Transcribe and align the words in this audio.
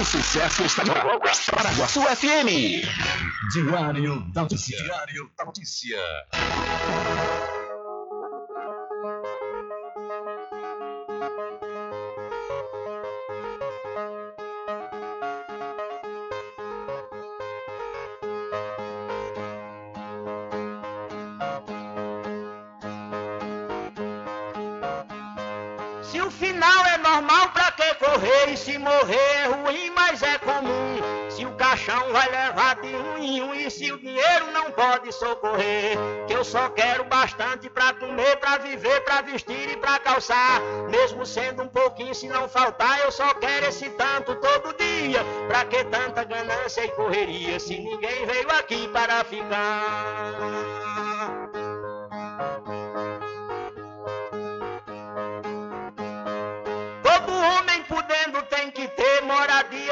O 0.00 0.04
sucesso 0.04 0.62
está 0.64 0.82
de 0.82 0.90
Paraguaçu 0.90 2.02
FM. 2.02 2.82
Diário 3.52 4.20
da 4.32 4.42
Notícia. 4.42 4.76
Diário 4.82 5.30
da 5.36 5.44
Notícia. 5.44 5.98
morrer 28.20 28.52
e 28.52 28.56
se 28.56 28.76
morrer 28.78 29.29
e 33.22 33.70
se 33.70 33.92
o 33.92 33.98
dinheiro 33.98 34.50
não 34.52 34.70
pode 34.72 35.12
socorrer, 35.12 35.96
que 36.26 36.32
eu 36.32 36.44
só 36.44 36.70
quero 36.70 37.04
bastante 37.04 37.68
pra 37.68 37.92
comer, 37.92 38.36
pra 38.36 38.58
viver, 38.58 39.00
pra 39.02 39.20
vestir 39.20 39.70
e 39.70 39.76
pra 39.76 39.98
calçar. 39.98 40.60
Mesmo 40.90 41.26
sendo 41.26 41.62
um 41.62 41.68
pouquinho, 41.68 42.14
se 42.14 42.28
não 42.28 42.48
faltar, 42.48 43.00
eu 43.00 43.12
só 43.12 43.34
quero 43.34 43.66
esse 43.66 43.90
tanto 43.90 44.34
todo 44.36 44.76
dia. 44.76 45.20
Pra 45.46 45.64
que 45.64 45.84
tanta 45.84 46.24
ganância 46.24 46.84
e 46.84 46.88
correria 46.92 47.60
se 47.60 47.78
ninguém 47.78 48.26
veio 48.26 48.50
aqui 48.52 48.88
para 48.88 49.22
ficar? 49.24 50.29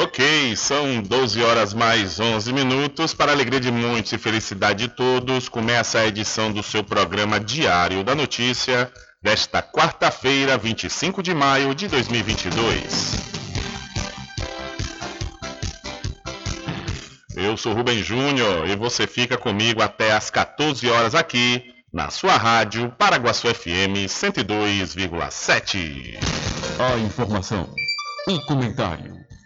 Ok, 0.00 0.54
são 0.54 1.02
12 1.02 1.42
horas 1.42 1.74
mais 1.74 2.20
11 2.20 2.52
minutos. 2.52 3.12
Para 3.12 3.32
alegria 3.32 3.58
de 3.58 3.72
muitos 3.72 4.12
e 4.12 4.18
felicidade 4.18 4.86
de 4.86 4.94
todos, 4.94 5.48
começa 5.48 5.98
a 5.98 6.06
edição 6.06 6.52
do 6.52 6.62
seu 6.62 6.84
programa 6.84 7.40
Diário 7.40 8.04
da 8.04 8.14
Notícia 8.14 8.92
desta 9.20 9.60
quarta-feira, 9.60 10.56
25 10.56 11.20
de 11.20 11.34
maio 11.34 11.74
de 11.74 11.88
2022. 11.88 13.16
Eu 17.34 17.56
sou 17.56 17.72
Rubem 17.72 18.00
Júnior 18.00 18.68
e 18.68 18.76
você 18.76 19.04
fica 19.04 19.36
comigo 19.36 19.82
até 19.82 20.12
às 20.12 20.30
14 20.30 20.88
horas 20.88 21.16
aqui 21.16 21.74
na 21.92 22.08
sua 22.08 22.36
rádio 22.36 22.88
Paraguaçu 22.96 23.52
FM 23.52 24.06
102,7. 24.06 26.20
A 26.78 26.96
informação, 26.98 27.68
o 28.28 28.40
comentário 28.46 29.17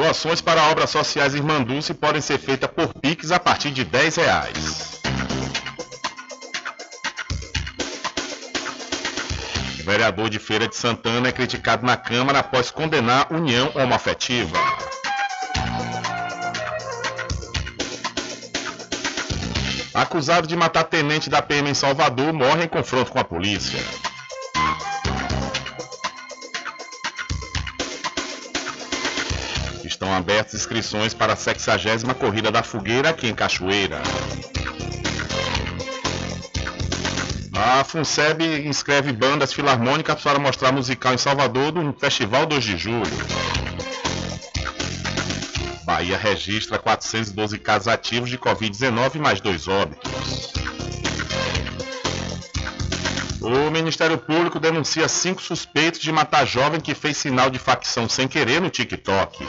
Doações 0.00 0.40
para 0.40 0.62
obras 0.70 0.88
sociais 0.88 1.34
Irmanduce 1.34 1.92
podem 1.92 2.22
ser 2.22 2.38
feitas 2.38 2.70
por 2.70 2.88
Pix 3.02 3.30
a 3.30 3.38
partir 3.38 3.70
de 3.70 3.84
10 3.84 4.16
reais. 4.16 4.98
O 9.78 9.84
vereador 9.84 10.30
de 10.30 10.38
Feira 10.38 10.66
de 10.66 10.74
Santana 10.74 11.28
é 11.28 11.32
criticado 11.32 11.84
na 11.84 11.98
Câmara 11.98 12.38
após 12.38 12.70
condenar 12.70 13.30
união 13.30 13.70
homoafetiva. 13.74 14.56
Acusado 19.92 20.46
de 20.46 20.56
matar 20.56 20.84
tenente 20.84 21.28
da 21.28 21.42
PM 21.42 21.68
em 21.68 21.74
Salvador 21.74 22.32
morre 22.32 22.64
em 22.64 22.68
confronto 22.68 23.12
com 23.12 23.18
a 23.18 23.24
polícia. 23.24 23.78
Estão 30.00 30.14
abertas 30.14 30.54
inscrições 30.54 31.12
para 31.12 31.34
a 31.34 31.36
60 31.36 32.14
Corrida 32.14 32.50
da 32.50 32.62
Fogueira 32.62 33.10
aqui 33.10 33.26
em 33.26 33.34
Cachoeira. 33.34 34.00
A 37.52 37.84
FUNSEB 37.84 38.66
inscreve 38.66 39.12
bandas 39.12 39.52
filarmônicas 39.52 40.22
para 40.22 40.38
mostrar 40.38 40.72
musical 40.72 41.12
em 41.12 41.18
Salvador 41.18 41.74
no 41.74 41.92
Festival 41.92 42.46
2 42.46 42.64
de 42.64 42.78
Julho. 42.78 43.12
Bahia 45.84 46.16
registra 46.16 46.78
412 46.78 47.58
casos 47.58 47.86
ativos 47.86 48.30
de 48.30 48.38
Covid-19 48.38 49.18
mais 49.18 49.38
dois 49.42 49.68
óbitos. 49.68 50.59
O 53.42 53.70
Ministério 53.70 54.18
Público 54.18 54.60
denuncia 54.60 55.08
cinco 55.08 55.40
suspeitos 55.40 56.00
de 56.00 56.12
matar 56.12 56.46
jovem 56.46 56.80
que 56.80 56.94
fez 56.94 57.16
sinal 57.16 57.48
de 57.48 57.58
facção 57.58 58.08
sem 58.08 58.28
querer 58.28 58.60
no 58.60 58.68
TikTok. 58.68 59.44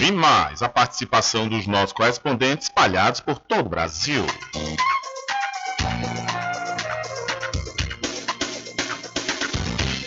E 0.00 0.12
mais 0.12 0.62
a 0.62 0.68
participação 0.68 1.48
dos 1.48 1.66
nossos 1.66 1.94
correspondentes 1.94 2.66
espalhados 2.66 3.20
por 3.20 3.38
todo 3.38 3.66
o 3.66 3.70
Brasil. 3.70 4.26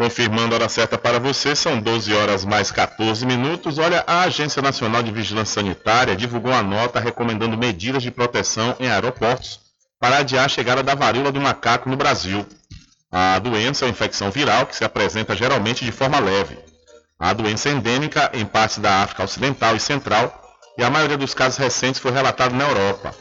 Confirmando 0.00 0.54
a 0.54 0.56
hora 0.56 0.68
certa 0.70 0.96
para 0.96 1.20
você, 1.20 1.54
são 1.54 1.78
12 1.78 2.14
horas 2.14 2.42
mais 2.42 2.72
14 2.72 3.26
minutos. 3.26 3.76
Olha, 3.76 4.02
a 4.06 4.22
Agência 4.22 4.62
Nacional 4.62 5.02
de 5.02 5.12
Vigilância 5.12 5.60
Sanitária 5.60 6.16
divulgou 6.16 6.50
uma 6.50 6.62
nota 6.62 6.98
recomendando 6.98 7.54
medidas 7.58 8.02
de 8.02 8.10
proteção 8.10 8.74
em 8.80 8.88
aeroportos 8.88 9.60
para 10.00 10.16
adiar 10.16 10.46
a 10.46 10.48
chegada 10.48 10.82
da 10.82 10.94
varíola 10.94 11.30
do 11.30 11.38
macaco 11.38 11.90
no 11.90 11.98
Brasil. 11.98 12.46
A 13.12 13.38
doença 13.40 13.84
é 13.84 13.88
uma 13.88 13.90
infecção 13.90 14.30
viral 14.30 14.64
que 14.64 14.74
se 14.74 14.84
apresenta 14.84 15.36
geralmente 15.36 15.84
de 15.84 15.92
forma 15.92 16.18
leve. 16.18 16.58
A 17.18 17.34
doença 17.34 17.68
é 17.68 17.72
endêmica 17.72 18.30
em 18.32 18.46
partes 18.46 18.78
da 18.78 19.02
África 19.02 19.24
Ocidental 19.24 19.76
e 19.76 19.80
Central 19.80 20.56
e 20.78 20.82
a 20.82 20.88
maioria 20.88 21.18
dos 21.18 21.34
casos 21.34 21.58
recentes 21.58 22.00
foi 22.00 22.10
relatada 22.10 22.54
na 22.56 22.64
Europa. 22.64 23.14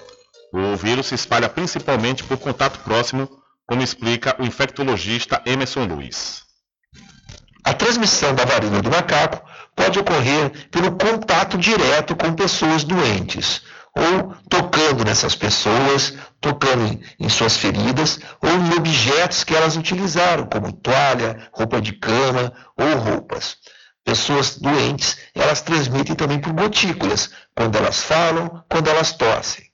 O 0.53 0.77
vírus 0.77 1.07
se 1.07 1.15
espalha 1.15 1.49
principalmente 1.49 2.23
por 2.23 2.37
contato 2.37 2.79
próximo, 2.85 3.29
como 3.67 3.83
explica 3.83 4.33
o 4.39 4.45
infectologista 4.45 5.41
Emerson 5.45 5.83
Luiz. 5.83 6.47
A 7.63 7.73
transmissão 7.73 8.33
da 8.33 8.45
varíola 8.45 8.81
do 8.81 8.89
macaco 8.89 9.41
pode 9.75 9.99
ocorrer 9.99 10.67
pelo 10.69 10.91
contato 10.93 11.57
direto 11.57 12.15
com 12.15 12.33
pessoas 12.33 12.83
doentes, 12.83 13.61
ou 13.95 14.33
tocando 14.49 15.03
nessas 15.03 15.35
pessoas, 15.35 16.13
tocando 16.39 16.99
em, 17.19 17.29
suas 17.29 17.57
feridas, 17.57 18.19
ou 18.41 18.49
em 18.49 18.73
objetos 18.77 19.43
que 19.43 19.55
elas 19.55 19.75
utilizaram, 19.75 20.45
como 20.45 20.71
toalha, 20.71 21.49
roupa 21.51 21.81
de 21.81 21.93
cama 21.93 22.53
ou 22.77 22.97
roupas. 22.97 23.57
Pessoas 24.03 24.57
doentes, 24.57 25.17
elas 25.35 25.61
transmitem 25.61 26.15
também 26.15 26.39
por 26.39 26.53
gotículas, 26.53 27.29
quando 27.55 27.77
elas 27.77 28.01
falam, 28.01 28.63
quando 28.69 28.89
elas 28.89 29.11
tossem. 29.11 29.65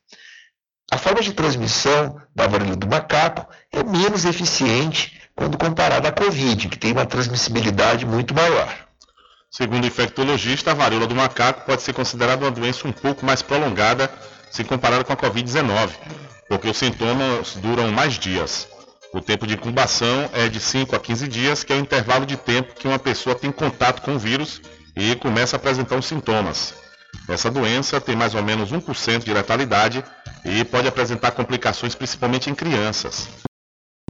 A 0.92 0.98
forma 0.98 1.22
de 1.22 1.34
transmissão 1.34 2.20
da 2.34 2.48
varíola 2.48 2.76
do 2.76 2.88
macaco 2.88 3.48
é 3.72 3.84
menos 3.84 4.26
eficiente 4.26 5.25
quando 5.36 5.58
comparado 5.58 6.08
à 6.08 6.12
Covid, 6.12 6.70
que 6.70 6.80
tem 6.80 6.94
uma 6.94 7.06
transmissibilidade 7.06 8.06
muito 8.06 8.34
maior. 8.34 8.74
Segundo 9.52 9.84
o 9.84 9.88
infectologista, 9.88 10.72
a 10.72 10.74
varíola 10.74 11.08
do 11.08 11.16
macaco 11.16 11.66
pode 11.66 11.82
ser 11.82 11.94
considerada 11.94 12.46
uma 12.46 12.52
doença 12.52 12.88
um 12.88 12.92
pouco 12.92 13.26
mais 13.26 13.42
prolongada 13.42 14.10
se 14.50 14.64
comparada 14.64 15.04
com 15.04 15.12
a 15.12 15.18
Covid-19, 15.18 15.90
porque 16.48 16.70
os 16.70 16.78
sintomas 16.78 17.56
duram 17.56 17.92
mais 17.92 18.14
dias. 18.14 18.68
O 19.14 19.22
tempo 19.22 19.46
de 19.46 19.56
incubação 19.56 20.30
é 20.34 20.48
de 20.48 20.60
5 20.60 20.96
a 20.96 21.00
15 21.00 21.28
dias, 21.28 21.64
que 21.64 21.74
é 21.74 21.76
o 21.76 21.80
intervalo 21.80 22.26
de 22.26 22.38
tempo 22.38 22.74
que 22.74 22.88
uma 22.88 23.00
pessoa 23.00 23.36
tem 23.36 23.52
contato 23.52 24.02
com 24.02 24.16
o 24.16 24.20
vírus 24.20 24.62
e 24.96 25.16
começa 25.16 25.56
a 25.56 25.58
apresentar 25.58 25.98
os 25.98 26.06
sintomas. 26.06 26.74
Essa 27.28 27.50
doença 27.52 28.00
tem 28.00 28.16
mais 28.16 28.36
ou 28.36 28.44
menos 28.44 28.72
1% 28.72 29.24
de 29.24 29.34
letalidade 29.34 30.04
e 30.44 30.64
pode 30.66 30.88
apresentar 30.88 31.32
complicações 31.32 31.96
principalmente 31.96 32.50
em 32.50 32.56
crianças 32.56 33.28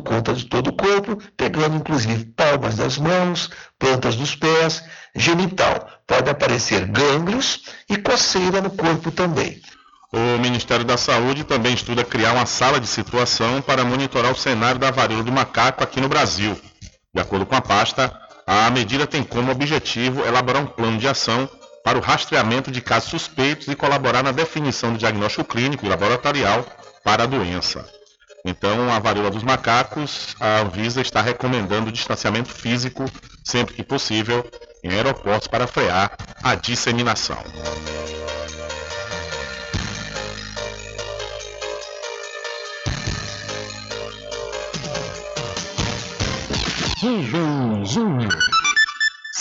conta 0.03 0.33
de 0.33 0.45
todo 0.45 0.69
o 0.69 0.73
corpo, 0.73 1.17
pegando 1.35 1.77
inclusive 1.77 2.25
palmas 2.25 2.75
das 2.75 2.97
mãos, 2.97 3.49
plantas 3.77 4.15
dos 4.15 4.35
pés, 4.35 4.83
genital. 5.15 5.89
Pode 6.07 6.29
aparecer 6.29 6.85
gânglios 6.85 7.63
e 7.89 7.97
coceira 7.97 8.61
no 8.61 8.69
corpo 8.69 9.11
também. 9.11 9.61
O 10.13 10.39
Ministério 10.39 10.85
da 10.85 10.95
Saúde 10.95 11.43
também 11.43 11.73
estuda 11.73 12.03
criar 12.03 12.33
uma 12.33 12.45
sala 12.45 12.79
de 12.79 12.87
situação 12.87 13.61
para 13.61 13.83
monitorar 13.83 14.31
o 14.31 14.37
cenário 14.37 14.79
da 14.79 14.91
varíola 14.91 15.23
do 15.23 15.31
macaco 15.31 15.83
aqui 15.83 15.99
no 15.99 16.07
Brasil. 16.07 16.57
De 17.13 17.21
acordo 17.21 17.45
com 17.45 17.55
a 17.55 17.61
pasta, 17.61 18.13
a 18.47 18.69
medida 18.69 19.07
tem 19.07 19.23
como 19.23 19.51
objetivo 19.51 20.25
elaborar 20.25 20.61
um 20.61 20.67
plano 20.67 20.97
de 20.97 21.07
ação 21.07 21.49
para 21.83 21.97
o 21.97 22.01
rastreamento 22.01 22.71
de 22.71 22.81
casos 22.81 23.09
suspeitos 23.09 23.67
e 23.67 23.75
colaborar 23.75 24.23
na 24.23 24.31
definição 24.31 24.93
do 24.93 24.99
diagnóstico 24.99 25.43
clínico 25.43 25.85
e 25.85 25.89
laboratorial 25.89 26.65
para 27.03 27.23
a 27.23 27.27
doença. 27.27 27.85
Então, 28.47 28.93
a 28.93 28.99
varíola 28.99 29.31
dos 29.31 29.41
macacos, 29.41 30.35
a 30.39 30.59
Anvisa 30.59 31.01
está 31.01 31.19
recomendando 31.19 31.91
distanciamento 31.91 32.53
físico 32.53 33.09
sempre 33.43 33.73
que 33.73 33.83
possível 33.83 34.45
em 34.83 34.91
aeroportos 34.91 35.47
para 35.47 35.65
frear 35.65 36.15
a 36.43 36.53
disseminação. 36.53 37.43
Júnior. 47.83 48.54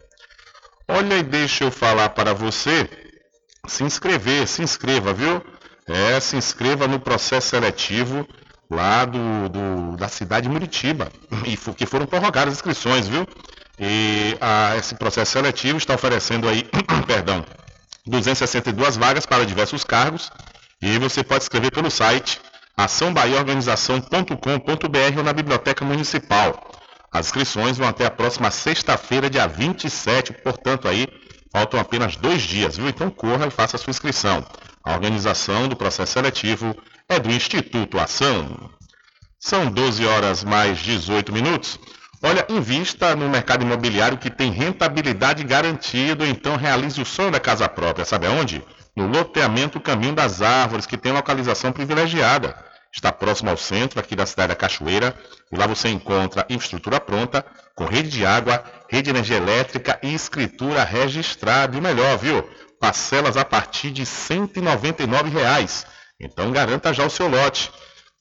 Olha 0.87 1.17
e 1.17 1.23
deixa 1.23 1.63
eu 1.63 1.71
falar 1.71 2.09
para 2.09 2.33
você 2.33 2.87
se 3.67 3.83
inscrever, 3.83 4.47
se 4.47 4.61
inscreva, 4.61 5.11
viu? 5.11 5.41
É, 5.87 6.19
se 6.19 6.35
inscreva 6.35 6.87
no 6.87 6.99
processo 6.99 7.49
seletivo 7.49 8.27
lá 8.69 9.05
do, 9.05 9.49
do 9.49 9.97
da 9.97 10.07
cidade 10.07 10.47
de 10.47 10.53
Muritiba, 10.53 11.11
e 11.45 11.57
que 11.73 11.85
foram 11.85 12.05
prorrogadas 12.05 12.53
as 12.53 12.59
inscrições, 12.59 13.07
viu? 13.07 13.27
E 13.79 14.37
a, 14.39 14.75
esse 14.77 14.95
processo 14.95 15.33
seletivo 15.33 15.77
está 15.77 15.95
oferecendo 15.95 16.47
aí, 16.47 16.63
perdão, 17.05 17.45
262 18.05 18.97
vagas 18.97 19.25
para 19.25 19.45
diversos 19.45 19.83
cargos, 19.83 20.31
e 20.81 20.97
você 20.99 21.23
pode 21.23 21.43
escrever 21.43 21.71
pelo 21.71 21.89
site 21.89 22.39
açãobaiaorganização.com.br 22.77 25.17
ou 25.17 25.23
na 25.23 25.33
Biblioteca 25.33 25.85
Municipal. 25.85 26.71
As 27.11 27.27
inscrições 27.27 27.77
vão 27.77 27.87
até 27.87 28.05
a 28.05 28.11
próxima 28.11 28.51
sexta-feira, 28.51 29.29
dia 29.29 29.47
27, 29.47 30.33
portanto 30.33 30.87
aí 30.87 31.07
faltam 31.51 31.79
apenas 31.79 32.17
dois 32.17 32.41
dias, 32.41 32.75
viu? 32.75 32.89
Então 32.89 33.09
corra 33.09 33.47
e 33.47 33.51
faça 33.51 33.77
a 33.77 33.79
sua 33.79 33.91
inscrição. 33.91 34.45
A 34.83 34.93
organização 34.93 35.67
do 35.67 35.75
processo 35.75 36.13
seletivo 36.13 36.75
é 37.07 37.17
do 37.17 37.31
Instituto 37.31 37.97
Ação. 37.97 38.69
São 39.39 39.71
12 39.71 40.05
horas 40.05 40.43
mais 40.43 40.79
18 40.79 41.31
minutos. 41.31 41.79
Olha, 42.25 42.45
invista 42.49 43.15
no 43.15 43.29
mercado 43.29 43.63
imobiliário 43.63 44.17
que 44.17 44.31
tem 44.31 44.51
rentabilidade 44.51 45.43
garantida, 45.43 46.25
então 46.25 46.55
realize 46.55 46.99
o 46.99 47.05
sonho 47.05 47.29
da 47.29 47.39
casa 47.39 47.69
própria. 47.69 48.03
Sabe 48.03 48.25
aonde? 48.25 48.63
No 48.95 49.07
loteamento 49.07 49.79
Caminho 49.79 50.15
das 50.15 50.41
Árvores, 50.41 50.85
que 50.85 50.97
tem 50.97 51.11
localização 51.11 51.71
privilegiada. 51.71 52.55
Está 52.91 53.11
próximo 53.11 53.51
ao 53.51 53.57
centro 53.57 53.99
aqui 53.99 54.15
da 54.15 54.25
cidade 54.25 54.49
da 54.49 54.55
Cachoeira, 54.55 55.13
e 55.51 55.55
lá 55.55 55.67
você 55.67 55.89
encontra 55.89 56.45
infraestrutura 56.49 56.99
pronta, 56.99 57.45
com 57.75 57.85
rede 57.85 58.09
de 58.09 58.25
água, 58.25 58.63
rede 58.89 59.03
de 59.03 59.09
energia 59.11 59.37
elétrica 59.37 59.99
e 60.01 60.13
escritura 60.13 60.83
registrada. 60.83 61.75
E 61.75 61.79
o 61.79 61.83
melhor, 61.83 62.17
viu? 62.17 62.43
parcelas 62.79 63.37
a 63.37 63.45
partir 63.45 63.91
de 63.91 64.05
199 64.05 65.29
reais. 65.29 65.85
Então 66.19 66.51
garanta 66.51 66.93
já 66.93 67.05
o 67.05 67.09
seu 67.09 67.27
lote. 67.27 67.71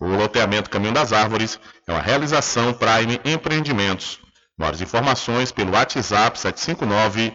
O 0.01 0.07
loteamento 0.07 0.71
Caminho 0.71 0.93
das 0.93 1.13
Árvores 1.13 1.59
é 1.87 1.93
uma 1.93 2.01
realização 2.01 2.73
Prime 2.73 3.21
Empreendimentos. 3.25 4.19
Mais 4.57 4.81
informações 4.81 5.53
pelo 5.53 5.73
WhatsApp 5.73 6.39
759 6.39 7.35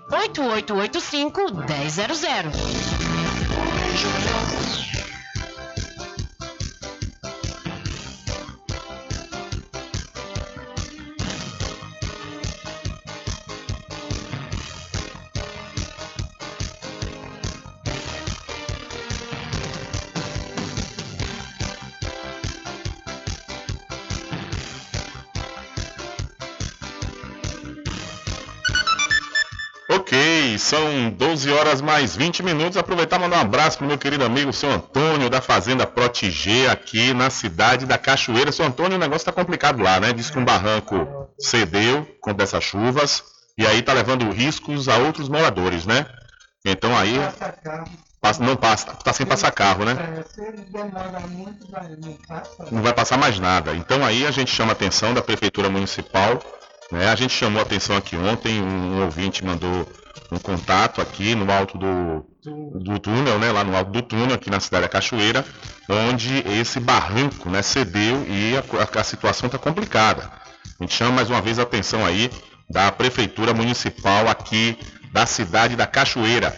98885 0.11 2.09
1000. 2.09 2.51
São 30.71 31.09
12 31.09 31.51
horas 31.51 31.81
mais 31.81 32.15
20 32.15 32.43
minutos. 32.43 32.77
Aproveitar 32.77 33.17
e 33.17 33.19
mandar 33.19 33.39
um 33.39 33.41
abraço 33.41 33.77
para 33.77 33.83
o 33.83 33.87
meu 33.89 33.97
querido 33.97 34.23
amigo, 34.23 34.53
seu 34.53 34.71
Antônio, 34.71 35.29
da 35.29 35.41
Fazenda 35.41 35.85
Protigê, 35.85 36.67
aqui 36.67 37.13
na 37.13 37.29
cidade 37.29 37.85
da 37.85 37.97
Cachoeira. 37.97 38.53
Seu 38.53 38.65
Antônio, 38.65 38.95
o 38.95 38.99
negócio 38.99 39.29
está 39.29 39.33
complicado 39.33 39.83
lá, 39.83 39.99
né? 39.99 40.13
Diz 40.13 40.29
que 40.29 40.39
um 40.39 40.45
barranco 40.45 41.27
cedeu 41.37 42.07
com 42.21 42.33
dessas 42.33 42.63
chuvas 42.63 43.21
e 43.57 43.67
aí 43.67 43.79
está 43.79 43.91
levando 43.91 44.31
riscos 44.31 44.87
a 44.87 44.95
outros 44.97 45.27
moradores, 45.27 45.85
né? 45.85 46.05
Então 46.63 46.97
aí. 46.97 47.19
Passa, 48.21 48.41
não 48.41 48.55
passa, 48.55 48.91
está 48.91 49.11
sem 49.11 49.25
passar 49.25 49.51
carro, 49.51 49.83
né? 49.83 50.23
Não 52.71 52.81
vai 52.81 52.93
passar 52.93 53.17
mais 53.17 53.37
nada. 53.39 53.75
Então 53.75 54.05
aí 54.05 54.25
a 54.25 54.31
gente 54.31 54.51
chama 54.51 54.71
a 54.71 54.73
atenção 54.73 55.13
da 55.13 55.21
Prefeitura 55.21 55.69
Municipal. 55.69 56.39
Né? 56.91 57.07
A 57.07 57.15
gente 57.15 57.33
chamou 57.33 57.59
a 57.59 57.63
atenção 57.63 57.95
aqui 57.95 58.15
ontem, 58.15 58.61
um 58.61 59.03
ouvinte 59.03 59.43
mandou 59.45 59.87
um 60.31 60.37
contato 60.37 61.01
aqui 61.01 61.35
no 61.35 61.51
alto 61.51 61.77
do, 61.77 62.25
do 62.79 62.99
túnel, 62.99 63.39
né, 63.39 63.51
lá 63.51 63.63
no 63.63 63.75
alto 63.75 63.91
do 63.91 64.01
túnel, 64.01 64.33
aqui 64.33 64.49
na 64.49 64.59
cidade 64.59 64.83
da 64.83 64.89
Cachoeira, 64.89 65.45
onde 65.89 66.43
esse 66.59 66.79
barranco 66.79 67.49
né, 67.49 67.61
cedeu 67.61 68.25
e 68.27 68.55
a, 68.57 68.99
a 68.99 69.03
situação 69.03 69.47
está 69.47 69.57
complicada. 69.57 70.31
A 70.79 70.83
gente 70.83 70.93
chama 70.93 71.11
mais 71.11 71.29
uma 71.29 71.41
vez 71.41 71.59
a 71.59 71.63
atenção 71.63 72.05
aí 72.05 72.29
da 72.69 72.91
Prefeitura 72.91 73.53
Municipal 73.53 74.27
aqui 74.27 74.77
da 75.11 75.25
cidade 75.25 75.75
da 75.75 75.85
Cachoeira. 75.85 76.57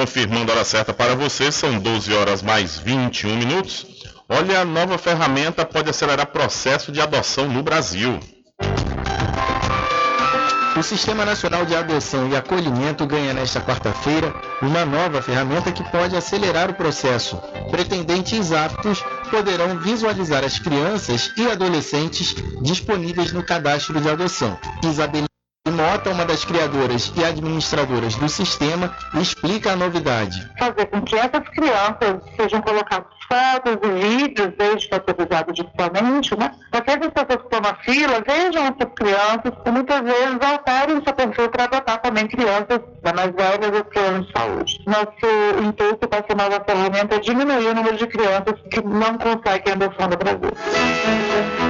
Confirmando 0.00 0.50
a 0.50 0.54
hora 0.54 0.64
certa 0.64 0.94
para 0.94 1.14
você, 1.14 1.52
são 1.52 1.78
12 1.78 2.14
horas 2.14 2.40
mais 2.40 2.78
21 2.78 3.36
minutos. 3.36 3.86
Olha, 4.26 4.60
a 4.60 4.64
nova 4.64 4.96
ferramenta 4.96 5.62
pode 5.66 5.90
acelerar 5.90 6.28
processo 6.28 6.90
de 6.90 7.02
adoção 7.02 7.46
no 7.46 7.62
Brasil. 7.62 8.18
O 10.74 10.82
Sistema 10.82 11.26
Nacional 11.26 11.66
de 11.66 11.76
Adoção 11.76 12.30
e 12.30 12.34
Acolhimento 12.34 13.06
ganha 13.06 13.34
nesta 13.34 13.60
quarta-feira 13.60 14.32
uma 14.62 14.86
nova 14.86 15.20
ferramenta 15.20 15.70
que 15.70 15.84
pode 15.90 16.16
acelerar 16.16 16.70
o 16.70 16.74
processo. 16.74 17.36
Pretendentes 17.70 18.52
aptos 18.52 19.04
poderão 19.30 19.76
visualizar 19.80 20.42
as 20.42 20.58
crianças 20.58 21.30
e 21.36 21.46
adolescentes 21.46 22.34
disponíveis 22.62 23.34
no 23.34 23.44
cadastro 23.44 24.00
de 24.00 24.08
adoção. 24.08 24.58
Isabel 24.82 25.29
Mota, 25.68 26.10
uma 26.10 26.24
das 26.24 26.42
criadoras 26.42 27.12
e 27.16 27.22
administradoras 27.22 28.14
do 28.16 28.28
sistema, 28.30 28.96
explica 29.20 29.72
a 29.72 29.76
novidade. 29.76 30.50
Fazer 30.58 30.86
com 30.86 31.02
que 31.02 31.14
essas 31.14 31.46
crianças 31.50 32.22
sejam 32.34 32.62
colocadas 32.62 33.06
fotos 33.30 33.78
e 33.82 34.18
vídeos, 34.18 34.52
desde 34.58 34.92
autorizado 34.92 35.52
digitalmente, 35.52 36.36
né? 36.36 36.50
Para 36.70 36.80
que 36.80 36.90
as 36.90 36.96
pessoas 36.96 37.26
que 37.26 37.44
estão 37.44 37.60
na 37.60 37.74
fila 37.76 38.24
vejam 38.26 38.62
essas 38.64 38.94
crianças 38.94 39.52
e 39.64 39.70
muitas 39.70 40.00
vezes 40.00 40.38
alterem 40.40 41.04
seu 41.04 41.12
perfil 41.14 41.48
para 41.50 41.64
adotar 41.64 42.02
também 42.02 42.26
crianças 42.26 42.80
da 43.02 43.12
mais 43.12 43.30
velhas 43.30 43.76
ou 43.76 43.84
planos 43.84 44.26
de 44.26 44.32
saúde. 44.32 44.84
Nosso 44.86 45.62
intuito 45.62 46.08
com 46.08 46.16
essa 46.16 46.34
nova 46.36 46.64
ferramenta 46.66 47.16
é 47.16 47.18
diminuir 47.20 47.66
o 47.66 47.74
número 47.74 47.96
de 47.96 48.06
crianças 48.06 48.54
que 48.70 48.82
não 48.82 49.16
conseguem 49.18 49.74
adoção 49.74 50.08
no 50.08 50.16
Brasil. 50.16 51.69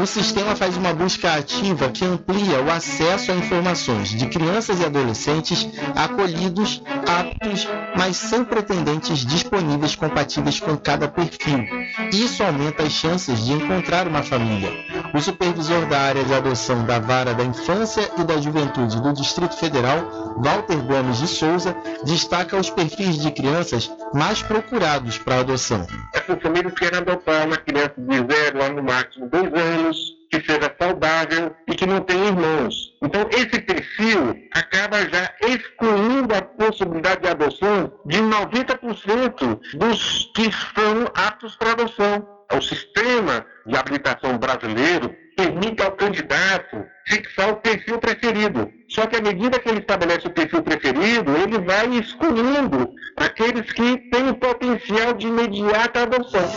O 0.00 0.06
sistema 0.06 0.54
faz 0.54 0.76
uma 0.76 0.94
busca 0.94 1.34
ativa 1.34 1.88
que 1.88 2.04
amplia 2.04 2.62
o 2.62 2.70
acesso 2.70 3.32
a 3.32 3.34
informações 3.34 4.10
de 4.10 4.28
crianças 4.28 4.80
e 4.80 4.84
adolescentes 4.84 5.68
acolhidos, 5.96 6.80
aptos, 7.04 7.66
mas 7.96 8.16
sem 8.16 8.44
pretendentes 8.44 9.26
disponíveis 9.26 9.96
compatíveis 9.96 10.60
com 10.60 10.76
cada 10.76 11.08
perfil. 11.08 11.66
Isso 12.12 12.44
aumenta 12.44 12.84
as 12.84 12.92
chances 12.92 13.44
de 13.44 13.52
encontrar 13.52 14.06
uma 14.06 14.22
família. 14.22 14.70
O 15.12 15.20
supervisor 15.20 15.84
da 15.86 15.98
área 15.98 16.22
de 16.22 16.32
adoção 16.32 16.84
da 16.84 17.00
Vara 17.00 17.34
da 17.34 17.42
Infância 17.42 18.08
e 18.18 18.24
da 18.24 18.40
Juventude 18.40 19.00
do 19.00 19.12
Distrito 19.12 19.56
Federal, 19.56 20.36
Walter 20.38 20.76
Gomes 20.76 21.18
de 21.18 21.26
Souza, 21.26 21.74
destaca 22.04 22.56
os 22.56 22.70
perfis 22.70 23.18
de 23.18 23.32
crianças 23.32 23.90
mais 24.14 24.42
procurados 24.42 25.18
para 25.18 25.40
adoção. 25.40 25.86
Essas 26.14 26.40
famílias 26.40 26.74
querem 26.74 26.98
adotar 26.98 27.46
uma 27.46 27.56
criança 27.56 27.94
de 27.96 28.16
zero 28.16 28.62
a 28.62 28.68
no 28.68 28.82
máximo 28.82 29.28
dois 29.28 29.52
anos, 29.52 29.87
que 30.30 30.40
seja 30.40 30.74
saudável 30.80 31.54
e 31.66 31.74
que 31.74 31.86
não 31.86 32.00
tenha 32.00 32.26
irmãos. 32.26 32.74
Então, 33.02 33.28
esse 33.30 33.60
perfil 33.60 34.36
acaba 34.52 34.98
já 35.08 35.32
excluindo 35.42 36.34
a 36.34 36.42
possibilidade 36.42 37.22
de 37.22 37.28
adoção 37.28 37.92
de 38.04 38.18
90% 38.18 39.60
dos 39.74 40.30
que 40.34 40.42
estão 40.42 41.06
aptos 41.14 41.56
para 41.56 41.72
adoção. 41.72 42.26
O 42.52 42.60
sistema 42.62 43.44
de 43.66 43.76
habilitação 43.76 44.38
brasileiro 44.38 45.14
permite 45.36 45.82
ao 45.82 45.92
candidato 45.92 46.84
fixar 47.06 47.50
o 47.50 47.56
perfil 47.56 47.98
preferido. 47.98 48.70
Só 48.88 49.06
que 49.06 49.16
à 49.16 49.22
medida 49.22 49.58
que 49.58 49.68
ele 49.68 49.80
estabelece 49.80 50.26
o 50.26 50.30
perfil 50.30 50.62
preferido, 50.62 51.36
ele 51.36 51.58
vai 51.58 51.86
excluindo 51.94 52.90
aqueles 53.16 53.70
que 53.72 53.98
têm 54.10 54.30
o 54.30 54.34
potencial 54.34 55.12
de 55.12 55.28
imediata 55.28 56.02
adoção. 56.02 56.48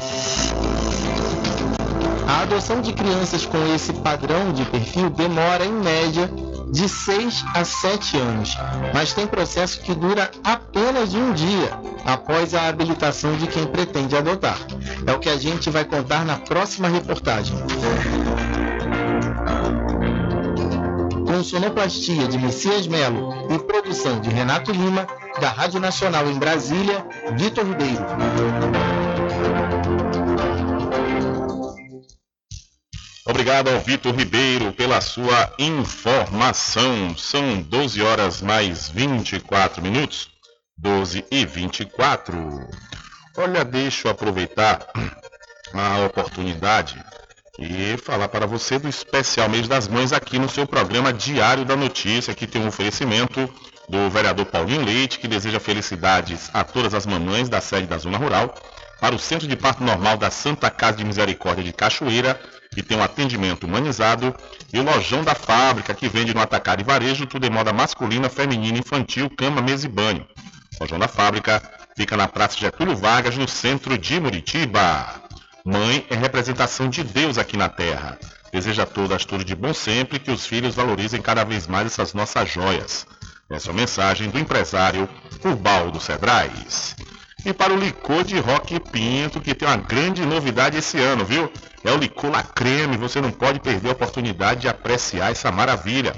A 2.31 2.43
adoção 2.43 2.79
de 2.81 2.93
crianças 2.93 3.45
com 3.45 3.57
esse 3.75 3.91
padrão 3.91 4.53
de 4.53 4.63
perfil 4.63 5.09
demora, 5.09 5.65
em 5.65 5.73
média, 5.73 6.31
de 6.71 6.87
6 6.87 7.43
a 7.53 7.65
7 7.65 8.17
anos, 8.17 8.57
mas 8.93 9.11
tem 9.11 9.27
processo 9.27 9.81
que 9.81 9.93
dura 9.93 10.31
apenas 10.41 11.13
um 11.13 11.33
dia 11.33 11.77
após 12.05 12.55
a 12.55 12.69
habilitação 12.69 13.35
de 13.35 13.47
quem 13.47 13.67
pretende 13.67 14.15
adotar. 14.15 14.57
É 15.05 15.11
o 15.11 15.19
que 15.19 15.27
a 15.27 15.37
gente 15.37 15.69
vai 15.69 15.83
contar 15.83 16.23
na 16.23 16.37
próxima 16.37 16.87
reportagem. 16.87 17.57
Com 21.27 21.43
sonoplastia 21.43 22.29
de 22.29 22.37
Messias 22.37 22.87
Melo 22.87 23.53
e 23.53 23.59
produção 23.59 24.21
de 24.21 24.29
Renato 24.29 24.71
Lima, 24.71 25.05
da 25.41 25.49
Rádio 25.49 25.81
Nacional 25.81 26.25
em 26.29 26.39
Brasília, 26.39 27.05
Vitor 27.35 27.65
Ribeiro. 27.65 28.05
Obrigado 33.31 33.69
ao 33.69 33.79
Vitor 33.79 34.13
Ribeiro 34.13 34.73
pela 34.73 34.99
sua 34.99 35.53
informação. 35.57 37.15
São 37.17 37.61
12 37.61 38.01
horas 38.01 38.41
mais 38.41 38.89
24 38.89 39.81
minutos. 39.81 40.29
12 40.77 41.23
e 41.31 41.45
24. 41.45 42.35
Olha, 43.37 43.63
deixa 43.63 44.09
eu 44.09 44.11
aproveitar 44.11 44.85
a 45.73 46.05
oportunidade 46.05 47.01
e 47.57 47.95
falar 48.03 48.27
para 48.27 48.45
você 48.45 48.77
do 48.77 48.89
especial 48.89 49.47
mês 49.47 49.65
das 49.65 49.87
mães 49.87 50.11
aqui 50.11 50.37
no 50.37 50.49
seu 50.49 50.67
programa 50.67 51.13
Diário 51.13 51.63
da 51.63 51.77
Notícia, 51.77 52.35
que 52.35 52.45
tem 52.45 52.61
um 52.61 52.67
oferecimento 52.67 53.49
do 53.87 54.09
vereador 54.09 54.45
Paulinho 54.45 54.83
Leite, 54.83 55.19
que 55.19 55.27
deseja 55.29 55.59
felicidades 55.59 56.49
a 56.53 56.65
todas 56.65 56.93
as 56.93 57.05
mamães 57.05 57.47
da 57.47 57.61
sede 57.61 57.87
da 57.87 57.97
Zona 57.97 58.17
Rural, 58.17 58.53
para 58.99 59.15
o 59.15 59.19
Centro 59.19 59.47
de 59.47 59.55
Parto 59.55 59.81
Normal 59.85 60.17
da 60.17 60.29
Santa 60.29 60.69
Casa 60.69 60.97
de 60.97 61.05
Misericórdia 61.05 61.63
de 61.63 61.71
Cachoeira, 61.71 62.37
que 62.73 62.81
tem 62.81 62.97
um 62.97 63.03
atendimento 63.03 63.65
humanizado, 63.65 64.33
e 64.71 64.79
o 64.79 64.83
Lojão 64.83 65.23
da 65.23 65.35
Fábrica, 65.35 65.93
que 65.93 66.07
vende 66.07 66.33
no 66.33 66.41
atacado 66.41 66.81
e 66.81 66.85
varejo 66.85 67.25
tudo 67.25 67.45
em 67.45 67.49
moda 67.49 67.73
masculina, 67.73 68.29
feminina, 68.29 68.79
infantil, 68.79 69.29
cama, 69.29 69.61
mesa 69.61 69.85
e 69.85 69.89
banho. 69.89 70.25
Lojão 70.79 70.97
da 70.97 71.07
Fábrica 71.07 71.61
fica 71.97 72.15
na 72.15 72.27
Praça 72.27 72.57
Getúlio 72.57 72.95
Vargas, 72.95 73.37
no 73.37 73.47
centro 73.47 73.97
de 73.97 74.19
Muritiba. 74.19 75.21
Mãe 75.65 76.05
é 76.09 76.15
representação 76.15 76.89
de 76.89 77.03
Deus 77.03 77.37
aqui 77.37 77.57
na 77.57 77.69
Terra. 77.69 78.17
Deseja 78.51 78.83
a 78.83 78.85
todas 78.87 79.25
tudo 79.25 79.45
de 79.45 79.55
bom 79.55 79.73
sempre 79.73 80.19
que 80.19 80.31
os 80.31 80.45
filhos 80.45 80.73
valorizem 80.73 81.21
cada 81.21 81.43
vez 81.43 81.67
mais 81.67 81.87
essas 81.87 82.13
nossas 82.13 82.49
joias. 82.49 83.05
Essa 83.49 83.69
é 83.69 83.71
a 83.71 83.75
mensagem 83.75 84.29
do 84.29 84.39
empresário 84.39 85.09
Ubaldo 85.43 85.99
Cedrais. 85.99 86.95
E 87.43 87.51
para 87.53 87.73
o 87.73 87.77
licor 87.77 88.23
de 88.23 88.39
Rock 88.39 88.79
Pinto, 88.79 89.41
que 89.41 89.55
tem 89.55 89.67
uma 89.67 89.77
grande 89.77 90.23
novidade 90.25 90.77
esse 90.77 90.99
ano, 90.99 91.25
viu? 91.25 91.51
É 91.83 91.91
o 91.91 91.97
licor 91.97 92.29
La 92.29 92.43
Creme, 92.43 92.97
você 92.97 93.19
não 93.19 93.31
pode 93.31 93.59
perder 93.59 93.89
a 93.89 93.93
oportunidade 93.93 94.61
de 94.61 94.67
apreciar 94.67 95.31
essa 95.31 95.51
maravilha. 95.51 96.13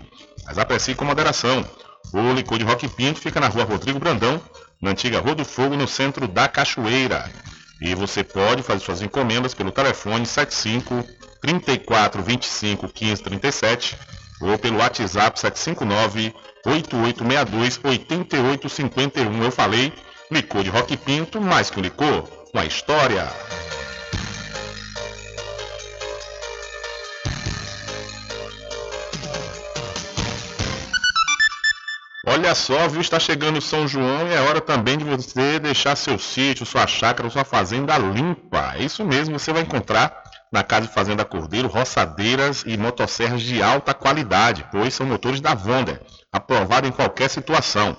Mas 0.46 0.58
aprecie 0.58 0.94
com 0.94 1.06
moderação. 1.06 1.66
O 2.12 2.34
licor 2.34 2.58
de 2.58 2.66
Rock 2.66 2.90
Pinto 2.90 3.22
fica 3.22 3.40
na 3.40 3.48
rua 3.48 3.64
Rodrigo 3.64 4.00
Brandão, 4.00 4.42
na 4.82 4.92
antiga 4.92 5.22
Rua 5.22 5.34
do 5.34 5.46
Fogo, 5.46 5.78
no 5.78 5.88
centro 5.88 6.28
da 6.28 6.50
Cachoeira. 6.50 7.32
E 7.80 7.96
você 7.96 8.24
pode 8.24 8.62
fazer 8.62 8.84
suas 8.84 9.02
encomendas 9.02 9.54
pelo 9.54 9.72
telefone 9.72 10.26
75 10.26 11.06
34 11.42 12.22
25 12.22 12.88
15 12.90 13.24
37 13.24 13.98
ou 14.42 14.58
pelo 14.58 14.78
WhatsApp 14.78 15.40
759 15.40 16.34
8862 16.66 17.80
8851. 17.84 19.44
Eu 19.44 19.52
falei 19.52 19.94
Licor 20.34 20.64
de 20.64 20.70
Rock 20.70 20.98
Pinto, 20.98 21.40
mais 21.40 21.70
que 21.70 21.80
um 21.80 21.84
licor, 21.84 22.28
uma 22.54 22.66
história. 22.66 23.28
Olha 32.26 32.56
só, 32.56 32.88
viu? 32.88 33.00
Está 33.00 33.20
chegando 33.20 33.62
São 33.62 33.88
João 33.88 34.28
e 34.28 34.34
é 34.34 34.42
hora 34.42 34.60
também 34.60 34.98
de 34.98 35.04
você 35.04 35.60
deixar 35.60 35.96
seu 35.96 36.18
sítio, 36.18 36.66
sua 36.66 36.88
chácara, 36.88 37.30
sua 37.30 37.44
fazenda 37.44 37.96
limpa. 37.98 38.74
É 38.76 38.84
isso 38.84 39.06
mesmo, 39.06 39.38
você 39.38 39.54
vai 39.54 39.62
encontrar 39.62 40.24
na 40.52 40.64
Casa 40.64 40.88
de 40.88 40.94
Fazenda 40.94 41.24
Cordeiro 41.24 41.68
roçadeiras 41.68 42.64
e 42.66 42.76
motosserras 42.78 43.42
de 43.42 43.62
alta 43.62 43.94
qualidade, 43.94 44.66
pois 44.72 44.94
são 44.94 45.06
motores 45.06 45.42
da 45.42 45.52
Wonder, 45.52 46.02
aprovado 46.32 46.88
em 46.88 46.92
qualquer 46.92 47.30
situação. 47.30 47.96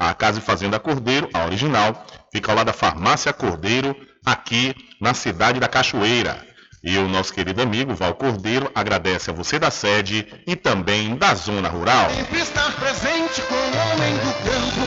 A 0.00 0.14
Casa 0.14 0.38
e 0.38 0.42
Fazenda 0.42 0.80
Cordeiro, 0.80 1.28
a 1.34 1.44
original, 1.44 2.06
fica 2.32 2.50
ao 2.50 2.56
lado 2.56 2.68
da 2.68 2.72
Farmácia 2.72 3.34
Cordeiro, 3.34 3.94
aqui 4.24 4.74
na 4.98 5.12
cidade 5.12 5.60
da 5.60 5.68
Cachoeira. 5.68 6.42
E 6.82 6.96
o 6.96 7.06
nosso 7.06 7.34
querido 7.34 7.60
amigo 7.60 7.94
Val 7.94 8.14
Cordeiro 8.14 8.70
agradece 8.74 9.28
a 9.28 9.34
você 9.34 9.58
da 9.58 9.70
sede 9.70 10.26
e 10.46 10.56
também 10.56 11.14
da 11.16 11.34
zona 11.34 11.68
rural. 11.68 12.08
Sempre 12.08 12.40
estar 12.40 12.72
presente 12.76 13.42
com 13.42 13.54
o 13.54 13.92
homem 13.92 14.14
do 14.14 14.32
campo, 14.42 14.86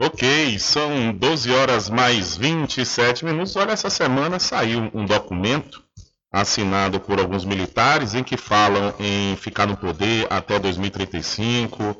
Ok, 0.00 0.58
são 0.58 1.12
12 1.12 1.52
horas 1.52 1.88
mais 1.88 2.36
27 2.36 3.24
minutos. 3.24 3.54
Olha, 3.54 3.70
essa 3.70 3.88
semana 3.88 4.40
saiu 4.40 4.90
um 4.92 5.06
documento 5.06 5.84
assinado 6.32 6.98
por 6.98 7.20
alguns 7.20 7.44
militares 7.44 8.12
em 8.12 8.24
que 8.24 8.36
falam 8.36 8.92
em 8.98 9.36
ficar 9.36 9.66
no 9.68 9.76
poder 9.76 10.26
até 10.28 10.58
2035, 10.58 11.96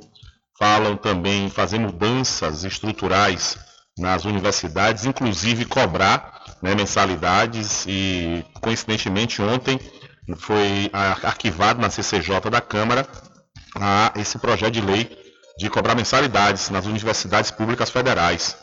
falam 0.58 0.96
também 0.96 1.46
em 1.46 1.50
fazer 1.50 1.78
mudanças 1.78 2.64
estruturais 2.64 3.56
nas 3.96 4.24
universidades, 4.24 5.04
inclusive 5.04 5.64
cobrar 5.64 6.42
né, 6.60 6.74
mensalidades 6.74 7.84
e, 7.86 8.44
coincidentemente, 8.60 9.40
ontem 9.40 9.78
foi 10.36 10.90
arquivado 11.22 11.80
na 11.80 11.90
CCJ 11.90 12.40
da 12.50 12.60
Câmara 12.60 13.06
a 13.76 14.12
esse 14.16 14.36
projeto 14.36 14.72
de 14.72 14.80
lei 14.80 15.23
de 15.58 15.70
cobrar 15.70 15.94
mensalidades 15.94 16.70
nas 16.70 16.86
universidades 16.86 17.50
públicas 17.50 17.90
federais. 17.90 18.56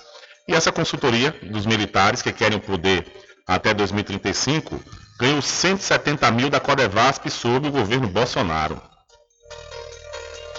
E 0.47 0.53
essa 0.53 0.71
consultoria 0.71 1.33
dos 1.43 1.65
militares 1.65 2.21
que 2.21 2.31
querem 2.31 2.57
o 2.57 2.61
poder 2.61 3.05
até 3.47 3.73
2035 3.73 4.79
ganhou 5.19 5.41
170 5.41 6.31
mil 6.31 6.49
da 6.49 6.59
Codevasp 6.59 7.29
sob 7.29 7.67
o 7.67 7.71
governo 7.71 8.07
Bolsonaro. 8.07 8.81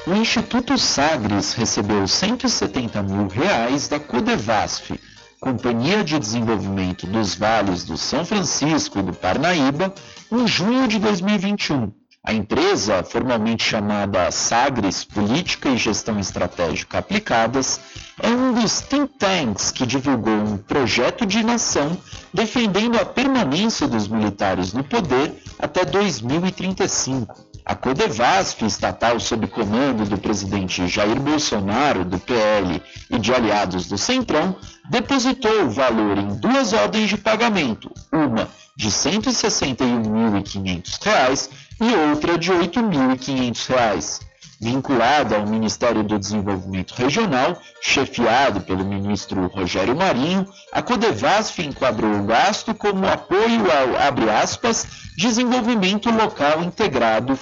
O 0.06 0.14
Instituto 0.14 0.76
Sagres 0.78 1.52
recebeu 1.52 2.08
170 2.08 3.02
mil 3.02 3.28
reais 3.28 3.86
da 3.86 4.00
Codevasf, 4.00 4.98
Companhia 5.40 6.02
de 6.02 6.18
Desenvolvimento 6.18 7.06
dos 7.06 7.34
Vales 7.34 7.84
do 7.84 7.96
São 7.96 8.24
Francisco 8.24 8.98
e 8.98 9.02
do 9.02 9.12
Parnaíba, 9.12 9.92
em 10.30 10.46
junho 10.46 10.88
de 10.88 10.98
2021 10.98 12.01
a 12.24 12.32
empresa, 12.32 13.02
formalmente 13.02 13.64
chamada 13.64 14.30
Sagres 14.30 15.04
Política 15.04 15.70
e 15.70 15.76
Gestão 15.76 16.20
Estratégica 16.20 16.98
Aplicadas, 16.98 17.80
é 18.22 18.28
um 18.28 18.52
dos 18.52 18.80
think 18.80 19.12
tanks 19.18 19.72
que 19.72 19.84
divulgou 19.84 20.32
um 20.32 20.56
projeto 20.56 21.26
de 21.26 21.42
nação 21.42 21.98
defendendo 22.32 22.96
a 22.96 23.04
permanência 23.04 23.88
dos 23.88 24.06
militares 24.06 24.72
no 24.72 24.84
poder 24.84 25.34
até 25.58 25.84
2035. 25.84 27.34
A 27.64 27.74
Codevasf, 27.74 28.64
estatal 28.64 29.18
sob 29.18 29.48
comando 29.48 30.04
do 30.04 30.16
presidente 30.16 30.86
Jair 30.86 31.20
Bolsonaro, 31.20 32.04
do 32.04 32.20
PL 32.20 32.80
e 33.10 33.18
de 33.18 33.34
aliados 33.34 33.88
do 33.88 33.98
Centrão, 33.98 34.54
depositou 34.88 35.64
o 35.64 35.70
valor 35.70 36.18
em 36.18 36.36
duas 36.36 36.72
ordens 36.72 37.08
de 37.08 37.16
pagamento, 37.16 37.90
uma 38.12 38.48
de 38.76 38.86
R$ 38.86 38.92
161.500 38.92 41.61
e 41.80 41.94
outra 42.10 42.38
de 42.38 42.50
R$ 42.50 42.68
8.500, 42.68 44.20
vinculada 44.60 45.36
ao 45.36 45.46
Ministério 45.46 46.04
do 46.04 46.18
Desenvolvimento 46.18 46.92
Regional, 46.92 47.60
chefiado 47.80 48.60
pelo 48.60 48.84
ministro 48.84 49.48
Rogério 49.48 49.96
Marinho, 49.96 50.46
a 50.70 50.80
Codevasf 50.80 51.58
enquadrou 51.58 52.12
o 52.14 52.24
gasto 52.24 52.72
como 52.72 53.06
apoio 53.06 53.64
ao, 53.70 54.30
aspas, 54.30 54.86
desenvolvimento 55.18 56.10
local 56.10 56.62
integrado. 56.62 57.36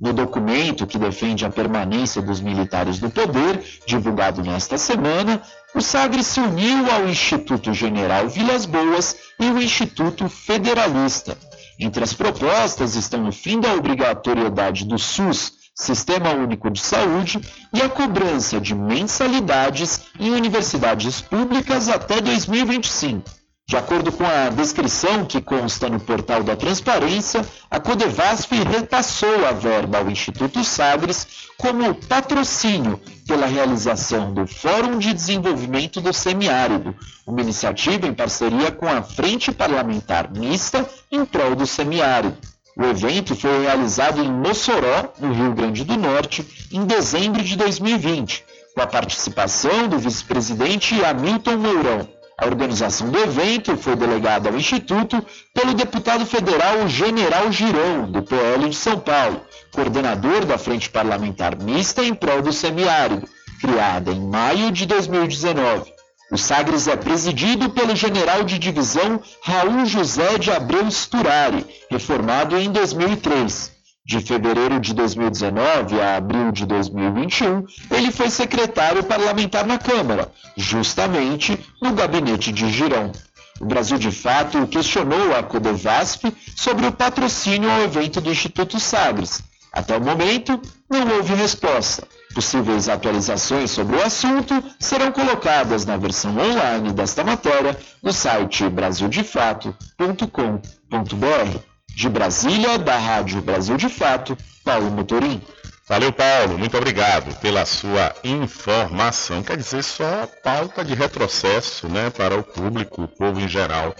No 0.00 0.12
documento 0.12 0.86
que 0.86 0.96
defende 0.96 1.44
a 1.44 1.50
permanência 1.50 2.22
dos 2.22 2.40
militares 2.40 3.00
do 3.00 3.10
poder, 3.10 3.64
divulgado 3.84 4.42
nesta 4.44 4.78
semana, 4.78 5.42
o 5.74 5.80
Sagre 5.80 6.22
se 6.22 6.38
uniu 6.38 6.88
ao 6.90 7.08
Instituto 7.08 7.72
General 7.74 8.28
Vilas 8.28 8.64
Boas 8.64 9.16
e 9.40 9.46
o 9.46 9.60
Instituto 9.60 10.28
Federalista, 10.28 11.36
entre 11.78 12.02
as 12.02 12.12
propostas 12.12 12.96
estão 12.96 13.28
o 13.28 13.32
fim 13.32 13.60
da 13.60 13.74
obrigatoriedade 13.74 14.84
do 14.84 14.98
SUS, 14.98 15.52
Sistema 15.74 16.30
Único 16.30 16.70
de 16.70 16.80
Saúde, 16.80 17.40
e 17.72 17.80
a 17.80 17.88
cobrança 17.88 18.60
de 18.60 18.74
mensalidades 18.74 20.00
em 20.18 20.30
universidades 20.30 21.20
públicas 21.20 21.88
até 21.88 22.20
2025. 22.20 23.30
De 23.68 23.76
acordo 23.76 24.10
com 24.10 24.24
a 24.24 24.48
descrição 24.48 25.26
que 25.26 25.42
consta 25.42 25.90
no 25.90 26.00
portal 26.00 26.42
da 26.42 26.56
Transparência, 26.56 27.46
a 27.70 27.78
Codevasf 27.78 28.50
repassou 28.64 29.46
a 29.46 29.52
verba 29.52 29.98
ao 29.98 30.10
Instituto 30.10 30.64
Sagres 30.64 31.50
como 31.58 31.94
patrocínio 31.94 32.98
pela 33.26 33.44
realização 33.44 34.32
do 34.32 34.46
Fórum 34.46 34.96
de 34.96 35.12
Desenvolvimento 35.12 36.00
do 36.00 36.14
Semiárido, 36.14 36.96
uma 37.26 37.42
iniciativa 37.42 38.06
em 38.06 38.14
parceria 38.14 38.70
com 38.70 38.88
a 38.88 39.02
Frente 39.02 39.52
Parlamentar 39.52 40.32
Mista 40.32 40.88
em 41.12 41.26
prol 41.26 41.54
do 41.54 41.66
semiárido. 41.66 42.38
O 42.74 42.84
evento 42.84 43.36
foi 43.36 43.64
realizado 43.64 44.22
em 44.22 44.32
Mossoró, 44.32 45.12
no 45.20 45.30
Rio 45.34 45.52
Grande 45.52 45.84
do 45.84 45.98
Norte, 45.98 46.42
em 46.72 46.86
dezembro 46.86 47.42
de 47.42 47.54
2020, 47.54 48.46
com 48.74 48.80
a 48.80 48.86
participação 48.86 49.88
do 49.88 49.98
vice-presidente 49.98 51.04
Hamilton 51.04 51.58
Mourão. 51.58 52.17
A 52.40 52.46
organização 52.46 53.10
do 53.10 53.18
evento 53.18 53.76
foi 53.76 53.96
delegada 53.96 54.48
ao 54.48 54.56
Instituto 54.56 55.20
pelo 55.52 55.74
deputado 55.74 56.24
federal 56.24 56.86
General 56.86 57.50
Girão, 57.50 58.08
do 58.08 58.22
PL 58.22 58.68
de 58.68 58.76
São 58.76 58.96
Paulo, 59.00 59.40
coordenador 59.72 60.44
da 60.44 60.56
Frente 60.56 60.88
Parlamentar 60.88 61.60
Mista 61.60 62.04
em 62.04 62.14
prol 62.14 62.40
do 62.40 62.52
semiárido, 62.52 63.28
criada 63.60 64.12
em 64.12 64.20
maio 64.20 64.70
de 64.70 64.86
2019. 64.86 65.92
O 66.30 66.38
Sagres 66.38 66.86
é 66.86 66.94
presidido 66.94 67.70
pelo 67.70 67.96
general 67.96 68.44
de 68.44 68.56
divisão 68.56 69.20
Raul 69.42 69.84
José 69.84 70.38
de 70.38 70.52
Abreu 70.52 70.88
Sturari, 70.92 71.66
reformado 71.90 72.56
em 72.56 72.70
2003. 72.70 73.77
De 74.08 74.20
fevereiro 74.20 74.80
de 74.80 74.94
2019 74.94 76.00
a 76.00 76.16
abril 76.16 76.50
de 76.50 76.64
2021, 76.64 77.66
ele 77.90 78.10
foi 78.10 78.30
secretário 78.30 79.04
parlamentar 79.04 79.66
na 79.66 79.76
Câmara, 79.76 80.32
justamente 80.56 81.60
no 81.82 81.92
gabinete 81.92 82.50
de 82.50 82.70
Girão. 82.70 83.12
O 83.60 83.66
Brasil 83.66 83.98
de 83.98 84.10
Fato 84.10 84.66
questionou 84.66 85.36
a 85.36 85.42
Codevasf 85.42 86.24
sobre 86.56 86.86
o 86.86 86.92
patrocínio 86.92 87.70
ao 87.70 87.82
evento 87.82 88.18
do 88.18 88.30
Instituto 88.30 88.80
Sagres. 88.80 89.42
Até 89.70 89.98
o 89.98 90.00
momento, 90.00 90.58
não 90.88 91.16
houve 91.16 91.34
resposta. 91.34 92.08
Possíveis 92.34 92.88
atualizações 92.88 93.70
sobre 93.70 93.96
o 93.96 94.02
assunto 94.02 94.54
serão 94.80 95.12
colocadas 95.12 95.84
na 95.84 95.98
versão 95.98 96.34
online 96.34 96.92
desta 96.92 97.22
matéria 97.22 97.78
no 98.02 98.14
site 98.14 98.70
brasildefato.com.br. 98.70 101.67
De 101.98 102.08
Brasília, 102.08 102.78
da 102.78 102.96
Rádio 102.96 103.42
Brasil 103.42 103.76
de 103.76 103.88
Fato, 103.88 104.38
Paulo 104.64 104.88
Motorim. 104.88 105.42
Valeu, 105.88 106.12
Paulo. 106.12 106.56
Muito 106.56 106.76
obrigado 106.76 107.34
pela 107.40 107.66
sua 107.66 108.14
informação. 108.22 109.42
Quer 109.42 109.56
dizer, 109.56 109.82
só 109.82 110.28
pauta 110.44 110.84
de 110.84 110.94
retrocesso 110.94 111.88
né, 111.88 112.08
para 112.10 112.36
o 112.36 112.44
público, 112.44 113.02
o 113.02 113.08
povo 113.08 113.40
em 113.40 113.48
geral. 113.48 113.96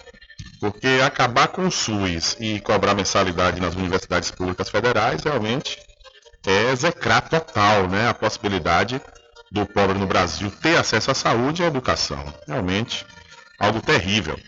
Porque 0.61 1.01
acabar 1.05 1.49
com 1.49 1.67
o 1.67 1.73
SUS 1.73 2.37
e 2.39 2.61
cobrar 2.61 2.95
mensalidade 2.95 3.61
nas 3.61 3.75
universidades 3.75 4.31
públicas 4.31 4.71
federais 4.71 5.25
realmente 5.25 5.77
é 6.47 6.71
execrar 6.71 7.29
total 7.29 7.89
né, 7.89 8.09
a 8.09 8.15
possibilidade 8.15 9.03
do 9.51 9.67
pobre 9.67 9.99
no 9.99 10.07
Brasil 10.07 10.53
ter 10.63 10.79
acesso 10.79 11.11
à 11.11 11.15
saúde 11.15 11.63
e 11.63 11.65
à 11.65 11.69
educação. 11.69 12.33
Realmente 12.47 13.05
algo 13.59 13.81
terrível. 13.81 14.39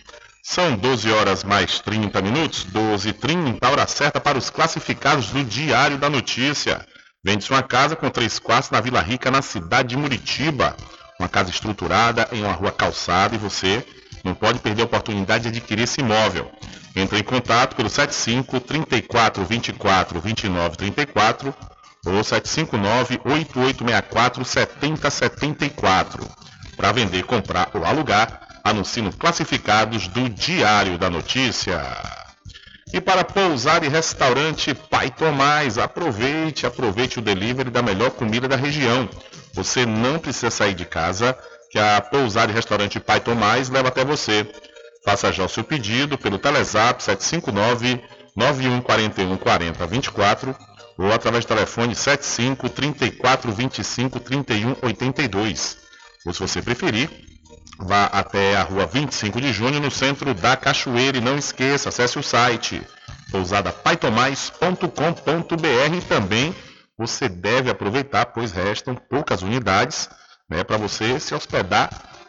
São 0.42 0.74
12 0.74 1.12
horas 1.12 1.44
mais 1.44 1.80
30 1.80 2.22
minutos, 2.22 2.64
12 2.64 3.10
h 3.10 3.18
30, 3.20 3.68
hora 3.68 3.86
certa 3.86 4.18
para 4.18 4.38
os 4.38 4.48
classificados 4.48 5.28
do 5.28 5.44
Diário 5.44 5.98
da 5.98 6.08
Notícia. 6.08 6.84
Vende-se 7.22 7.50
uma 7.50 7.62
casa 7.62 7.94
com 7.94 8.08
três 8.08 8.38
quartos 8.38 8.70
na 8.70 8.80
Vila 8.80 9.02
Rica, 9.02 9.30
na 9.30 9.42
cidade 9.42 9.90
de 9.90 9.96
Muritiba. 9.98 10.74
Uma 11.18 11.28
casa 11.28 11.50
estruturada 11.50 12.26
em 12.32 12.42
uma 12.42 12.54
rua 12.54 12.72
calçada 12.72 13.34
e 13.34 13.38
você 13.38 13.86
não 14.24 14.34
pode 14.34 14.58
perder 14.60 14.82
a 14.82 14.86
oportunidade 14.86 15.42
de 15.42 15.58
adquirir 15.58 15.82
esse 15.82 16.00
imóvel. 16.00 16.50
Entre 16.96 17.18
em 17.18 17.22
contato 17.22 17.76
pelo 17.76 17.90
75 17.90 18.60
34 18.60 19.44
24 19.44 20.20
29 20.20 20.76
34 20.76 21.54
ou 22.06 22.24
759 22.24 23.20
8864 23.24 24.44
7074. 24.44 26.26
Para 26.78 26.92
vender, 26.92 27.24
comprar 27.24 27.70
ou 27.74 27.84
alugar, 27.84 28.49
Anuncie 28.62 29.02
no 29.02 29.12
Classificados 29.12 30.08
do 30.08 30.28
Diário 30.28 30.98
da 30.98 31.08
Notícia. 31.08 31.80
E 32.92 33.00
para 33.00 33.24
pousar 33.24 33.84
e 33.84 33.88
restaurante 33.88 34.74
Pai 34.74 35.10
Tomás, 35.10 35.78
aproveite, 35.78 36.66
aproveite 36.66 37.18
o 37.18 37.22
delivery 37.22 37.70
da 37.70 37.82
melhor 37.82 38.10
comida 38.10 38.48
da 38.48 38.56
região. 38.56 39.08
Você 39.54 39.86
não 39.86 40.18
precisa 40.18 40.50
sair 40.50 40.74
de 40.74 40.84
casa, 40.84 41.36
que 41.70 41.78
a 41.78 42.00
pousar 42.00 42.50
e 42.50 42.52
restaurante 42.52 42.98
Pai 42.98 43.20
Tomás 43.20 43.68
leva 43.70 43.88
até 43.88 44.04
você. 44.04 44.46
Faça 45.04 45.32
já 45.32 45.44
o 45.44 45.48
seu 45.48 45.64
pedido 45.64 46.18
pelo 46.18 46.38
Telezap 46.38 47.02
759 47.02 48.02
9141 48.36 49.36
40 49.36 49.86
24 49.86 50.56
ou 50.98 51.12
através 51.12 51.44
do 51.44 51.48
telefone 51.48 51.94
75 51.94 52.68
34 52.68 53.52
25 53.52 54.20
31 54.20 54.76
82. 54.82 55.78
Ou 56.26 56.34
se 56.34 56.40
você 56.40 56.60
preferir, 56.60 57.29
Vá 57.82 58.04
até 58.06 58.56
a 58.56 58.62
rua 58.62 58.86
25 58.86 59.40
de 59.40 59.52
junho, 59.52 59.80
no 59.80 59.90
centro 59.90 60.32
da 60.34 60.56
Cachoeira. 60.56 61.18
E 61.18 61.20
não 61.20 61.36
esqueça, 61.36 61.88
acesse 61.88 62.18
o 62.18 62.22
site 62.22 62.82
pousadapaitomais.com.br 63.30 66.06
também 66.08 66.54
você 67.00 67.30
deve 67.30 67.70
aproveitar, 67.70 68.26
pois 68.26 68.52
restam 68.52 68.94
poucas 68.94 69.40
unidades 69.40 70.10
né, 70.50 70.62
para 70.62 70.76
você 70.76 71.18
se 71.18 71.34
hospedar 71.34 71.88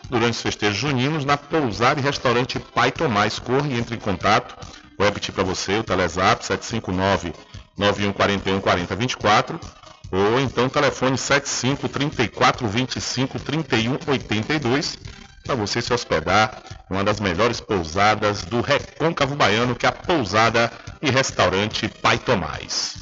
durante 0.10 0.32
os 0.32 0.42
festejos 0.42 0.78
juninos 0.78 1.26
na 1.26 1.36
pousada 1.36 2.00
e 2.00 2.04
restaurante 2.04 2.58
Pai 2.58 2.90
Tomás. 2.90 3.38
Corre 3.38 3.74
e 3.74 3.78
entre 3.78 3.96
em 3.96 4.00
contato. 4.00 4.56
Vou 4.98 5.06
repetir 5.06 5.34
para 5.34 5.44
você 5.44 5.80
o 5.80 5.84
Telezap 5.84 6.46
759 6.46 7.34
9141 7.78 8.62
4024 8.62 9.60
ou 10.12 10.40
então 10.40 10.70
telefone 10.70 11.18
75 11.18 11.90
34 11.90 12.68
25 12.68 13.40
31 13.40 13.98
82 14.08 14.98
para 15.44 15.56
você 15.56 15.82
se 15.82 15.94
hospedar 15.94 16.62
em 16.90 16.94
uma 16.94 17.04
das 17.04 17.20
melhores 17.20 17.60
pousadas 17.60 18.44
do 18.44 18.62
Recôncavo 18.62 19.36
Baiano, 19.36 19.76
que 19.76 19.86
é 19.86 19.90
a 19.90 19.92
Pousada 19.92 20.72
e 21.02 21.10
Restaurante 21.10 21.88
Pai 21.88 22.18
Tomás. 22.18 22.96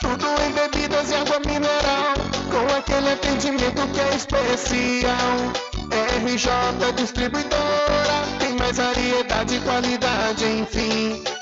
Tudo 0.00 0.26
em 0.42 0.52
bebidas 0.52 1.10
e 1.10 1.14
água 1.14 1.40
mineral, 1.46 2.14
com 2.50 2.76
aquele 2.76 3.12
atendimento 3.12 3.88
que 3.88 4.00
é 4.00 4.16
especial. 4.16 5.38
RJ 6.26 6.92
Distribuidora, 6.94 8.26
tem 8.38 8.54
mais 8.56 8.76
variedade 8.76 9.54
e 9.54 9.60
qualidade, 9.60 10.44
enfim. 10.44 11.41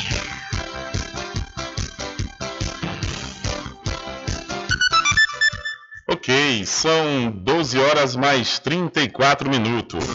Ok, 6.21 6.67
são 6.67 7.31
12 7.31 7.79
horas 7.79 8.15
mais 8.15 8.59
34 8.59 9.49
minutos. 9.49 10.05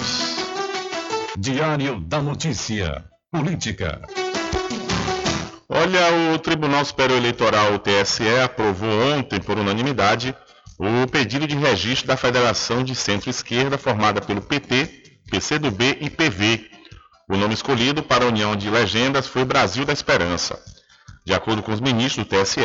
Diário 1.36 1.98
da 1.98 2.22
Notícia. 2.22 3.04
Política. 3.28 4.00
Olha, 5.68 6.32
o 6.32 6.38
Tribunal 6.38 6.84
Superior 6.84 7.18
Eleitoral, 7.18 7.74
o 7.74 7.80
TSE, 7.80 8.22
aprovou 8.40 8.88
ontem, 8.88 9.40
por 9.40 9.58
unanimidade, 9.58 10.32
o 10.78 11.08
pedido 11.10 11.44
de 11.44 11.56
registro 11.56 12.06
da 12.06 12.16
Federação 12.16 12.84
de 12.84 12.94
Centro-Esquerda, 12.94 13.76
formada 13.76 14.20
pelo 14.20 14.40
PT, 14.40 15.18
PCdoB 15.28 15.98
e 16.00 16.08
PV. 16.08 16.70
O 17.28 17.36
nome 17.36 17.54
escolhido 17.54 18.00
para 18.00 18.24
a 18.24 18.28
união 18.28 18.54
de 18.54 18.70
legendas 18.70 19.26
foi 19.26 19.44
Brasil 19.44 19.84
da 19.84 19.92
Esperança. 19.92 20.56
De 21.24 21.34
acordo 21.34 21.64
com 21.64 21.72
os 21.72 21.80
ministros 21.80 22.24
do 22.24 22.30
TSE, 22.30 22.60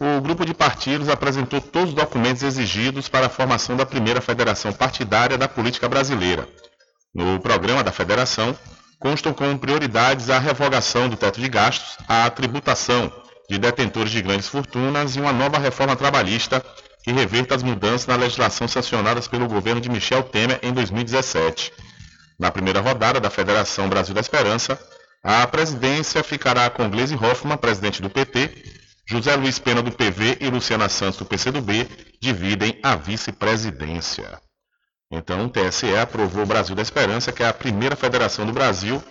o 0.00 0.20
grupo 0.22 0.46
de 0.46 0.54
partidos 0.54 1.10
apresentou 1.10 1.60
todos 1.60 1.90
os 1.90 1.94
documentos 1.94 2.42
exigidos 2.42 3.06
para 3.06 3.26
a 3.26 3.28
formação 3.28 3.76
da 3.76 3.84
primeira 3.84 4.20
federação 4.22 4.72
partidária 4.72 5.36
da 5.36 5.46
política 5.46 5.86
brasileira. 5.90 6.48
No 7.14 7.38
programa 7.38 7.84
da 7.84 7.92
federação, 7.92 8.56
constam 8.98 9.34
como 9.34 9.58
prioridades 9.58 10.30
a 10.30 10.38
revogação 10.38 11.06
do 11.06 11.16
teto 11.16 11.38
de 11.38 11.48
gastos, 11.50 11.98
a 12.08 12.30
tributação 12.30 13.12
de 13.48 13.58
detentores 13.58 14.10
de 14.10 14.22
grandes 14.22 14.48
fortunas 14.48 15.16
e 15.16 15.20
uma 15.20 15.34
nova 15.34 15.58
reforma 15.58 15.94
trabalhista 15.94 16.64
que 17.02 17.12
reverta 17.12 17.54
as 17.54 17.62
mudanças 17.62 18.06
na 18.06 18.16
legislação 18.16 18.66
sancionadas 18.66 19.28
pelo 19.28 19.48
governo 19.48 19.82
de 19.82 19.90
Michel 19.90 20.22
Temer 20.22 20.60
em 20.62 20.72
2017. 20.72 21.72
Na 22.38 22.50
primeira 22.50 22.80
rodada 22.80 23.20
da 23.20 23.28
Federação 23.28 23.86
Brasil 23.86 24.14
da 24.14 24.20
Esperança, 24.20 24.80
a 25.22 25.46
presidência 25.46 26.22
ficará 26.22 26.70
com 26.70 26.88
Gleisi 26.88 27.14
Hoffmann, 27.14 27.58
presidente 27.58 28.00
do 28.00 28.08
PT, 28.08 28.79
José 29.10 29.34
Luiz 29.34 29.58
Pena 29.58 29.82
do 29.82 29.90
PV 29.90 30.38
e 30.40 30.48
Luciana 30.48 30.88
Santos 30.88 31.18
do 31.18 31.24
PCdoB 31.24 31.84
dividem 32.20 32.78
a 32.80 32.94
vice-presidência. 32.94 34.40
Então, 35.10 35.46
o 35.46 35.48
TSE 35.48 35.96
aprovou 35.96 36.44
o 36.44 36.46
Brasil 36.46 36.76
da 36.76 36.82
Esperança, 36.82 37.32
que 37.32 37.42
é 37.42 37.48
a 37.48 37.52
primeira 37.52 37.96
federação 37.96 38.46
do 38.46 38.52
Brasil, 38.52 39.02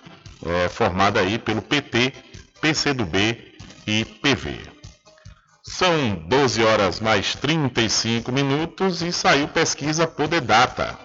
é, 0.45 0.69
formada 0.69 1.19
aí 1.19 1.37
pelo 1.37 1.61
PT, 1.61 2.13
PCdoB 2.61 3.57
e 3.85 4.05
PV. 4.05 4.61
São 5.65 6.15
12 6.29 6.63
horas 6.63 7.01
mais 7.01 7.35
35 7.35 8.31
minutos 8.31 9.01
e 9.01 9.11
saiu 9.11 9.49
pesquisa 9.49 10.07
Poder 10.07 10.39
Data. 10.39 10.97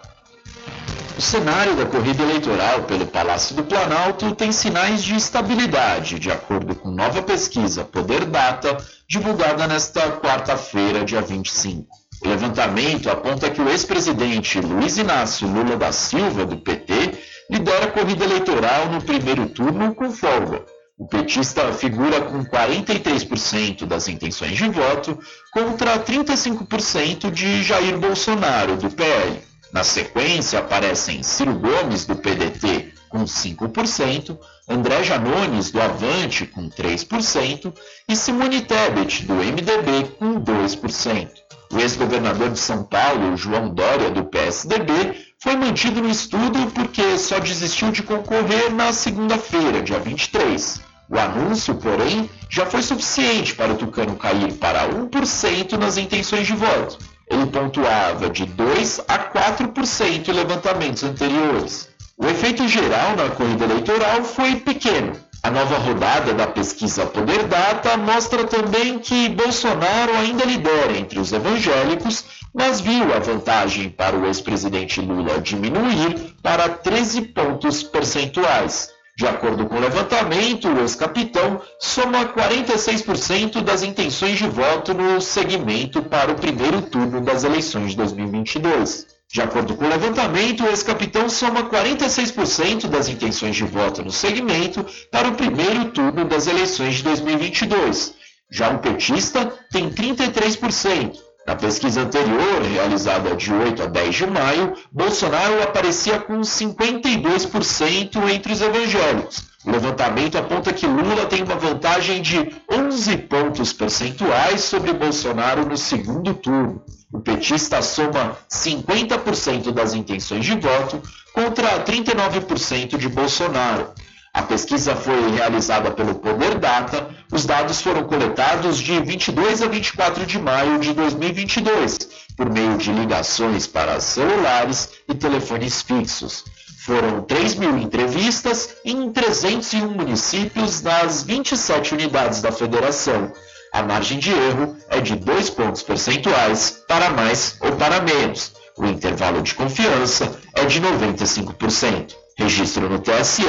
O 1.17 1.23
cenário 1.23 1.77
da 1.77 1.87
corrida 1.87 2.25
eleitoral 2.25 2.83
pelo 2.83 3.07
Palácio 3.07 3.55
do 3.55 3.63
Planalto 3.63 4.35
tem 4.35 4.51
sinais 4.51 5.03
de 5.03 5.15
estabilidade, 5.15 6.19
de 6.19 6.29
acordo 6.29 6.75
com 6.75 6.91
nova 6.91 7.23
pesquisa 7.23 7.85
Poder 7.85 8.25
Data, 8.25 8.77
divulgada 9.09 9.69
nesta 9.69 10.01
quarta-feira, 10.19 11.05
dia 11.05 11.23
25. 11.23 11.87
O 12.25 12.29
levantamento 12.29 13.09
aponta 13.09 13.49
que 13.49 13.61
o 13.61 13.69
ex-presidente 13.69 14.61
Luiz 14.61 14.99
Inácio 14.99 15.47
Lula 15.47 15.77
da 15.77 15.93
Silva, 15.93 16.45
do 16.45 16.57
PT, 16.57 17.13
lidera 17.49 17.85
a 17.85 17.91
corrida 17.93 18.25
eleitoral 18.25 18.89
no 18.91 19.01
primeiro 19.01 19.49
turno 19.49 19.95
com 19.95 20.11
folga. 20.11 20.65
O 20.99 21.07
petista 21.07 21.73
figura 21.73 22.23
com 22.23 22.45
43% 22.45 23.85
das 23.85 24.09
intenções 24.09 24.57
de 24.57 24.69
voto 24.69 25.19
contra 25.53 25.99
35% 25.99 27.31
de 27.31 27.63
Jair 27.63 27.99
Bolsonaro, 27.99 28.77
do 28.77 28.91
PL. 28.91 29.54
Na 29.75 29.83
sequência, 29.83 30.61
aparecem 30.61 31.25
Ciro 31.25 31.53
Gomes, 31.55 32.07
do 32.07 32.15
PDT, 32.15 32.93
com 33.09 33.25
5%, 33.25 34.39
André 34.69 35.03
Janones, 35.03 35.73
do 35.73 35.83
Avante, 35.83 36.47
com 36.47 36.69
3%, 36.69 37.75
e 38.09 38.15
Simone 38.15 38.61
Tebet, 38.61 39.25
do 39.25 39.35
MDB, 39.35 40.11
com 40.17 40.41
2%. 40.41 41.29
O 41.73 41.81
ex-governador 41.81 42.51
de 42.51 42.59
São 42.61 42.85
Paulo, 42.85 43.37
João 43.37 43.75
Dória, 43.75 44.13
do 44.13 44.23
PSDB, 44.27 45.13
foi 45.43 45.57
mantido 45.57 46.01
no 46.01 46.09
estudo 46.09 46.71
porque 46.71 47.19
só 47.19 47.41
desistiu 47.41 47.91
de 47.91 48.05
concorrer 48.05 48.73
na 48.73 48.93
segunda-feira, 48.93 49.83
dia 49.83 49.99
23. 49.99 50.81
O 51.11 51.19
anúncio, 51.19 51.75
porém, 51.75 52.31
já 52.49 52.65
foi 52.65 52.81
suficiente 52.81 53.57
para 53.57 53.73
o 53.73 53.77
Tucano 53.77 54.15
cair 54.15 54.53
para 54.53 54.89
1% 54.89 55.73
nas 55.73 55.97
intenções 55.97 56.47
de 56.47 56.55
voto. 56.55 57.14
Ele 57.35 57.47
pontuava 57.47 58.31
de 58.31 58.47
2 58.47 59.01
a 59.09 59.19
4% 59.19 60.29
em 60.29 60.33
levantamentos 60.33 61.03
anteriores. 61.03 61.89
O 62.17 62.27
efeito 62.27 62.69
geral 62.69 63.17
na 63.17 63.29
corrida 63.31 63.65
eleitoral 63.65 64.23
foi 64.23 64.55
pequeno. 64.55 65.17
A 65.43 65.51
nova 65.51 65.77
rodada 65.79 66.33
da 66.33 66.47
pesquisa 66.47 67.05
Poder 67.07 67.43
Data 67.49 67.97
mostra 67.97 68.45
também 68.45 69.01
que 69.01 69.29
Bolsonaro 69.31 70.17
ainda 70.17 70.45
lidera 70.45 70.97
entre 70.97 71.19
os 71.19 71.33
evangélicos, 71.33 72.25
mas 72.55 72.81
viu 72.81 73.13
a 73.13 73.19
vantagem 73.19 73.91
para 73.91 74.17
o 74.17 74.27
ex-presidente 74.27 75.01
Lula 75.01 75.41
diminuir 75.41 76.37
para 76.41 76.69
13 76.69 77.21
pontos 77.23 77.83
percentuais. 77.83 78.94
De 79.17 79.29
acordo 79.29 79.67
com 79.67 79.77
o 79.77 79.81
levantamento, 79.81 80.69
o 80.69 80.81
ex-capitão 80.81 81.63
soma 81.79 82.25
46% 82.25 83.61
das 83.63 83.85
intenções 83.85 84.39
de 84.39 84.49
voto 84.49 84.93
no 84.93 85.21
segmento 85.21 86.03
para 86.03 86.33
o 86.33 86.35
primeiro 86.35 86.83
turno 86.83 87.21
das 87.21 87.45
eleições 87.45 87.93
de 87.93 87.97
2022. 87.99 89.07
De 89.33 89.41
acordo 89.41 89.77
com 89.77 89.85
o 89.85 89.89
levantamento, 89.89 90.65
o 90.65 90.69
ex-capitão 90.69 91.29
soma 91.29 91.63
46% 91.63 92.89
das 92.89 93.09
intenções 93.09 93.55
de 93.55 93.65
voto 93.65 94.03
no 94.03 94.11
segmento 94.11 94.85
para 95.13 95.29
o 95.29 95.35
primeiro 95.35 95.87
turno 95.91 96.25
das 96.25 96.49
eleições 96.49 96.97
de 96.97 97.05
2022. 97.05 98.15
Já 98.51 98.71
o 98.71 98.79
petista 98.81 99.47
tem 99.71 99.91
33%. 99.91 101.19
Na 101.47 101.55
pesquisa 101.55 102.01
anterior, 102.01 102.63
realizada 102.63 103.37
de 103.37 103.53
8 103.53 103.83
a 103.83 103.87
10 103.87 104.15
de 104.15 104.27
maio, 104.27 104.73
Bolsonaro 104.91 105.63
aparecia 105.63 106.19
com 106.19 106.41
52% 106.41 108.31
entre 108.31 108.53
os 108.53 108.63
evangélicos. 108.63 109.45
O 109.63 109.71
levantamento 109.71 110.39
aponta 110.39 110.73
que 110.73 110.87
Lula 110.87 111.27
tem 111.27 111.43
uma 111.43 111.57
vantagem 111.57 112.23
de 112.23 112.51
11 112.71 113.17
pontos 113.19 113.73
percentuais 113.73 114.63
sobre 114.63 114.93
Bolsonaro 114.95 115.67
no 115.67 115.77
segundo 115.77 116.33
turno. 116.35 116.83
O 117.13 117.21
petista 117.21 117.81
soma 117.83 118.37
50% 118.51 119.71
das 119.71 119.95
intenções 119.95 120.45
de 120.47 120.59
voto 120.59 121.01
contra 121.33 121.85
39% 121.85 122.97
de 122.97 123.09
Bolsonaro. 123.09 123.93
A 124.35 124.43
pesquisa 124.43 124.97
foi 124.97 125.31
realizada 125.31 125.93
pelo 125.93 126.17
Poder 126.17 126.59
Data. 126.59 127.09
Os 127.31 127.47
dados 127.47 127.81
foram 127.81 128.03
coletados 128.03 128.79
de 128.79 128.99
22 128.99 129.63
a 129.63 129.69
24 129.69 130.27
de 130.27 130.41
maio 130.41 130.81
de 130.81 130.93
2022, 130.93 131.99
por 132.37 132.51
meio 132.51 132.77
de 132.77 132.91
ligações 132.91 133.69
para 133.69 134.01
celulares 134.01 134.91
e 135.09 135.15
telefones 135.15 135.83
fixos. 135.83 136.45
Foram 136.85 137.23
3 137.23 137.55
mil 137.55 137.79
entrevistas 137.79 138.75
em 138.85 139.13
301 139.13 139.89
municípios 139.89 140.83
nas 140.83 141.23
27 141.23 141.95
unidades 141.95 142.43
da 142.43 142.51
federação. 142.51 143.33
A 143.73 143.85
margem 143.85 144.19
de 144.19 144.33
erro 144.33 144.77
é 144.89 145.01
de 145.01 145.15
2 145.15 145.51
pontos 145.51 145.85
percentuais 145.85 146.83
para 146.89 147.09
mais 147.11 147.57
ou 147.61 147.71
para 147.77 148.03
menos. 148.03 148.53
O 148.77 148.85
intervalo 148.85 149.43
de 149.43 149.55
confiança 149.55 150.37
é 150.55 150.65
de 150.65 150.81
95%. 150.81 152.24
Registro 152.37 152.89
no 152.89 152.99
TSE 152.99 153.47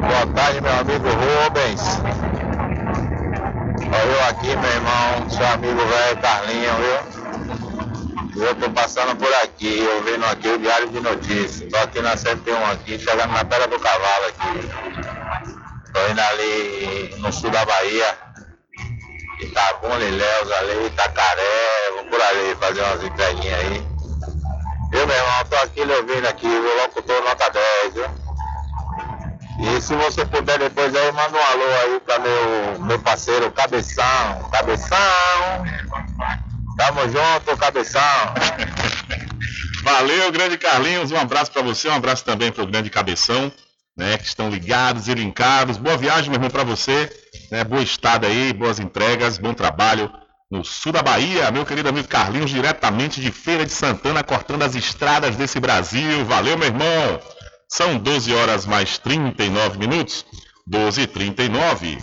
Boa 0.00 0.26
tarde, 0.34 0.62
meu 0.62 0.72
amigo 0.72 1.08
Rubens. 1.08 2.29
Eu 3.82 4.28
aqui, 4.28 4.54
meu 4.56 4.70
irmão, 4.70 5.30
seu 5.30 5.46
amigo 5.46 5.86
velho 5.86 6.16
Carlinho, 6.18 6.74
viu? 6.76 8.46
Eu 8.46 8.54
tô 8.54 8.70
passando 8.70 9.16
por 9.16 9.32
aqui, 9.42 9.86
ouvindo 9.96 10.24
aqui 10.26 10.48
o 10.48 10.58
Diário 10.58 10.88
de 10.90 11.00
Notícias. 11.00 11.70
Tô 11.70 11.78
aqui 11.78 12.00
na 12.02 12.16
101 12.16 12.66
aqui, 12.72 12.98
chegando 12.98 13.32
na 13.32 13.44
Pedra 13.44 13.66
do 13.68 13.80
Cavalo 13.80 14.26
aqui. 14.26 14.68
Tô 15.92 16.08
indo 16.08 16.20
ali 16.20 17.14
no 17.18 17.32
sul 17.32 17.50
da 17.50 17.64
Bahia. 17.64 18.18
Itabuna, 19.40 20.04
Ilhéus 20.04 20.52
ali, 20.52 20.86
Itacaré, 20.86 21.90
vou 21.94 22.04
por 22.04 22.20
ali 22.20 22.54
fazer 22.60 22.82
umas 22.82 23.02
entreguinhas 23.02 23.60
aí. 23.60 23.86
Eu, 24.92 25.06
meu 25.06 25.16
irmão, 25.16 25.44
tô 25.48 25.56
aqui 25.56 25.80
ouvindo 25.80 26.26
aqui, 26.26 26.46
o 26.46 26.82
locutor 26.82 27.22
nota 27.22 27.50
10, 27.50 27.94
viu? 27.94 28.19
E 29.62 29.80
se 29.80 29.94
você 29.94 30.24
puder 30.24 30.58
depois 30.58 30.94
aí, 30.94 31.12
manda 31.12 31.36
um 31.36 31.42
alô 31.42 31.64
aí 31.82 32.00
para 32.00 32.18
meu, 32.18 32.80
meu 32.80 32.98
parceiro 32.98 33.50
Cabeção. 33.52 34.48
Cabeção! 34.50 34.96
Tamo 36.78 37.02
junto, 37.02 37.56
Cabeção! 37.58 38.00
Valeu, 39.82 40.32
grande 40.32 40.56
Carlinhos. 40.56 41.12
Um 41.12 41.18
abraço 41.18 41.52
para 41.52 41.60
você, 41.62 41.88
um 41.88 41.94
abraço 41.94 42.24
também 42.24 42.50
para 42.50 42.64
o 42.64 42.66
grande 42.66 42.88
Cabeção, 42.88 43.52
né, 43.96 44.16
que 44.16 44.24
estão 44.24 44.48
ligados 44.48 45.08
e 45.08 45.14
linkados. 45.14 45.76
Boa 45.76 45.96
viagem, 45.96 46.30
meu 46.30 46.36
irmão, 46.36 46.50
para 46.50 46.64
você. 46.64 47.10
Né, 47.50 47.62
boa 47.62 47.82
estada 47.82 48.26
aí, 48.26 48.52
boas 48.54 48.78
entregas, 48.78 49.36
bom 49.36 49.52
trabalho 49.52 50.10
no 50.50 50.64
sul 50.64 50.92
da 50.92 51.02
Bahia. 51.02 51.50
Meu 51.50 51.66
querido 51.66 51.88
amigo 51.88 52.08
Carlinhos, 52.08 52.50
diretamente 52.50 53.20
de 53.20 53.30
Feira 53.30 53.66
de 53.66 53.72
Santana, 53.72 54.24
cortando 54.24 54.62
as 54.62 54.74
estradas 54.74 55.36
desse 55.36 55.60
Brasil. 55.60 56.24
Valeu, 56.24 56.56
meu 56.56 56.68
irmão. 56.68 57.20
São 57.72 57.96
12 57.96 58.34
horas 58.34 58.66
mais 58.66 58.98
39 58.98 59.78
minutos. 59.78 60.26
12 60.66 61.02
e 61.02 61.06
39. 61.06 61.98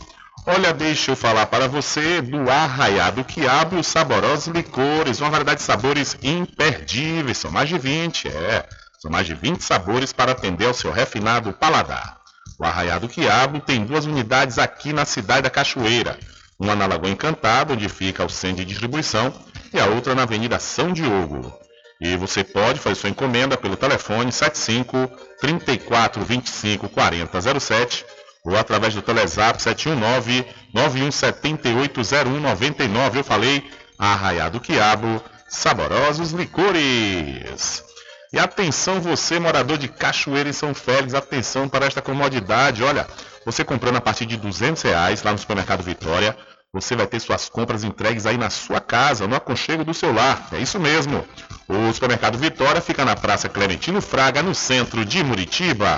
Olha, 0.46 0.74
deixa 0.74 1.12
eu 1.12 1.16
falar 1.16 1.46
para 1.48 1.68
você 1.68 2.22
do 2.22 2.50
Arraiado 2.50 3.24
Quiabo 3.26 3.78
os 3.78 3.88
saborosos 3.88 4.48
licores, 4.48 5.20
uma 5.20 5.30
variedade 5.30 5.60
de 5.60 5.66
sabores 5.66 6.18
imperdíveis, 6.24 7.38
são 7.38 7.52
mais 7.52 7.68
de 7.68 7.78
20, 7.78 8.30
é, 8.30 8.66
são 8.98 9.12
mais 9.12 9.28
de 9.28 9.34
20 9.34 9.62
sabores 9.62 10.14
para 10.14 10.32
atender 10.32 10.66
ao 10.66 10.74
seu 10.74 10.90
refinado 10.90 11.52
paladar. 11.52 12.18
O 12.58 12.64
Arraiado 12.64 13.10
Quiabo 13.10 13.60
tem 13.60 13.86
duas 13.86 14.06
unidades 14.06 14.58
aqui 14.58 14.94
na 14.94 15.04
cidade 15.04 15.44
da 15.44 15.50
Cachoeira, 15.50 16.18
uma 16.58 16.76
na 16.76 16.88
Lagoa 16.88 17.12
Encantada, 17.12 17.74
onde 17.74 17.90
fica 17.90 18.26
o 18.26 18.30
centro 18.30 18.64
de 18.64 18.66
distribuição, 18.66 19.34
e 19.74 19.80
a 19.80 19.86
outra 19.88 20.16
na 20.16 20.24
Avenida 20.24 20.60
São 20.60 20.94
Diogo. 20.94 21.67
E 22.00 22.16
você 22.16 22.44
pode 22.44 22.80
fazer 22.80 22.96
sua 22.96 23.10
encomenda 23.10 23.58
pelo 23.58 23.76
telefone 23.76 24.32
75 24.32 25.10
34 25.40 26.24
25 26.24 26.90
40 26.90 27.60
07 27.60 28.06
ou 28.46 28.56
através 28.56 28.94
do 28.94 29.02
Telezap 29.02 29.62
719 29.62 30.46
9178 30.74 32.02
0199. 32.04 33.20
Eu 33.20 33.24
falei 33.24 33.70
Arraiado 33.98 34.60
Quiabo, 34.60 35.22
saborosos 35.50 36.32
licores. 36.32 37.84
E 38.32 38.38
atenção 38.38 39.02
você, 39.02 39.40
morador 39.40 39.78
de 39.78 39.88
Cachoeira 39.88 40.50
em 40.50 40.54
São 40.54 40.74
Félix, 40.74 41.14
atenção 41.14 41.68
para 41.68 41.86
esta 41.86 42.02
comodidade. 42.02 42.84
Olha, 42.84 43.08
você 43.46 43.64
comprando 43.64 43.96
a 43.96 44.02
partir 44.02 44.26
de 44.26 44.38
200 44.38 44.82
reais 44.84 45.24
lá 45.24 45.32
no 45.32 45.38
supermercado 45.38 45.82
Vitória, 45.82 46.38
você 46.82 46.96
vai 46.96 47.08
ter 47.08 47.20
suas 47.20 47.50
compras 47.50 47.84
entregues 47.84 48.26
aí 48.26 48.38
na 48.38 48.50
sua 48.50 48.80
casa, 48.80 49.28
no 49.28 49.36
aconchego 49.36 49.84
do 49.84 49.94
seu 49.94 50.14
lar. 50.14 50.48
É 50.52 50.60
isso 50.60 50.80
mesmo. 50.80 51.26
O 51.68 51.92
supermercado 51.92 52.38
Vitória 52.38 52.80
fica 52.80 53.04
na 53.04 53.16
Praça 53.16 53.50
Clementino 53.50 54.02
Fraga, 54.02 54.44
no 54.44 54.54
centro 54.54 55.04
de 55.04 55.24
Muritiba. 55.24 55.98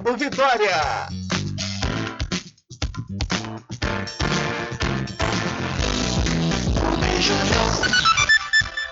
Vitória. 0.17 1.07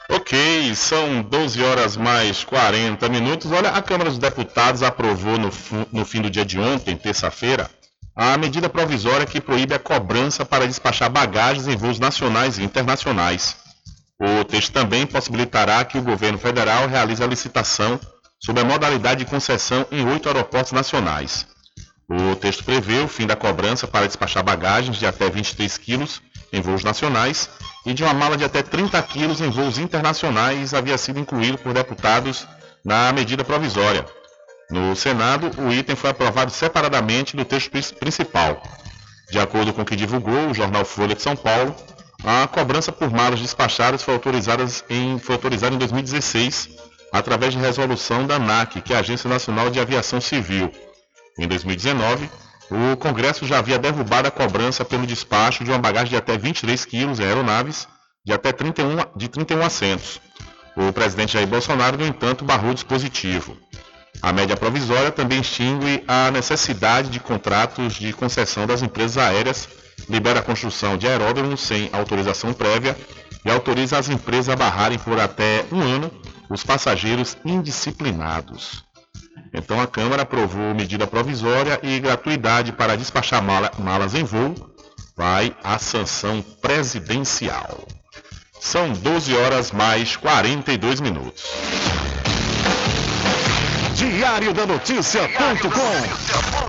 Ok, 0.07 0.75
são 0.75 1.23
12 1.23 1.63
horas 1.63 1.97
mais 1.97 2.43
40 2.43 3.09
minutos. 3.09 3.51
Olha, 3.51 3.71
a 3.71 3.81
Câmara 3.81 4.09
dos 4.09 4.19
Deputados 4.19 4.83
aprovou 4.83 5.37
no, 5.39 5.49
no 5.91 6.05
fim 6.05 6.21
do 6.21 6.29
dia 6.29 6.45
de 6.45 6.59
ontem, 6.59 6.95
terça-feira, 6.95 7.69
a 8.15 8.37
medida 8.37 8.69
provisória 8.69 9.25
que 9.25 9.41
proíbe 9.41 9.73
a 9.73 9.79
cobrança 9.79 10.45
para 10.45 10.67
despachar 10.67 11.09
bagagens 11.09 11.67
em 11.67 11.75
voos 11.75 11.99
nacionais 11.99 12.59
e 12.59 12.63
internacionais. 12.63 13.57
O 14.19 14.43
texto 14.43 14.73
também 14.73 15.07
possibilitará 15.07 15.83
que 15.83 15.97
o 15.97 16.03
governo 16.03 16.37
federal 16.37 16.87
realize 16.87 17.23
a 17.23 17.27
licitação 17.27 17.99
sob 18.39 18.59
a 18.59 18.63
modalidade 18.63 19.23
de 19.23 19.29
concessão 19.29 19.85
em 19.91 20.07
oito 20.07 20.27
aeroportos 20.27 20.71
nacionais. 20.71 21.45
O 22.09 22.35
texto 22.35 22.63
prevê 22.63 22.99
o 23.01 23.07
fim 23.07 23.27
da 23.27 23.35
cobrança 23.35 23.87
para 23.87 24.07
despachar 24.07 24.43
bagagens 24.43 24.97
de 24.97 25.05
até 25.05 25.29
23 25.29 25.77
quilos 25.77 26.21
em 26.51 26.61
voos 26.61 26.83
nacionais 26.83 27.49
e 27.85 27.93
de 27.93 28.03
uma 28.03 28.13
mala 28.13 28.35
de 28.35 28.43
até 28.43 28.63
30 28.63 29.01
quilos 29.03 29.41
em 29.41 29.49
voos 29.49 29.77
internacionais 29.77 30.73
havia 30.73 30.97
sido 30.97 31.19
incluído 31.19 31.57
por 31.59 31.73
deputados 31.73 32.47
na 32.83 33.11
medida 33.11 33.43
provisória. 33.43 34.05
No 34.69 34.95
Senado, 34.95 35.51
o 35.61 35.71
item 35.71 35.95
foi 35.95 36.09
aprovado 36.09 36.51
separadamente 36.51 37.35
do 37.35 37.45
texto 37.45 37.71
principal. 37.99 38.61
De 39.31 39.39
acordo 39.39 39.73
com 39.73 39.81
o 39.81 39.85
que 39.85 39.95
divulgou 39.95 40.49
o 40.49 40.53
jornal 40.53 40.85
Folha 40.85 41.15
de 41.15 41.21
São 41.21 41.35
Paulo, 41.35 41.75
a 42.23 42.47
cobrança 42.47 42.91
por 42.91 43.09
malas 43.11 43.39
despachadas 43.39 44.03
foi 44.03 44.13
autorizada 44.13 44.65
em, 44.89 45.17
foi 45.19 45.35
autorizada 45.35 45.75
em 45.75 45.77
2016, 45.77 46.69
através 47.11 47.53
de 47.53 47.59
resolução 47.59 48.25
da 48.25 48.35
ANAC, 48.35 48.81
que 48.81 48.93
é 48.93 48.97
a 48.97 48.99
Agência 48.99 49.29
Nacional 49.29 49.69
de 49.69 49.79
Aviação 49.79 50.21
Civil. 50.21 50.71
Em 51.37 51.47
2019, 51.47 52.29
o 52.71 52.97
Congresso 52.97 53.45
já 53.45 53.57
havia 53.57 53.79
derrubado 53.79 54.27
a 54.27 54.31
cobrança 54.31 54.85
pelo 54.85 55.07
despacho 55.07 55.63
de 55.63 55.71
uma 55.71 55.79
bagagem 55.79 56.09
de 56.09 56.15
até 56.15 56.37
23 56.37 56.85
quilos 56.85 57.19
em 57.19 57.23
aeronaves 57.23 57.87
de 58.23 58.33
até 58.33 58.51
31, 58.51 58.97
de 59.15 59.27
31 59.27 59.63
assentos. 59.63 60.21
O 60.75 60.93
presidente 60.93 61.33
Jair 61.33 61.47
Bolsonaro, 61.47 61.97
no 61.97 62.05
entanto, 62.05 62.45
barrou 62.45 62.71
o 62.71 62.73
dispositivo. 62.75 63.57
A 64.21 64.31
média 64.31 64.55
provisória 64.55 65.11
também 65.11 65.39
extingue 65.39 66.03
a 66.07 66.29
necessidade 66.29 67.09
de 67.09 67.19
contratos 67.19 67.93
de 67.93 68.13
concessão 68.13 68.67
das 68.67 68.81
empresas 68.81 69.17
aéreas, 69.17 69.67
libera 70.09 70.39
a 70.39 70.43
construção 70.43 70.97
de 70.97 71.07
aeródromos 71.07 71.61
sem 71.61 71.89
autorização 71.91 72.53
prévia 72.53 72.95
e 73.45 73.49
autoriza 73.49 73.97
as 73.97 74.09
empresas 74.09 74.49
a 74.49 74.55
barrarem 74.55 74.99
por 74.99 75.19
até 75.19 75.65
um 75.71 75.81
ano 75.81 76.11
os 76.49 76.63
passageiros 76.63 77.37
indisciplinados. 77.45 78.83
Então 79.53 79.81
a 79.81 79.87
Câmara 79.87 80.23
aprovou 80.23 80.73
medida 80.73 81.07
provisória 81.07 81.79
e 81.83 81.99
gratuidade 81.99 82.71
para 82.71 82.97
despachar 82.97 83.41
mala, 83.41 83.71
malas 83.79 84.15
em 84.15 84.23
voo. 84.23 84.55
Vai 85.15 85.55
a 85.63 85.77
sanção 85.77 86.41
presidencial. 86.61 87.87
São 88.59 88.91
12 88.91 89.35
horas 89.35 89.71
mais 89.71 90.15
42 90.15 91.01
minutos. 91.01 91.43
Diário 93.95 94.53
da 94.53 94.65
Notícia.com 94.65 96.68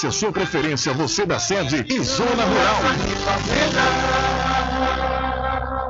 a 0.07 0.11
sua 0.11 0.31
preferência, 0.31 0.93
você 0.93 1.25
da 1.25 1.39
sede 1.39 1.85
e 1.87 2.03
Zona 2.03 2.43
Rural. 2.43 2.75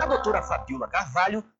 A 0.02 0.06
doutora 0.06 0.42
Fabiola 0.42 0.88
Carvalho 0.88 1.44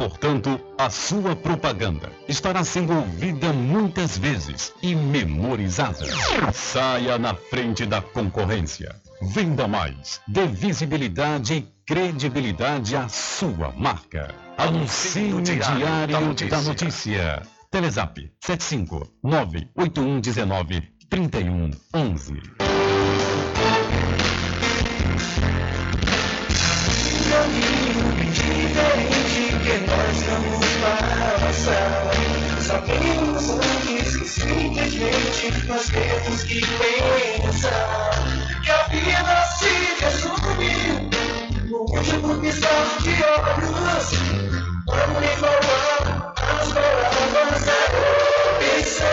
Portanto, 0.00 0.58
a 0.78 0.88
sua 0.88 1.36
propaganda 1.36 2.10
estará 2.26 2.64
sendo 2.64 2.94
ouvida 2.94 3.52
muitas 3.52 4.16
vezes 4.16 4.72
e 4.82 4.94
memorizada. 4.94 6.06
Saia 6.54 7.18
na 7.18 7.34
frente 7.34 7.84
da 7.84 8.00
concorrência. 8.00 8.96
Venda 9.20 9.68
mais. 9.68 10.18
Dê 10.26 10.46
visibilidade 10.46 11.54
e 11.54 11.68
credibilidade 11.86 12.96
à 12.96 13.10
sua 13.10 13.74
marca. 13.76 14.34
Anuncie 14.56 15.28
no 15.28 15.42
Diário 15.42 16.34
da 16.48 16.62
Notícia. 16.62 17.42
Telezap 17.70 18.32
75 18.40 19.06
98119 19.22 20.80
3111. 21.10 22.40
diferente 28.32 29.29
estamos 30.10 30.66
passar. 31.40 32.10
Sabemos 32.60 33.50
antes 33.50 34.16
que 34.16 34.28
simplesmente 34.28 35.66
nós 35.66 35.88
temos 35.88 36.42
que 36.44 36.60
pensar 36.60 38.10
que 38.62 38.70
a 38.70 38.82
vida 38.88 39.44
se 39.58 39.72
resume 40.02 41.10
no 41.68 41.78
último 41.80 42.40
piscar 42.40 42.86
de 43.02 43.14
olhos. 43.22 44.08
Vamos 44.86 45.20
lhe 45.20 45.28
falar 45.36 46.34
as 46.36 46.72
palavras 46.72 47.64
da 47.64 47.78
opção. 48.78 49.06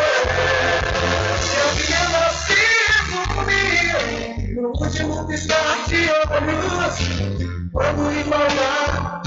Que 1.46 1.58
a 1.58 2.02
vida 2.08 2.24
se 2.46 2.58
resume 2.90 4.62
no 4.62 4.70
último 4.70 5.28
piscar 5.28 5.78
de 5.88 6.02
olhos, 6.10 6.74
as 6.80 6.98
palavras 8.30 9.27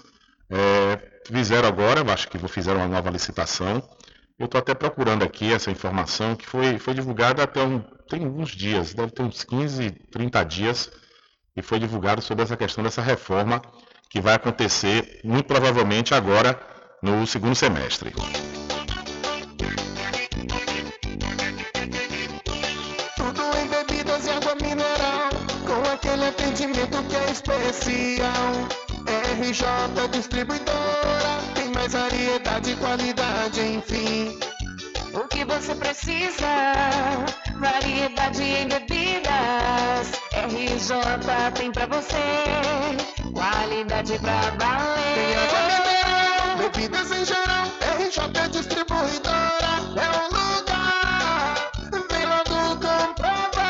é, 0.50 0.98
fizeram 1.28 1.68
agora, 1.68 2.02
acho 2.12 2.28
que 2.28 2.38
fizeram 2.48 2.80
uma 2.80 2.88
nova 2.88 3.10
licitação. 3.10 3.88
Eu 4.36 4.46
estou 4.46 4.58
até 4.58 4.74
procurando 4.74 5.22
aqui 5.22 5.52
essa 5.52 5.70
informação 5.70 6.34
que 6.34 6.46
foi, 6.46 6.78
foi 6.78 6.94
divulgada 6.94 7.44
até 7.44 7.62
um, 7.62 7.80
tem 8.08 8.26
uns 8.26 8.50
dias, 8.50 8.92
deve 8.92 9.12
ter 9.12 9.22
uns 9.22 9.44
15, 9.44 9.90
30 10.10 10.44
dias, 10.44 10.90
e 11.56 11.62
foi 11.62 11.78
divulgado 11.78 12.20
sobre 12.20 12.42
essa 12.42 12.56
questão 12.56 12.82
dessa 12.82 13.00
reforma 13.00 13.62
que 14.10 14.20
vai 14.20 14.34
acontecer 14.34 15.20
muito 15.24 15.46
provavelmente 15.46 16.12
agora 16.12 16.75
no 17.06 17.24
segundo 17.24 17.54
semestre. 17.54 18.10
Tudo 23.16 23.42
em 23.58 23.68
bebidas 23.68 24.26
e 24.26 24.30
água 24.30 24.56
mineral, 24.56 25.30
com 25.64 25.88
aquele 25.92 26.26
atendimento 26.26 27.00
que 27.04 27.14
é 27.14 27.30
especial. 27.30 28.52
RJ 29.40 30.08
Distribuidora, 30.10 31.38
tem 31.54 31.68
mais 31.72 31.92
variedade 31.92 32.72
e 32.72 32.76
qualidade, 32.76 33.60
enfim. 33.60 34.36
O 35.14 35.28
que 35.28 35.44
você 35.44 35.76
precisa? 35.76 36.72
Variedade 37.60 38.42
em 38.42 38.66
bebidas. 38.66 40.10
RJ 40.32 41.52
tem 41.54 41.70
pra 41.70 41.86
você. 41.86 42.16
Qualidade 43.32 44.18
pra 44.18 44.40
valer. 44.58 45.95
Bebidas 46.86 47.10
em 47.10 47.24
geral. 47.24 47.66
RJ 47.98 48.48
Distribuidora 48.52 49.72
é 49.96 50.08
o 50.14 50.28
lugar. 50.30 51.54
Vem 51.90 52.26
logo 52.26 52.58
comprovar. 52.76 53.66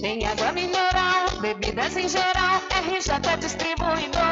Tem 0.00 0.26
água 0.26 0.52
mineral, 0.52 1.28
bebidas 1.38 1.96
em 1.98 2.08
geral. 2.08 2.62
RJ 2.70 3.36
Distribuidora 3.40 4.31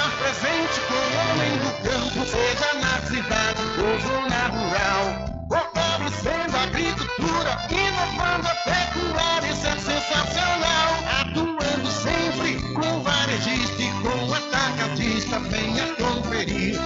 Estar 0.00 0.16
presente 0.16 0.80
com 0.88 0.94
o 0.94 1.12
homem 1.20 1.58
do 1.58 1.70
campo, 1.82 2.24
seja 2.24 2.72
na 2.80 3.06
cidade 3.06 3.60
ou 3.76 4.00
zona 4.00 4.46
rural. 4.48 5.04
Fortalecendo 5.46 6.56
a 6.56 6.62
agricultura, 6.62 7.58
inovando 7.68 8.48
a 8.48 8.54
pecuária, 8.64 9.52
isso 9.52 9.66
é 9.66 9.76
sensacional. 9.76 10.90
Atuando 11.20 11.90
sempre 11.90 12.62
com 12.72 13.02
varejista 13.02 13.82
e 13.82 13.90
com 14.00 14.32
atacadista, 14.32 15.38
venha 15.38 15.99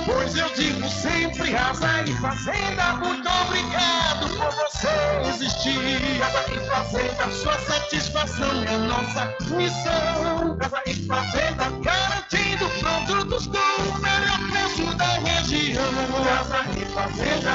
Pois 0.04 0.36
eu 0.36 0.48
digo 0.50 0.88
sempre, 0.88 1.52
Casa 1.52 2.02
e 2.02 2.12
Fazenda, 2.20 2.94
muito 2.96 3.28
obrigado 3.28 4.28
por 4.36 4.50
você 4.52 4.88
existir. 5.28 6.18
Casa 6.18 6.44
e 6.52 6.68
Fazenda, 6.68 7.30
sua 7.30 7.58
satisfação 7.60 8.64
é 8.64 8.76
nossa 8.76 9.34
missão. 9.50 10.58
Casa 10.58 10.82
e 10.86 10.94
Fazenda, 11.06 11.70
garantindo 11.82 12.68
produtos 12.80 13.46
com 13.46 13.56
o 13.56 13.98
melhor 14.00 14.38
preço 14.50 14.96
da 14.96 15.18
região. 15.18 15.92
Casa 16.24 16.64
e 16.78 16.84
Fazenda. 16.92 17.52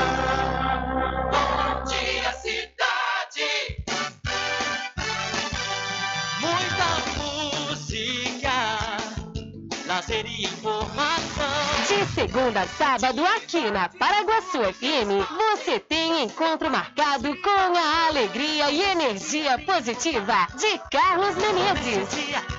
Bom 1.31 1.83
dia, 1.85 2.33
cidade. 2.33 3.49
Muita 6.41 6.87
música, 7.17 8.28
lazer 9.99 10.25
e 10.25 10.45
informação. 10.45 11.49
De 11.87 12.05
segunda 12.13 12.61
a 12.61 12.67
sábado, 12.67 13.25
aqui 13.25 13.69
na 13.69 13.89
Paraguaçu 13.89 14.59
FM, 14.73 15.27
você 15.37 15.79
tem 15.79 16.23
encontro 16.23 16.71
marcado 16.71 17.35
com 17.41 17.49
a 17.49 18.07
alegria 18.07 18.71
e 18.71 18.81
energia 18.81 19.59
positiva 19.59 20.47
de 20.57 20.77
Carlos 20.89 21.35
Menezes. 21.35 22.58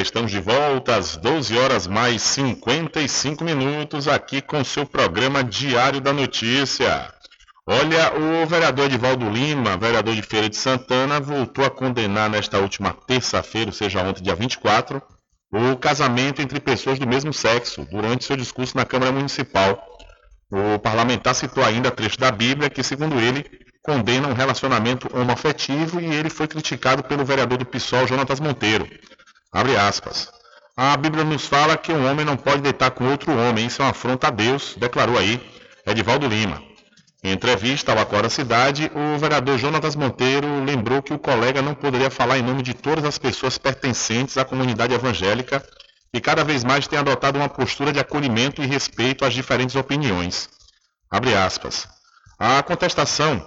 Estamos 0.00 0.30
de 0.30 0.40
volta 0.40 0.96
às 0.96 1.16
12 1.16 1.58
horas 1.58 1.86
mais 1.86 2.22
55 2.22 3.44
minutos 3.44 4.08
aqui 4.08 4.40
com 4.40 4.64
seu 4.64 4.86
programa 4.86 5.44
Diário 5.44 6.00
da 6.00 6.12
Notícia. 6.12 7.12
Olha, 7.66 8.12
o 8.14 8.46
vereador 8.46 8.86
Edivaldo 8.86 9.28
Lima, 9.28 9.76
vereador 9.76 10.14
de 10.14 10.22
Feira 10.22 10.48
de 10.48 10.56
Santana, 10.56 11.20
voltou 11.20 11.64
a 11.64 11.70
condenar 11.70 12.30
nesta 12.30 12.58
última 12.58 12.92
terça-feira, 12.92 13.68
ou 13.68 13.74
seja, 13.74 14.02
ontem, 14.02 14.22
dia 14.22 14.34
24, 14.34 15.02
o 15.52 15.76
casamento 15.76 16.40
entre 16.40 16.58
pessoas 16.60 16.98
do 16.98 17.06
mesmo 17.06 17.32
sexo, 17.32 17.86
durante 17.90 18.24
seu 18.24 18.36
discurso 18.36 18.76
na 18.76 18.84
Câmara 18.84 19.12
Municipal. 19.12 19.86
O 20.50 20.78
parlamentar 20.78 21.34
citou 21.34 21.62
ainda 21.62 21.90
trecho 21.90 22.18
da 22.18 22.30
Bíblia 22.30 22.70
que, 22.70 22.82
segundo 22.82 23.20
ele, 23.20 23.44
condena 23.82 24.28
um 24.28 24.34
relacionamento 24.34 25.08
homoafetivo 25.16 26.00
e 26.00 26.06
ele 26.06 26.30
foi 26.30 26.48
criticado 26.48 27.04
pelo 27.04 27.24
vereador 27.24 27.58
do 27.58 27.66
PSOL, 27.66 28.06
Jonatas 28.06 28.40
Monteiro. 28.40 28.88
Abre 29.52 29.76
aspas. 29.76 30.30
A 30.76 30.96
Bíblia 30.96 31.24
nos 31.24 31.46
fala 31.46 31.76
que 31.76 31.92
um 31.92 32.08
homem 32.08 32.24
não 32.24 32.36
pode 32.36 32.62
deitar 32.62 32.90
com 32.92 33.10
outro 33.10 33.36
homem, 33.36 33.66
isso 33.66 33.82
é 33.82 33.84
uma 33.84 33.90
afronta 33.90 34.28
a 34.28 34.30
Deus, 34.30 34.74
declarou 34.78 35.18
aí 35.18 35.40
Edivaldo 35.84 36.26
Lima. 36.26 36.62
Em 37.22 37.32
entrevista 37.32 37.92
ao 37.92 37.98
Acorda 37.98 38.30
Cidade, 38.30 38.90
o 38.94 39.18
vereador 39.18 39.58
Jonatas 39.58 39.94
Monteiro 39.94 40.64
lembrou 40.64 41.02
que 41.02 41.12
o 41.12 41.18
colega 41.18 41.60
não 41.60 41.74
poderia 41.74 42.10
falar 42.10 42.38
em 42.38 42.42
nome 42.42 42.62
de 42.62 42.72
todas 42.72 43.04
as 43.04 43.18
pessoas 43.18 43.58
pertencentes 43.58 44.38
à 44.38 44.44
comunidade 44.44 44.94
evangélica 44.94 45.62
e 46.14 46.20
cada 46.20 46.42
vez 46.42 46.64
mais 46.64 46.86
tem 46.86 46.98
adotado 46.98 47.38
uma 47.38 47.48
postura 47.48 47.92
de 47.92 48.00
acolhimento 48.00 48.62
e 48.62 48.66
respeito 48.66 49.24
às 49.24 49.34
diferentes 49.34 49.76
opiniões. 49.76 50.48
Abre 51.10 51.34
aspas. 51.34 51.86
A 52.38 52.62
contestação 52.62 53.46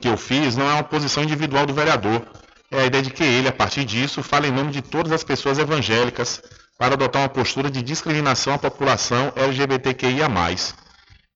que 0.00 0.08
eu 0.08 0.16
fiz 0.16 0.56
não 0.56 0.70
é 0.70 0.72
uma 0.72 0.84
posição 0.84 1.22
individual 1.22 1.66
do 1.66 1.74
vereador, 1.74 2.26
é 2.72 2.80
a 2.80 2.86
ideia 2.86 3.02
de 3.02 3.10
que 3.10 3.22
ele, 3.22 3.48
a 3.48 3.52
partir 3.52 3.84
disso, 3.84 4.22
fala 4.22 4.46
em 4.46 4.50
nome 4.50 4.72
de 4.72 4.80
todas 4.80 5.12
as 5.12 5.22
pessoas 5.22 5.58
evangélicas 5.58 6.42
para 6.78 6.94
adotar 6.94 7.22
uma 7.22 7.28
postura 7.28 7.70
de 7.70 7.82
discriminação 7.82 8.54
à 8.54 8.58
população 8.58 9.30
LGBTQIA+. 9.36 10.26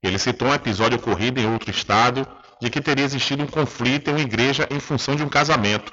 Ele 0.03 0.19
citou 0.19 0.49
um 0.49 0.55
episódio 0.55 0.97
ocorrido 0.97 1.39
em 1.39 1.53
outro 1.53 1.71
estado 1.71 2.27
de 2.61 2.71
que 2.71 2.81
teria 2.81 3.05
existido 3.05 3.43
um 3.43 3.47
conflito 3.47 4.09
em 4.09 4.15
uma 4.15 4.21
igreja 4.21 4.67
em 4.71 4.81
função 4.81 5.15
de 5.15 5.23
um 5.23 5.29
casamento. 5.29 5.93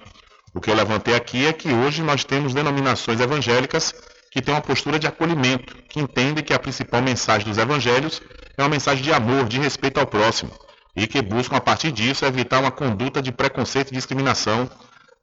O 0.56 0.62
que 0.62 0.72
eu 0.72 0.76
levantei 0.76 1.14
aqui 1.14 1.46
é 1.46 1.52
que 1.52 1.74
hoje 1.74 2.02
nós 2.02 2.24
temos 2.24 2.54
denominações 2.54 3.20
evangélicas 3.20 3.94
que 4.32 4.42
têm 4.42 4.54
uma 4.54 4.62
postura 4.62 4.98
de 4.98 5.08
acolhimento, 5.08 5.76
que 5.90 6.00
entendem 6.00 6.44
que 6.44 6.54
a 6.54 6.60
principal 6.60 7.02
mensagem 7.02 7.48
dos 7.48 7.58
evangelhos 7.58 8.22
é 8.58 8.64
uma 8.64 8.70
mensagem 8.70 9.04
de 9.04 9.12
amor, 9.12 9.46
de 9.48 9.60
respeito 9.60 10.00
ao 10.00 10.08
próximo, 10.08 10.52
e 10.96 11.06
que 11.06 11.22
buscam, 11.22 11.58
a 11.58 11.62
partir 11.62 11.92
disso, 11.92 12.26
evitar 12.26 12.60
uma 12.60 12.72
conduta 12.72 13.22
de 13.22 13.32
preconceito 13.32 13.92
e 13.92 13.96
discriminação, 13.96 14.70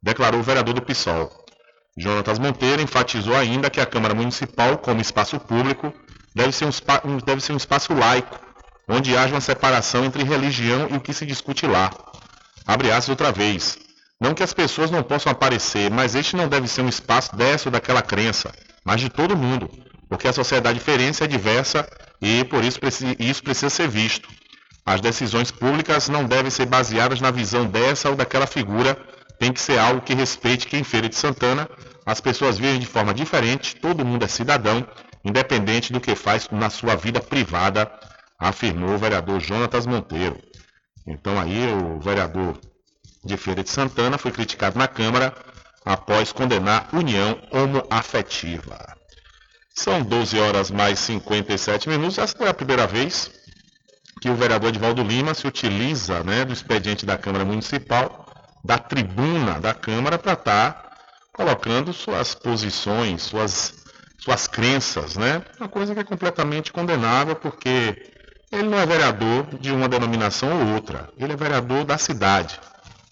declarou 0.01 0.39
o 0.39 0.43
vereador 0.43 0.73
do 0.73 0.81
PSOL. 0.81 1.31
Jonatas 1.97 2.39
Monteiro 2.39 2.81
enfatizou 2.81 3.35
ainda 3.35 3.69
que 3.69 3.81
a 3.81 3.85
Câmara 3.85 4.13
Municipal, 4.13 4.77
como 4.77 5.01
espaço 5.01 5.39
público, 5.39 5.93
deve 6.33 6.51
ser 6.51 6.65
um, 6.65 7.17
deve 7.25 7.41
ser 7.41 7.53
um 7.53 7.57
espaço 7.57 7.93
laico, 7.93 8.39
onde 8.87 9.15
haja 9.15 9.33
uma 9.33 9.41
separação 9.41 10.05
entre 10.05 10.23
religião 10.23 10.87
e 10.89 10.95
o 10.95 11.01
que 11.01 11.13
se 11.13 11.25
discute 11.25 11.67
lá. 11.67 11.91
Abre 12.65 12.89
aspas 12.89 13.09
outra 13.09 13.31
vez. 13.31 13.77
Não 14.19 14.33
que 14.33 14.43
as 14.43 14.53
pessoas 14.53 14.91
não 14.91 15.03
possam 15.03 15.31
aparecer, 15.31 15.89
mas 15.89 16.15
este 16.15 16.35
não 16.35 16.47
deve 16.47 16.67
ser 16.67 16.81
um 16.81 16.89
espaço 16.89 17.35
dessa 17.35 17.67
ou 17.67 17.71
daquela 17.71 18.01
crença, 18.01 18.51
mas 18.85 19.01
de 19.01 19.09
todo 19.09 19.35
mundo, 19.35 19.69
porque 20.07 20.27
a 20.27 20.33
sociedade 20.33 20.77
diferente 20.77 21.23
é 21.23 21.27
diversa 21.27 21.87
e 22.21 22.43
por 22.45 22.63
isso 22.63 22.79
isso 23.17 23.43
precisa 23.43 23.69
ser 23.69 23.87
visto. 23.87 24.29
As 24.85 25.01
decisões 25.01 25.51
públicas 25.51 26.07
não 26.07 26.25
devem 26.25 26.51
ser 26.51 26.65
baseadas 26.65 27.19
na 27.19 27.31
visão 27.31 27.65
dessa 27.65 28.09
ou 28.09 28.15
daquela 28.15 28.45
figura, 28.45 28.97
tem 29.41 29.51
que 29.51 29.59
ser 29.59 29.79
algo 29.79 30.01
que 30.01 30.13
respeite 30.13 30.67
que 30.67 30.77
em 30.77 30.83
Feira 30.83 31.09
de 31.09 31.15
Santana 31.15 31.67
as 32.05 32.21
pessoas 32.21 32.59
vivem 32.59 32.79
de 32.79 32.85
forma 32.85 33.11
diferente, 33.11 33.75
todo 33.75 34.05
mundo 34.05 34.23
é 34.23 34.27
cidadão, 34.27 34.87
independente 35.25 35.91
do 35.91 35.99
que 35.99 36.13
faz 36.13 36.47
na 36.51 36.69
sua 36.69 36.95
vida 36.95 37.19
privada, 37.19 37.91
afirmou 38.37 38.91
o 38.91 38.99
vereador 38.99 39.39
Jonatas 39.39 39.87
Monteiro. 39.87 40.37
Então 41.07 41.39
aí 41.39 41.73
o 41.73 41.99
vereador 41.99 42.55
de 43.25 43.35
Feira 43.35 43.63
de 43.63 43.71
Santana 43.71 44.15
foi 44.15 44.31
criticado 44.31 44.77
na 44.77 44.87
Câmara 44.87 45.33
após 45.83 46.31
condenar 46.31 46.87
união 46.93 47.41
homoafetiva. 47.49 48.95
São 49.73 50.03
12 50.03 50.39
horas 50.39 50.69
mais 50.69 50.99
57 50.99 51.89
minutos. 51.89 52.19
Essa 52.19 52.37
foi 52.37 52.47
a 52.47 52.53
primeira 52.53 52.85
vez 52.85 53.31
que 54.21 54.29
o 54.29 54.35
vereador 54.35 54.69
Edvaldo 54.69 55.01
Lima 55.01 55.33
se 55.33 55.47
utiliza 55.47 56.23
né, 56.23 56.45
do 56.45 56.53
expediente 56.53 57.07
da 57.07 57.17
Câmara 57.17 57.43
Municipal, 57.43 58.30
da 58.63 58.77
tribuna 58.77 59.59
da 59.59 59.73
Câmara, 59.73 60.17
para 60.17 60.33
estar 60.33 60.73
tá 60.73 60.91
colocando 61.33 61.93
suas 61.93 62.35
posições, 62.35 63.23
suas, 63.23 63.73
suas 64.17 64.47
crenças, 64.47 65.15
né? 65.15 65.41
Uma 65.59 65.69
coisa 65.69 65.93
que 65.93 65.99
é 65.99 66.03
completamente 66.03 66.71
condenável, 66.71 67.35
porque 67.35 68.11
ele 68.51 68.67
não 68.67 68.77
é 68.77 68.85
vereador 68.85 69.45
de 69.59 69.71
uma 69.71 69.87
denominação 69.87 70.49
ou 70.59 70.73
outra, 70.73 71.09
ele 71.17 71.33
é 71.33 71.35
vereador 71.35 71.85
da 71.85 71.97
cidade. 71.97 72.59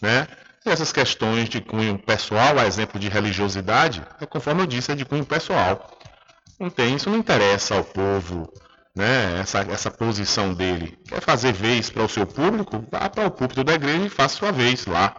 Né? 0.02 0.28
E 0.66 0.70
essas 0.70 0.92
questões 0.92 1.48
de 1.48 1.62
cunho 1.62 1.98
pessoal, 1.98 2.60
a 2.60 2.68
exemplo 2.68 3.00
de 3.00 3.08
religiosidade, 3.08 4.04
é 4.20 4.26
conforme 4.26 4.62
eu 4.62 4.68
disse, 4.68 4.92
é 4.92 4.96
de 4.96 5.06
cunho 5.06 5.26
pessoal. 5.26 5.98
Não 6.60 6.70
tem, 6.70 6.96
isso 6.96 7.10
não 7.10 7.18
interessa 7.18 7.76
ao 7.76 7.86
povo, 7.86 8.52
né? 8.94 9.40
essa, 9.40 9.60
essa 9.60 9.90
posição 9.90 10.54
dele. 10.54 11.00
Quer 11.08 11.22
fazer 11.22 11.54
vez 11.54 11.90
para 11.90 12.04
o 12.04 12.10
seu 12.10 12.28
público? 12.28 12.86
Vá 12.92 13.10
para 13.10 13.28
o 13.28 13.32
púlpito 13.32 13.64
da 13.64 13.74
igreja 13.74 14.06
e 14.06 14.10
faça 14.10 14.36
sua 14.36 14.52
vez 14.52 14.86
lá. 14.86 15.16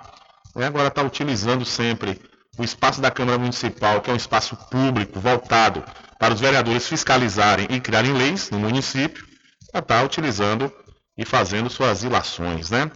Né? 0.54 0.66
Agora 0.66 0.88
está 0.88 1.02
utilizando 1.02 1.64
sempre 1.64 2.20
o 2.58 2.64
espaço 2.64 3.00
da 3.00 3.10
Câmara 3.10 3.38
Municipal, 3.38 4.00
que 4.00 4.10
é 4.10 4.12
um 4.12 4.16
espaço 4.16 4.56
público 4.70 5.18
voltado 5.18 5.82
para 6.18 6.34
os 6.34 6.40
vereadores 6.40 6.86
fiscalizarem 6.86 7.66
e 7.70 7.80
criarem 7.80 8.12
leis 8.12 8.50
no 8.50 8.58
município, 8.58 9.24
para 9.72 9.80
estar 9.80 9.98
tá 10.00 10.04
utilizando 10.04 10.72
e 11.16 11.24
fazendo 11.24 11.70
suas 11.70 12.02
ilações, 12.02 12.70
né? 12.70 12.90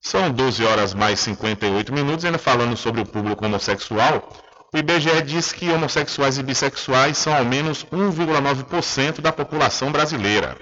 São 0.00 0.30
12 0.30 0.64
horas 0.64 0.94
mais 0.94 1.18
58 1.20 1.92
minutos, 1.92 2.24
ainda 2.24 2.38
falando 2.38 2.76
sobre 2.76 3.00
o 3.00 3.06
público 3.06 3.44
homossexual. 3.44 4.32
O 4.72 4.78
IBGE 4.78 5.22
diz 5.22 5.52
que 5.52 5.70
homossexuais 5.70 6.38
e 6.38 6.42
bissexuais 6.42 7.18
são 7.18 7.34
ao 7.34 7.44
menos 7.44 7.84
1,9% 7.86 9.20
da 9.20 9.32
população 9.32 9.90
brasileira. 9.90 10.56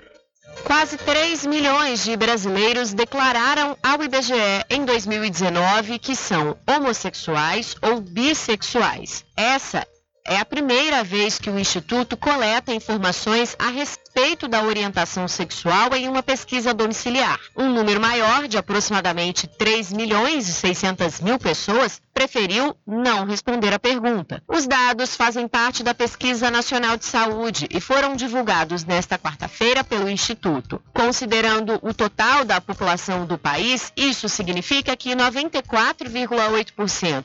Quase 0.62 0.96
3 0.96 1.46
milhões 1.46 2.04
de 2.04 2.16
brasileiros 2.16 2.92
declararam 2.92 3.76
ao 3.82 4.02
IBGE 4.02 4.34
em 4.70 4.84
2019 4.84 5.98
que 5.98 6.14
são 6.14 6.56
homossexuais 6.66 7.74
ou 7.82 8.00
bissexuais. 8.00 9.24
Essa 9.36 9.86
é 10.26 10.38
a 10.38 10.44
primeira 10.44 11.04
vez 11.04 11.38
que 11.38 11.50
o 11.50 11.58
Instituto 11.58 12.16
coleta 12.16 12.72
informações 12.72 13.54
a 13.58 13.68
respeito 13.68 14.48
da 14.48 14.62
orientação 14.62 15.28
sexual 15.28 15.94
em 15.94 16.08
uma 16.08 16.22
pesquisa 16.22 16.72
domiciliar. 16.72 17.38
Um 17.54 17.68
número 17.68 18.00
maior, 18.00 18.48
de 18.48 18.56
aproximadamente 18.56 19.46
3 19.46 19.92
milhões 19.92 20.48
e 20.48 20.52
600 20.52 21.20
mil 21.20 21.38
pessoas, 21.38 22.00
preferiu 22.14 22.74
não 22.86 23.26
responder 23.26 23.74
à 23.74 23.78
pergunta. 23.78 24.42
Os 24.48 24.66
dados 24.66 25.14
fazem 25.14 25.46
parte 25.46 25.82
da 25.82 25.92
Pesquisa 25.92 26.50
Nacional 26.50 26.96
de 26.96 27.04
Saúde 27.04 27.66
e 27.70 27.78
foram 27.80 28.16
divulgados 28.16 28.84
nesta 28.84 29.18
quarta-feira 29.18 29.84
pelo 29.84 30.08
Instituto. 30.08 30.80
Considerando 30.92 31.78
o 31.82 31.92
total 31.92 32.44
da 32.44 32.60
população 32.60 33.26
do 33.26 33.36
país, 33.36 33.92
isso 33.96 34.28
significa 34.28 34.96
que 34.96 35.10
94,8% 35.10 37.24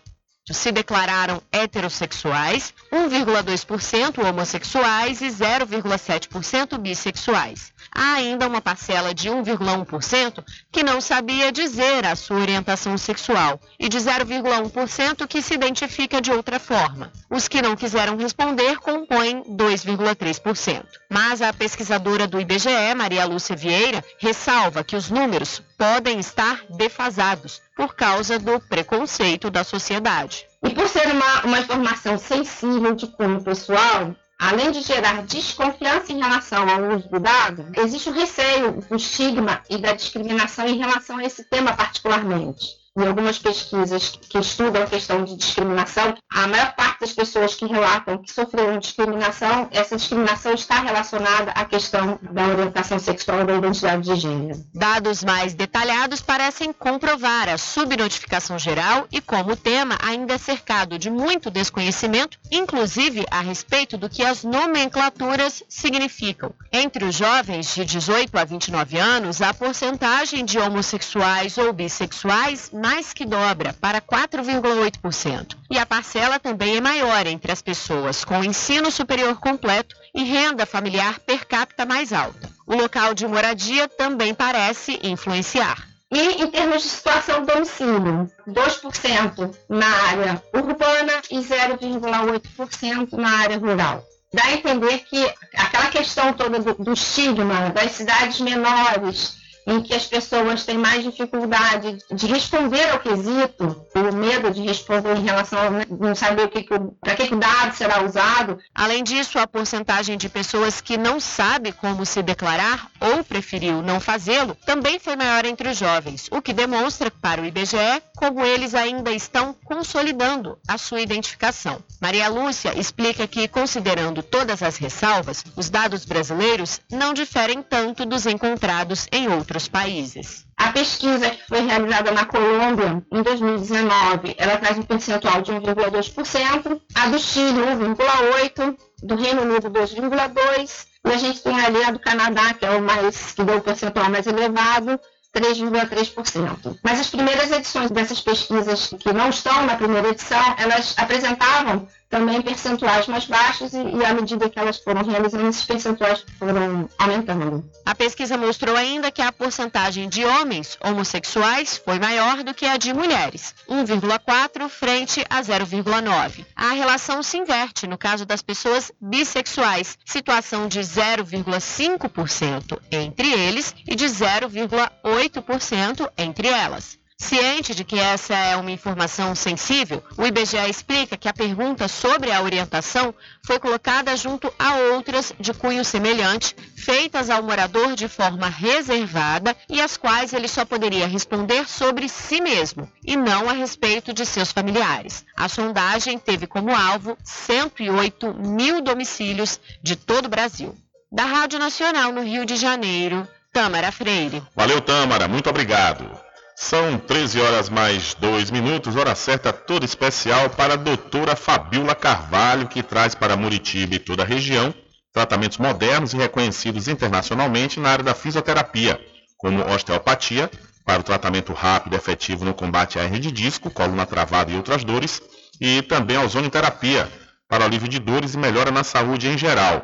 se 0.54 0.72
declararam 0.72 1.42
heterossexuais, 1.52 2.74
1,2% 2.92 4.24
homossexuais 4.24 5.22
e 5.22 5.28
0,7% 5.28 6.78
bissexuais. 6.78 7.72
Há 7.94 8.14
ainda 8.14 8.48
uma 8.48 8.62
parcela 8.62 9.14
de 9.14 9.30
1,1% 9.30 10.44
que 10.72 10.84
não 10.84 11.02
sabia 11.02 11.52
dizer 11.52 12.06
a 12.06 12.16
sua 12.16 12.40
orientação 12.40 12.98
sexual 12.98 13.60
e 13.80 13.90
de 13.90 13.98
0,1% 13.98 15.28
que 15.28 15.42
se 15.42 15.54
identifica 15.54 16.22
de 16.22 16.32
outra 16.32 16.60
forma. 16.60 17.12
Os 17.30 17.48
que 17.48 17.62
não 17.62 17.76
quiseram 17.76 18.18
responder 18.18 18.78
compõem 18.78 19.44
2,3%. 19.44 20.84
Mas 21.10 21.42
a 21.42 21.52
pesquisadora 21.52 22.28
do 22.28 22.40
IBGE, 22.40 22.96
Maria 22.96 23.26
Lúcia 23.26 23.56
Vieira, 23.56 24.04
ressalva 24.20 24.84
que 24.84 24.96
os 24.96 25.10
números 25.10 25.62
podem 25.78 26.20
estar 26.20 26.64
defasados 26.70 27.62
por 27.76 27.96
causa 27.96 28.38
do 28.38 28.60
preconceito 28.60 29.50
da 29.50 29.64
sociedade. 29.64 30.46
E 30.64 30.70
por 30.72 30.88
ser 30.88 31.08
uma, 31.08 31.46
uma 31.46 31.60
informação 31.60 32.18
sensível 32.18 32.94
de 32.94 33.08
cunho 33.08 33.42
pessoal, 33.42 34.14
além 34.40 34.72
de 34.72 34.82
gerar 34.82 35.24
desconfiança 35.24 36.14
em 36.14 36.20
relação 36.20 36.68
ao 36.68 36.96
uso 36.96 37.10
do 37.10 37.20
dado, 37.20 37.68
existe 37.78 38.10
o 38.10 38.14
receio, 38.14 38.80
o 38.90 38.96
estigma 38.96 39.62
e 39.70 39.78
da 39.78 39.92
discriminação 39.92 40.66
em 40.66 40.78
relação 40.78 41.18
a 41.18 41.24
esse 41.26 41.44
tema 41.44 41.76
particularmente 41.76 42.79
em 43.00 43.08
algumas 43.08 43.40
pesquisas 43.40 44.20
que 44.30 44.38
estudam 44.38 44.84
a 44.84 44.88
questão 44.88 45.24
de 45.24 45.36
discriminação, 45.36 46.16
a 46.30 46.48
maior 46.48 46.74
parte 46.76 47.02
das 47.02 47.14
pessoas 47.14 47.56
que 47.56 47.66
relatam 47.66 48.18
que 48.18 48.32
sofreram 48.32 48.78
discriminação, 48.78 49.70
essa 49.72 49.96
discriminação 49.96 50.54
está 50.54 50.82
relacionada 50.82 51.52
à 51.52 51.66
questão 51.66 52.20
da 52.22 52.48
orientação 52.48 53.00
sexual 53.00 53.42
e 53.42 53.46
da 53.46 53.56
identidade 53.56 54.04
de 54.04 54.16
gênero. 54.16 54.64
Dados 54.74 55.24
mais 55.24 55.54
detalhados 55.54 56.22
parecem 56.22 56.74
comprovar 56.74 57.48
a 57.48 57.58
subnotificação 57.58 58.60
geral 58.60 59.08
e 59.12 59.22
como 59.22 59.54
o 59.54 59.56
tema 59.56 59.98
ainda 60.04 60.34
é 60.34 60.38
cercado 60.38 61.00
de 61.00 61.10
muito 61.10 61.50
desconhecimento, 61.50 62.38
inclusive 62.52 63.26
a 63.32 63.42
respeito 63.42 63.98
do 63.98 64.10
que 64.10 64.24
as 64.24 64.44
nomenclaturas 64.44 65.64
significam. 65.70 66.54
Entre 66.72 67.06
os 67.06 67.16
jovens 67.16 67.74
de 67.74 67.86
18 67.86 68.38
a 68.38 68.44
29 68.44 68.98
anos, 68.98 69.42
a 69.42 69.54
porcentagem 69.54 70.44
de 70.44 70.60
homossexuais 70.60 71.58
ou 71.58 71.72
bissexuais 71.72 72.70
mais 72.90 73.14
que 73.14 73.24
dobra, 73.24 73.72
para 73.72 74.02
4,8%. 74.02 75.56
E 75.70 75.78
a 75.78 75.86
parcela 75.86 76.40
também 76.40 76.78
é 76.78 76.82
maior 76.82 77.28
entre 77.28 77.52
as 77.52 77.62
pessoas 77.62 78.26
com 78.26 78.44
ensino 78.44 78.90
superior 78.90 79.40
completo 79.40 79.96
e 80.12 80.24
renda 80.24 80.66
familiar 80.66 81.20
per 81.20 81.46
capita 81.46 81.86
mais 81.86 82.12
alta. 82.12 82.50
O 82.66 82.76
local 82.76 83.14
de 83.14 83.28
moradia 83.28 83.88
também 83.88 84.34
parece 84.34 85.00
influenciar. 85.04 85.88
E 86.12 86.42
em 86.42 86.48
termos 86.48 86.82
de 86.82 86.90
situação 86.90 87.42
do 87.46 87.54
domicílio, 87.54 88.28
2% 88.48 89.56
na 89.70 89.88
área 89.88 90.44
urbana 90.52 91.14
e 91.30 91.38
0,8% 91.38 93.12
na 93.12 93.30
área 93.30 93.60
rural. 93.60 94.04
Dá 94.34 94.46
a 94.46 94.54
entender 94.54 94.98
que 95.08 95.32
aquela 95.56 95.92
questão 95.92 96.34
toda 96.34 96.58
do, 96.58 96.74
do 96.74 96.94
estigma 96.94 97.70
das 97.70 97.92
cidades 97.92 98.40
menores, 98.42 99.39
em 99.70 99.82
que 99.82 99.94
as 99.94 100.06
pessoas 100.06 100.66
têm 100.66 100.78
mais 100.78 101.04
dificuldade 101.04 102.00
de 102.12 102.26
responder 102.26 102.90
ao 102.90 103.00
quesito, 103.00 103.86
pelo 103.94 104.12
medo 104.14 104.50
de 104.50 104.62
responder 104.64 105.16
em 105.16 105.24
relação 105.24 105.60
a 105.60 105.70
não 105.90 106.16
saber 106.16 106.46
o 106.46 106.50
que, 106.50 106.64
que 106.64 106.80
para 107.00 107.16
que, 107.16 107.28
que 107.28 107.36
o 107.36 107.40
dado 107.40 107.76
será 107.76 108.04
usado. 108.04 108.58
Além 108.74 109.04
disso, 109.04 109.38
a 109.38 109.46
porcentagem 109.46 110.18
de 110.18 110.28
pessoas 110.28 110.82
que 110.82 110.98
não 110.98 111.20
sabe 111.20 111.72
como 111.72 112.06
se 112.06 112.24
declarar 112.24 112.88
ou 113.00 113.24
preferiu 113.24 113.84
não 113.84 114.00
fazê-lo 114.00 114.58
também 114.66 114.98
foi 114.98 115.16
maior 115.16 115.46
entre 115.46 115.70
os 115.70 115.78
jovens, 115.78 116.28
o 116.32 116.42
que 116.42 116.52
demonstra 116.52 117.12
para 117.12 117.42
o 117.42 117.46
IBGE 117.46 118.02
como 118.16 118.44
eles 118.44 118.74
ainda 118.74 119.12
estão 119.12 119.56
consolidando 119.64 120.58
a 120.68 120.78
sua 120.78 121.02
identificação. 121.02 121.82
Maria 122.02 122.28
Lúcia 122.28 122.78
explica 122.78 123.28
que, 123.28 123.48
considerando 123.48 124.24
todas 124.24 124.64
as 124.64 124.78
ressalvas, 124.78 125.44
os 125.56 125.70
dados 125.70 126.06
brasileiros 126.06 126.82
não 126.92 127.14
diferem 127.14 127.62
tanto 127.62 128.06
dos 128.06 128.26
encontrados 128.26 129.08
em 129.12 129.28
outros 129.28 129.59
outros 129.60 129.68
países. 129.68 130.46
A 130.58 130.72
pesquisa 130.72 131.30
que 131.30 131.48
foi 131.48 131.62
realizada 131.62 132.12
na 132.12 132.26
Colômbia 132.26 133.04
em 133.12 133.22
2019, 133.22 134.36
ela 134.38 134.58
traz 134.58 134.78
um 134.78 134.84
percentual 134.84 135.42
de 135.42 135.52
1,2%, 135.52 136.82
a 136.96 137.08
do 137.08 137.20
Chile 137.20 137.60
1,8%, 137.60 138.78
do 139.04 139.16
Reino 139.16 139.42
Unido 139.42 139.70
2,2%, 139.70 140.86
e 141.06 141.12
a 141.12 141.18
gente 141.18 141.42
tem 141.42 141.60
ali 141.60 141.84
a 141.84 141.92
do 141.92 142.00
Canadá, 142.00 142.54
que 142.54 142.66
é 142.66 142.72
o 142.72 142.82
mais 142.82 143.34
que 143.34 143.44
deu 143.44 143.58
o 143.58 143.62
percentual 143.62 144.10
mais 144.10 144.28
elevado, 144.28 145.00
3,3%. 145.36 146.78
Mas 146.84 147.00
as 147.00 147.10
primeiras 147.10 147.52
edições 147.52 147.92
dessas 147.92 148.20
pesquisas 148.22 148.88
que 149.00 149.14
não 149.14 149.30
estão 149.30 149.66
na 149.66 149.76
primeira 149.76 150.10
edição, 150.10 150.56
elas 150.58 150.96
apresentavam 150.98 151.88
também 152.10 152.42
percentuais 152.42 153.08
mais 153.08 153.26
baixos 153.26 153.74
e, 153.74 153.78
e 153.78 154.04
à 154.04 154.14
medida 154.14 154.50
que 154.50 154.60
elas 154.60 154.80
foram 154.80 155.04
realizando, 155.04 155.48
esses 155.48 155.64
percentuais 155.64 156.26
foram 156.38 156.90
aumentando. 156.98 157.64
A 157.86 157.94
pesquisa 157.94 158.38
mostrou 158.38 158.76
ainda 158.76 159.12
que 159.12 159.22
a 159.22 159.32
porcentagem 159.32 160.10
de 160.10 160.26
homens 160.26 160.78
homossexuais 160.84 161.78
foi 161.78 162.00
maior 162.00 162.44
do 162.44 162.54
que 162.54 162.66
a 162.66 162.78
de 162.78 162.94
mulheres, 162.94 163.54
1,4 163.70 164.68
frente 164.68 165.24
a 165.30 165.42
0,9. 165.42 166.46
A 166.56 166.74
relação 166.74 167.22
se 167.22 167.38
inverte 167.38 167.86
no 167.86 167.98
caso 167.98 168.26
das 168.26 168.42
pessoas 168.42 168.92
bissexuais, 169.00 169.98
situação 170.04 170.68
de 170.68 170.80
0,5% 170.80 172.80
entre 172.92 173.32
eles 173.32 173.76
e 173.88 173.96
de 173.96 174.06
0,8% 174.06 176.10
entre 176.18 176.48
elas. 176.48 176.99
Ciente 177.22 177.76
de 177.76 177.84
que 177.84 178.00
essa 178.00 178.34
é 178.34 178.56
uma 178.56 178.72
informação 178.72 179.36
sensível, 179.36 180.02
o 180.18 180.26
IBGE 180.26 180.70
explica 180.70 181.18
que 181.18 181.28
a 181.28 181.34
pergunta 181.34 181.90
sobre 181.90 182.32
a 182.32 182.42
orientação 182.42 183.14
foi 183.46 183.60
colocada 183.60 184.16
junto 184.16 184.52
a 184.58 184.76
outras 184.94 185.34
de 185.38 185.54
cunho 185.54 185.84
semelhante, 185.84 186.56
feitas 186.78 187.30
ao 187.30 187.44
morador 187.44 187.94
de 187.94 188.08
forma 188.08 188.48
reservada 188.48 189.56
e 189.68 189.82
às 189.82 189.98
quais 189.98 190.32
ele 190.32 190.48
só 190.48 190.64
poderia 190.64 191.06
responder 191.08 191.68
sobre 191.68 192.08
si 192.08 192.40
mesmo 192.40 192.90
e 193.06 193.18
não 193.18 193.50
a 193.50 193.54
respeito 193.54 194.14
de 194.14 194.26
seus 194.26 194.54
familiares. 194.54 195.26
A 195.36 195.50
sondagem 195.50 196.18
teve 196.18 196.48
como 196.48 196.74
alvo 196.74 197.18
108 197.24 198.34
mil 198.34 198.82
domicílios 198.82 199.60
de 199.84 199.98
todo 199.98 200.26
o 200.26 200.30
Brasil. 200.30 200.76
Da 201.12 201.26
Rádio 201.26 201.60
Nacional 201.60 202.14
no 202.14 202.24
Rio 202.24 202.46
de 202.46 202.56
Janeiro, 202.56 203.28
Tâmara 203.52 203.92
Freire. 203.92 204.42
Valeu, 204.56 204.80
Tâmara, 204.80 205.28
muito 205.28 205.50
obrigado. 205.50 206.29
São 206.62 207.00
13 207.00 207.40
horas 207.40 207.70
mais 207.70 208.14
2 208.16 208.52
minutos, 208.52 208.98
hora 208.98 209.16
certa 209.16 209.54
toda 209.54 209.86
especial 209.86 210.50
para 210.50 210.74
a 210.74 210.76
doutora 210.76 211.34
Fabiola 211.34 211.96
Carvalho, 211.96 212.68
que 212.68 212.84
traz 212.84 213.16
para 213.16 213.38
Muritiba 213.38 213.96
e 213.96 214.00
toda 214.00 214.24
a 214.24 214.26
região 214.26 214.74
tratamentos 215.14 215.58
modernos 215.58 216.14
e 216.14 216.18
reconhecidos 216.18 216.90
internacionalmente 216.90 217.80
na 217.80 217.90
área 217.92 218.04
da 218.04 218.14
fisioterapia, 218.14 219.00
como 219.38 219.66
osteopatia, 219.74 220.52
para 220.86 221.00
o 221.00 221.04
tratamento 221.04 221.54
rápido 221.54 221.94
e 221.94 221.96
efetivo 221.96 222.44
no 222.44 222.54
combate 222.54 223.00
à 223.00 223.06
hernia 223.06 223.22
de 223.22 223.32
disco, 223.32 223.72
coluna 223.72 224.06
travada 224.06 224.52
e 224.52 224.58
outras 224.58 224.84
dores, 224.84 225.22
e 225.62 225.82
também 225.84 226.18
a 226.18 226.24
ozonioterapia, 226.24 227.10
para 227.48 227.64
alívio 227.64 227.88
de 227.88 228.00
dores 228.00 228.34
e 228.34 228.38
melhora 228.38 228.70
na 228.70 228.84
saúde 228.84 229.30
em 229.30 229.38
geral. 229.38 229.82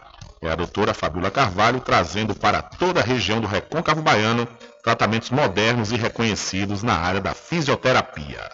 É 0.42 0.50
a 0.50 0.56
doutora 0.56 0.94
Fabiola 0.94 1.30
Carvalho 1.30 1.82
trazendo 1.82 2.34
para 2.34 2.62
toda 2.62 3.02
a 3.02 3.04
região 3.04 3.42
do 3.42 3.48
Recôncavo 3.48 4.02
Baiano 4.02 4.48
tratamentos 4.88 5.32
modernos 5.32 5.92
e 5.92 5.98
reconhecidos 5.98 6.82
na 6.82 6.94
área 6.94 7.20
da 7.20 7.34
fisioterapia. 7.34 8.50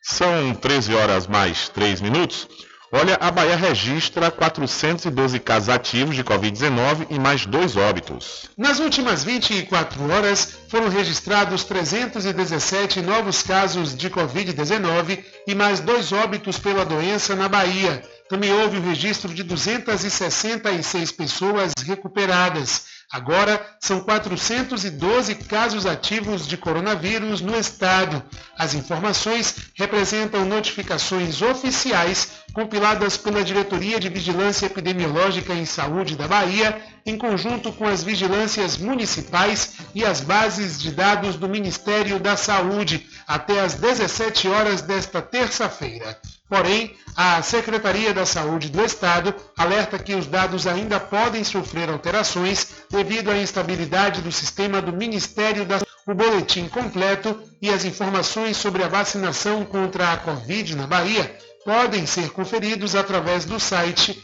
São 0.00 0.54
13 0.54 0.94
horas 0.94 1.26
mais 1.26 1.68
3 1.68 2.00
minutos. 2.00 2.48
Olha, 2.90 3.18
a 3.20 3.30
Bahia 3.30 3.56
registra 3.56 4.30
412 4.30 5.38
casos 5.38 5.68
ativos 5.68 6.16
de 6.16 6.24
Covid-19 6.24 7.08
e 7.10 7.18
mais 7.18 7.44
dois 7.44 7.76
óbitos. 7.76 8.46
Nas 8.56 8.78
últimas 8.78 9.22
24 9.22 10.10
horas, 10.10 10.56
foram 10.68 10.88
registrados 10.88 11.62
317 11.64 13.02
novos 13.02 13.42
casos 13.42 13.94
de 13.94 14.08
Covid-19 14.08 15.22
e 15.46 15.54
mais 15.54 15.78
dois 15.78 16.10
óbitos 16.10 16.58
pela 16.58 16.86
doença 16.86 17.36
na 17.36 17.50
Bahia. 17.50 18.02
Também 18.30 18.50
houve 18.50 18.78
o 18.78 18.82
registro 18.82 19.34
de 19.34 19.42
266 19.42 21.12
pessoas 21.12 21.72
recuperadas. 21.84 22.99
Agora 23.12 23.60
são 23.80 23.98
412 24.00 25.34
casos 25.34 25.84
ativos 25.84 26.46
de 26.46 26.56
coronavírus 26.56 27.40
no 27.40 27.58
estado. 27.58 28.22
As 28.56 28.72
informações 28.72 29.72
representam 29.74 30.44
notificações 30.44 31.42
oficiais 31.42 32.30
compiladas 32.52 33.16
pela 33.16 33.42
Diretoria 33.42 33.98
de 33.98 34.08
Vigilância 34.08 34.66
Epidemiológica 34.66 35.52
em 35.52 35.64
Saúde 35.64 36.14
da 36.14 36.28
Bahia, 36.28 36.80
em 37.10 37.18
conjunto 37.18 37.72
com 37.72 37.86
as 37.86 38.04
vigilâncias 38.04 38.78
municipais 38.78 39.74
e 39.94 40.04
as 40.04 40.20
bases 40.20 40.80
de 40.80 40.92
dados 40.92 41.34
do 41.34 41.48
Ministério 41.48 42.20
da 42.20 42.36
Saúde, 42.36 43.06
até 43.26 43.60
às 43.60 43.74
17 43.74 44.48
horas 44.48 44.80
desta 44.80 45.20
terça-feira. 45.20 46.16
Porém, 46.48 46.94
a 47.16 47.42
Secretaria 47.42 48.14
da 48.14 48.24
Saúde 48.24 48.70
do 48.70 48.84
Estado 48.84 49.34
alerta 49.56 49.98
que 49.98 50.14
os 50.14 50.26
dados 50.26 50.66
ainda 50.66 51.00
podem 51.00 51.42
sofrer 51.42 51.88
alterações 51.88 52.68
devido 52.88 53.30
à 53.30 53.36
instabilidade 53.36 54.20
do 54.22 54.30
sistema 54.30 54.80
do 54.80 54.92
Ministério 54.92 55.64
da 55.64 55.80
o 56.06 56.14
boletim 56.14 56.66
completo 56.66 57.40
e 57.60 57.68
as 57.68 57.84
informações 57.84 58.56
sobre 58.56 58.82
a 58.82 58.88
vacinação 58.88 59.64
contra 59.64 60.12
a 60.12 60.16
Covid 60.16 60.74
na 60.74 60.86
Bahia 60.86 61.36
podem 61.64 62.06
ser 62.06 62.30
conferidos 62.30 62.96
através 62.96 63.44
do 63.44 63.60
site 63.60 64.20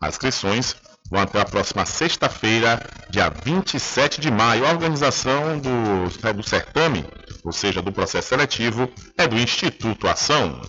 As 0.00 0.14
inscrições 0.14 0.74
vão 1.10 1.20
até 1.20 1.40
a 1.40 1.44
próxima 1.44 1.84
sexta-feira, 1.84 2.80
dia 3.10 3.30
27 3.30 4.20
de 4.20 4.30
maio. 4.30 4.66
A 4.66 4.70
organização 4.70 5.58
do, 5.58 6.32
do 6.34 6.42
certame 6.42 7.04
ou 7.44 7.52
seja, 7.52 7.82
do 7.82 7.92
processo 7.92 8.28
seletivo, 8.28 8.90
é 9.16 9.26
do 9.26 9.38
Instituto 9.38 10.08
Ação. 10.08 10.60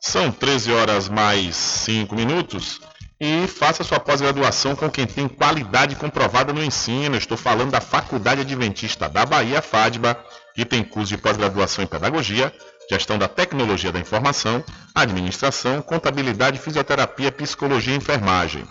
São 0.00 0.30
13 0.32 0.72
horas 0.72 1.08
mais 1.08 1.54
5 1.54 2.14
minutos 2.14 2.80
e 3.20 3.46
faça 3.46 3.84
sua 3.84 4.00
pós-graduação 4.00 4.74
com 4.74 4.90
quem 4.90 5.06
tem 5.06 5.28
qualidade 5.28 5.94
comprovada 5.94 6.52
no 6.52 6.62
ensino. 6.62 7.16
estou 7.16 7.36
falando 7.36 7.70
da 7.70 7.80
Faculdade 7.80 8.40
Adventista 8.40 9.08
da 9.08 9.24
Bahia, 9.24 9.62
FADBA, 9.62 10.18
que 10.54 10.64
tem 10.64 10.82
curso 10.82 11.10
de 11.10 11.18
pós-graduação 11.18 11.84
em 11.84 11.86
Pedagogia, 11.86 12.52
Gestão 12.90 13.16
da 13.16 13.28
Tecnologia 13.28 13.92
da 13.92 14.00
Informação, 14.00 14.62
Administração, 14.92 15.80
Contabilidade, 15.80 16.58
Fisioterapia, 16.58 17.30
Psicologia 17.30 17.94
e 17.94 17.96
Enfermagem. 17.96 18.66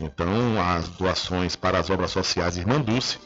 Então, 0.00 0.60
as 0.62 0.88
doações 0.90 1.56
para 1.56 1.78
as 1.78 1.90
obras 1.90 2.10
sociais 2.10 2.56
Irmanduce 2.56 3.18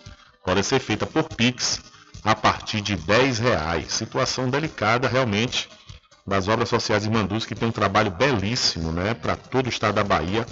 podem 0.45 0.63
ser 0.63 0.81
feitas 0.81 1.09
por 1.09 1.25
Pix 1.25 1.81
a 2.25 2.35
partir 2.35 2.81
de 2.81 2.97
10 2.97 3.39
reais. 3.39 3.93
Situação 3.93 4.49
delicada 4.49 5.09
realmente 5.09 5.69
das 6.27 6.49
obras 6.49 6.69
sociais 6.69 7.05
Irmanduce, 7.05 7.47
que 7.47 7.55
tem 7.55 7.69
um 7.69 7.73
trabalho 7.73 8.11
belíssimo 8.11 8.93
né, 8.93 9.13
para 9.15 9.37
todo 9.37 9.67
o 9.67 9.69
estado 9.69 9.95
da 9.95 10.05
Bahia. 10.05 10.47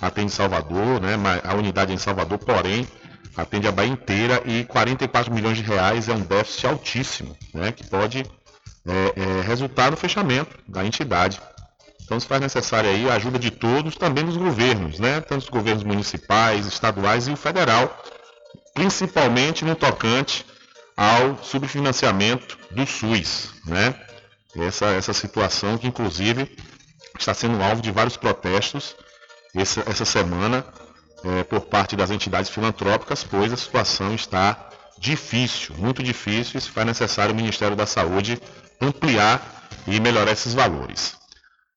Atende 0.00 0.32
Salvador, 0.32 1.00
né, 1.00 1.14
a 1.42 1.54
unidade 1.54 1.92
em 1.92 1.98
Salvador, 1.98 2.38
porém, 2.38 2.86
atende 3.36 3.66
a 3.66 3.72
Bahia 3.72 3.92
inteira 3.92 4.42
e 4.44 4.64
44 4.64 5.32
milhões 5.32 5.56
de 5.56 5.62
reais 5.62 6.08
é 6.08 6.12
um 6.12 6.20
déficit 6.20 6.66
altíssimo, 6.66 7.36
né, 7.54 7.72
que 7.72 7.86
pode 7.86 8.24
é, 8.86 9.12
é, 9.16 9.40
resultar 9.40 9.90
no 9.90 9.96
fechamento 9.96 10.58
da 10.68 10.84
entidade. 10.84 11.40
Então 12.04 12.20
se 12.20 12.26
faz 12.26 12.40
necessária 12.40 12.90
aí 12.90 13.08
a 13.08 13.14
ajuda 13.14 13.38
de 13.38 13.50
todos, 13.50 13.96
também 13.96 14.24
dos 14.24 14.36
governos, 14.36 14.98
né? 14.98 15.20
Tanto 15.20 15.42
os 15.42 15.48
governos 15.48 15.82
municipais, 15.82 16.66
estaduais 16.66 17.26
e 17.26 17.32
o 17.32 17.36
federal, 17.36 18.02
principalmente 18.74 19.64
no 19.64 19.74
tocante 19.74 20.44
ao 20.96 21.42
subfinanciamento 21.42 22.58
do 22.70 22.86
SUS, 22.86 23.50
né? 23.66 23.94
Essa, 24.56 24.86
essa 24.86 25.12
situação 25.12 25.76
que 25.78 25.86
inclusive 25.86 26.56
está 27.18 27.34
sendo 27.34 27.60
alvo 27.62 27.82
de 27.82 27.90
vários 27.90 28.16
protestos 28.16 28.94
essa, 29.54 29.82
essa 29.88 30.04
semana 30.04 30.64
é, 31.24 31.42
por 31.44 31.62
parte 31.62 31.96
das 31.96 32.10
entidades 32.10 32.50
filantrópicas, 32.50 33.24
pois 33.24 33.52
a 33.52 33.56
situação 33.56 34.14
está 34.14 34.68
difícil, 34.98 35.74
muito 35.76 36.02
difícil, 36.02 36.58
e 36.58 36.60
se 36.60 36.70
faz 36.70 36.86
necessário 36.86 37.32
o 37.32 37.36
Ministério 37.36 37.76
da 37.76 37.86
Saúde 37.86 38.40
ampliar 38.80 39.68
e 39.86 39.98
melhorar 40.00 40.32
esses 40.32 40.54
valores. 40.54 41.16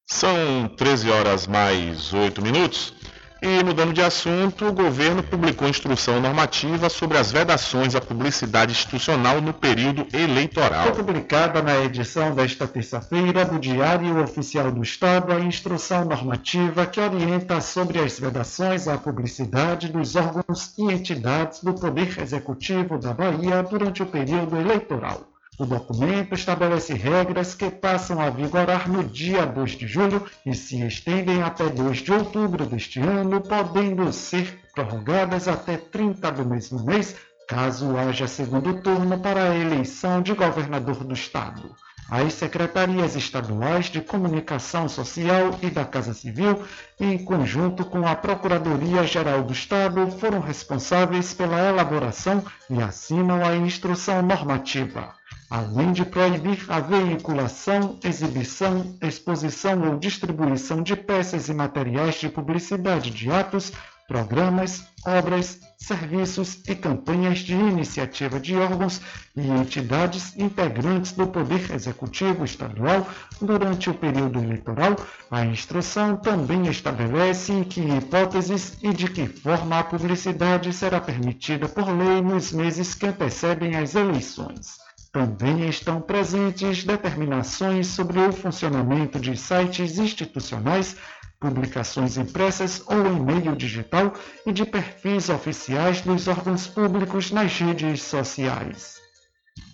São 0.10 0.70
13 0.78 1.12
horas 1.12 1.46
mais 1.46 2.14
8 2.14 2.42
minutos. 2.42 2.94
E 3.42 3.64
mudando 3.64 3.94
de 3.94 4.02
assunto, 4.02 4.66
o 4.66 4.74
governo 4.74 5.22
publicou 5.22 5.68
instrução 5.68 6.20
normativa 6.20 6.90
sobre 6.90 7.18
as 7.18 7.32
vedações 7.32 7.94
à 7.94 8.02
publicidade 8.02 8.72
institucional 8.72 9.42
no 9.42 9.54
período 9.54 10.08
eleitoral. 10.12 10.86
Foi 10.86 11.04
publicada 11.04 11.62
na 11.62 11.78
edição 11.84 12.34
desta 12.34 12.66
terça-feira 12.66 13.46
do 13.46 13.60
Diário 13.60 14.24
Oficial 14.24 14.72
do 14.72 14.82
Estado 14.82 15.34
a 15.34 15.40
instrução 15.40 16.06
normativa 16.06 16.86
que 16.88 17.00
orienta 17.00 17.62
sobre 17.62 18.00
as 18.00 18.18
vedações 18.18 18.88
à 18.88 18.98
publicidade 18.98 19.90
dos 19.90 20.16
órgãos 20.16 20.74
e 20.78 20.84
entidades 20.84 21.62
do 21.62 21.74
Poder 21.74 22.18
Executivo 22.20 22.98
da 22.98 23.14
Bahia 23.14 23.62
durante 23.62 24.02
o 24.02 24.06
período 24.08 24.58
eleitoral. 24.58 25.37
O 25.60 25.66
documento 25.66 26.36
estabelece 26.36 26.94
regras 26.94 27.56
que 27.56 27.72
passam 27.72 28.22
a 28.22 28.30
vigorar 28.30 28.88
no 28.88 29.04
dia 29.04 29.44
2 29.44 29.72
de 29.72 29.88
julho 29.88 30.24
e 30.46 30.54
se 30.54 30.80
estendem 30.86 31.42
até 31.42 31.68
2 31.68 31.98
de 31.98 32.14
outubro 32.14 32.64
deste 32.68 33.00
ano, 33.00 33.42
podendo 33.42 34.14
ser 34.14 34.60
prorrogadas 34.76 35.48
até 35.48 35.76
30 35.76 36.32
do 36.32 36.46
mesmo 36.46 36.86
mês, 36.86 37.16
caso 37.50 37.98
haja 37.98 38.28
segundo 38.28 38.84
turno 38.84 39.20
para 39.20 39.50
a 39.50 39.58
eleição 39.58 40.22
de 40.22 40.32
governador 40.34 41.04
do 41.04 41.16
Estado. 41.16 41.76
As 42.08 42.36
secretarias 42.36 43.16
estaduais 43.16 43.88
de 43.88 44.00
Comunicação 44.00 44.88
Social 44.88 45.58
e 45.64 45.72
da 45.72 45.84
Casa 45.84 46.14
Civil, 46.14 46.64
em 47.00 47.18
conjunto 47.18 47.84
com 47.84 48.08
a 48.08 48.16
Procuradoria-Geral 48.16 49.42
do 49.42 49.54
Estado, 49.54 50.06
foram 50.20 50.40
responsáveis 50.40 51.34
pela 51.34 51.68
elaboração 51.68 52.46
e 52.70 52.80
assinam 52.80 53.44
a 53.44 53.56
instrução 53.56 54.22
normativa 54.22 55.17
além 55.50 55.94
de 55.94 56.04
proibir 56.04 56.66
a 56.68 56.80
veiculação, 56.80 57.98
exibição, 58.04 58.98
exposição 59.02 59.82
ou 59.90 59.98
distribuição 59.98 60.84
de 60.84 60.96
peças 60.96 61.48
e 61.48 61.54
materiais 61.54 62.16
de 62.16 62.30
publicidade 62.30 63.12
de 63.12 63.32
atos, 63.32 63.72
programas, 64.08 64.86
obras, 65.06 65.60
serviços 65.78 66.62
e 66.68 66.74
campanhas 66.74 67.40
de 67.40 67.54
iniciativa 67.54 68.40
de 68.40 68.56
órgãos 68.56 69.02
e 69.36 69.48
entidades 69.48 70.36
integrantes 70.38 71.12
do 71.12 71.28
Poder 71.28 71.72
Executivo 71.72 72.46
Estadual 72.46 73.08
durante 73.42 73.90
o 73.90 73.94
período 73.94 74.40
eleitoral, 74.40 74.96
a 75.30 75.46
instrução 75.46 76.16
também 76.16 76.68
estabelece 76.68 77.52
em 77.52 77.64
que 77.64 77.82
hipóteses 77.82 78.78
e 78.82 78.94
de 78.94 79.10
que 79.10 79.28
forma 79.28 79.80
a 79.80 79.84
publicidade 79.84 80.72
será 80.74 81.02
permitida 81.02 81.68
por 81.68 81.88
lei 81.90 82.22
nos 82.22 82.52
meses 82.52 82.96
que 82.96 83.08
antecedem 83.08 83.76
as 83.76 83.94
eleições. 83.94 84.87
Também 85.12 85.68
estão 85.68 86.02
presentes 86.02 86.84
determinações 86.84 87.88
sobre 87.88 88.20
o 88.20 88.32
funcionamento 88.32 89.20
de 89.20 89.36
sites 89.38 89.98
institucionais, 89.98 90.96
publicações 91.40 92.18
impressas 92.18 92.84
ou 92.88 93.06
em 93.08 93.20
meio 93.20 93.56
digital 93.56 94.14
e 94.46 94.52
de 94.52 94.66
perfis 94.66 95.30
oficiais 95.30 96.02
dos 96.02 96.28
órgãos 96.28 96.68
públicos 96.68 97.32
nas 97.32 97.58
redes 97.58 98.02
sociais. 98.02 98.96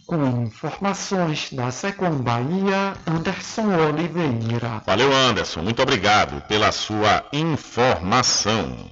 Com 0.05 0.43
informações 0.43 1.51
da 1.53 1.71
Secom 1.71 2.11
Bahia, 2.17 2.93
Anderson 3.07 3.67
Oliveira. 3.89 4.83
Valeu, 4.85 5.13
Anderson. 5.13 5.61
Muito 5.61 5.81
obrigado 5.81 6.41
pela 6.47 6.71
sua 6.71 7.25
informação. 7.31 8.91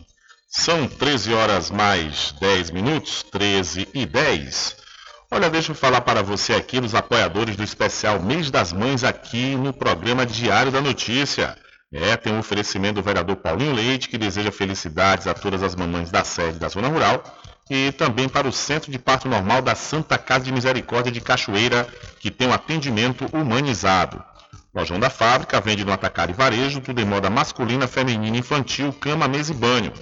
São 0.50 0.88
13 0.88 1.34
horas 1.34 1.70
mais 1.70 2.34
10 2.40 2.72
minutos, 2.72 3.24
13 3.24 3.88
e 3.94 4.06
10. 4.06 4.81
Olha, 5.34 5.50
deixa 5.50 5.72
eu 5.72 5.76
falar 5.76 6.02
para 6.02 6.22
você 6.22 6.54
aqui 6.54 6.82
dos 6.82 6.94
apoiadores 6.94 7.56
do 7.56 7.64
especial 7.64 8.22
Mês 8.22 8.52
das 8.52 8.74
Mães 8.74 9.02
aqui 9.02 9.56
no 9.56 9.72
programa 9.72 10.26
Diário 10.26 10.74
da 10.74 10.82
Notícia. 10.82 11.56
É, 11.90 12.18
tem 12.18 12.34
um 12.34 12.40
oferecimento 12.40 12.96
do 12.96 13.02
vereador 13.02 13.38
Paulinho 13.38 13.74
Leite, 13.74 14.10
que 14.10 14.18
deseja 14.18 14.52
felicidades 14.52 15.28
a 15.28 15.34
todas 15.34 15.64
as 15.64 15.74
mamães 15.74 16.12
da 16.12 16.26
sede 16.26 16.60
da 16.60 16.68
Zona 16.68 16.90
Rural 16.90 17.24
e 17.70 17.94
também 17.94 18.28
para 18.28 18.46
o 18.46 18.52
Centro 18.52 18.92
de 18.92 19.00
Parto 19.00 19.30
Normal 19.30 19.62
da 19.62 19.74
Santa 19.74 20.18
Casa 20.18 20.44
de 20.44 20.52
Misericórdia 20.52 21.14
de 21.14 21.22
Cachoeira, 21.22 21.88
que 22.20 22.30
tem 22.30 22.50
um 22.50 22.54
atendimento 22.54 23.26
humanizado. 23.32 24.22
Lojão 24.76 25.00
da 25.00 25.10
Fábrica 25.10 25.62
vende 25.62 25.86
no 25.86 25.94
atacado 25.94 26.32
e 26.32 26.34
varejo, 26.34 26.82
tudo 26.82 27.00
em 27.00 27.06
moda 27.06 27.30
masculina, 27.30 27.88
feminina, 27.88 28.36
infantil, 28.36 28.92
cama, 28.92 29.30
mesa 29.30 29.54
e 29.54 29.56
banho. 29.56 29.94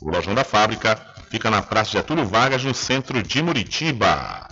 O 0.00 0.10
Lojão 0.10 0.32
da 0.32 0.44
Fábrica 0.44 0.96
fica 1.28 1.50
na 1.50 1.60
Praça 1.60 1.90
Getúlio 1.90 2.24
Vargas, 2.24 2.62
no 2.62 2.72
centro 2.72 3.20
de 3.20 3.42
Muritiba. 3.42 4.45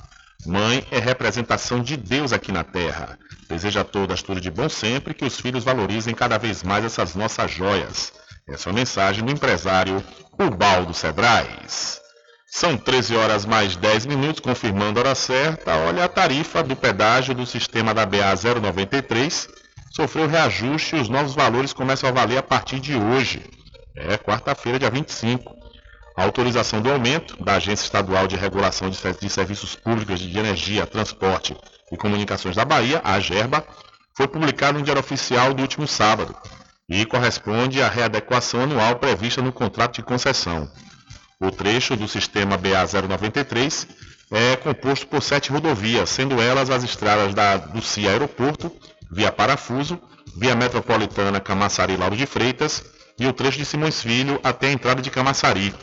Mãe 0.46 0.86
é 0.90 0.98
representação 0.98 1.82
de 1.82 1.96
Deus 1.96 2.32
aqui 2.32 2.52
na 2.52 2.62
terra. 2.62 3.18
Deseja 3.48 3.80
a 3.80 3.84
todas 3.84 4.22
tudo 4.22 4.40
de 4.40 4.50
bom 4.50 4.68
sempre 4.68 5.14
que 5.14 5.24
os 5.24 5.40
filhos 5.40 5.64
valorizem 5.64 6.14
cada 6.14 6.36
vez 6.36 6.62
mais 6.62 6.84
essas 6.84 7.14
nossas 7.14 7.50
joias. 7.50 8.12
Essa 8.46 8.68
é 8.68 8.72
a 8.72 8.74
mensagem 8.74 9.24
do 9.24 9.32
empresário 9.32 10.04
Ubaldo 10.38 10.92
Cedrais. 10.92 11.98
São 12.46 12.76
13 12.76 13.16
horas 13.16 13.46
mais 13.46 13.74
10 13.74 14.06
minutos, 14.06 14.40
confirmando 14.40 15.00
a 15.00 15.02
hora 15.02 15.14
certa. 15.14 15.76
Olha, 15.76 16.04
a 16.04 16.08
tarifa 16.08 16.62
do 16.62 16.76
pedágio 16.76 17.34
do 17.34 17.46
sistema 17.46 17.94
da 17.94 18.04
BA 18.04 18.34
093 18.60 19.48
sofreu 19.90 20.28
reajuste 20.28 20.94
e 20.94 21.00
os 21.00 21.08
novos 21.08 21.34
valores 21.34 21.72
começam 21.72 22.08
a 22.08 22.12
valer 22.12 22.36
a 22.36 22.42
partir 22.42 22.80
de 22.80 22.94
hoje. 22.94 23.42
É 23.96 24.18
quarta-feira, 24.18 24.78
dia 24.78 24.90
25. 24.90 25.63
A 26.16 26.22
autorização 26.22 26.80
do 26.80 26.90
aumento 26.90 27.42
da 27.42 27.54
Agência 27.54 27.84
Estadual 27.84 28.28
de 28.28 28.36
Regulação 28.36 28.88
de 28.88 28.96
Serviços 29.28 29.74
Públicos 29.74 30.20
de 30.20 30.38
Energia, 30.38 30.86
Transporte 30.86 31.56
e 31.90 31.96
Comunicações 31.96 32.54
da 32.54 32.64
Bahia, 32.64 33.00
a 33.02 33.14
AGERBA, 33.14 33.66
foi 34.16 34.28
publicada 34.28 34.78
no 34.78 34.84
Diário 34.84 35.00
Oficial 35.00 35.52
do 35.52 35.62
último 35.62 35.88
sábado 35.88 36.32
e 36.88 37.04
corresponde 37.04 37.82
à 37.82 37.88
readequação 37.88 38.60
anual 38.60 38.96
prevista 38.96 39.42
no 39.42 39.52
contrato 39.52 39.96
de 39.96 40.02
concessão. 40.02 40.70
O 41.40 41.50
trecho 41.50 41.96
do 41.96 42.06
sistema 42.06 42.56
BA 42.56 42.84
093 43.08 43.88
é 44.30 44.54
composto 44.54 45.08
por 45.08 45.20
sete 45.20 45.50
rodovias, 45.50 46.10
sendo 46.10 46.40
elas 46.40 46.70
as 46.70 46.84
estradas 46.84 47.34
da, 47.34 47.56
do 47.56 47.82
CIA 47.82 48.12
Aeroporto, 48.12 48.70
via 49.10 49.32
Parafuso, 49.32 50.00
via 50.36 50.54
Metropolitana 50.54 51.40
Camaçari 51.40 51.96
Lauro 51.96 52.16
de 52.16 52.24
Freitas 52.24 52.84
e 53.18 53.26
o 53.26 53.32
trecho 53.32 53.58
de 53.58 53.64
Simões 53.64 54.00
Filho 54.00 54.38
até 54.44 54.68
a 54.68 54.72
entrada 54.72 55.02
de 55.02 55.10
Camaçari. 55.10 55.74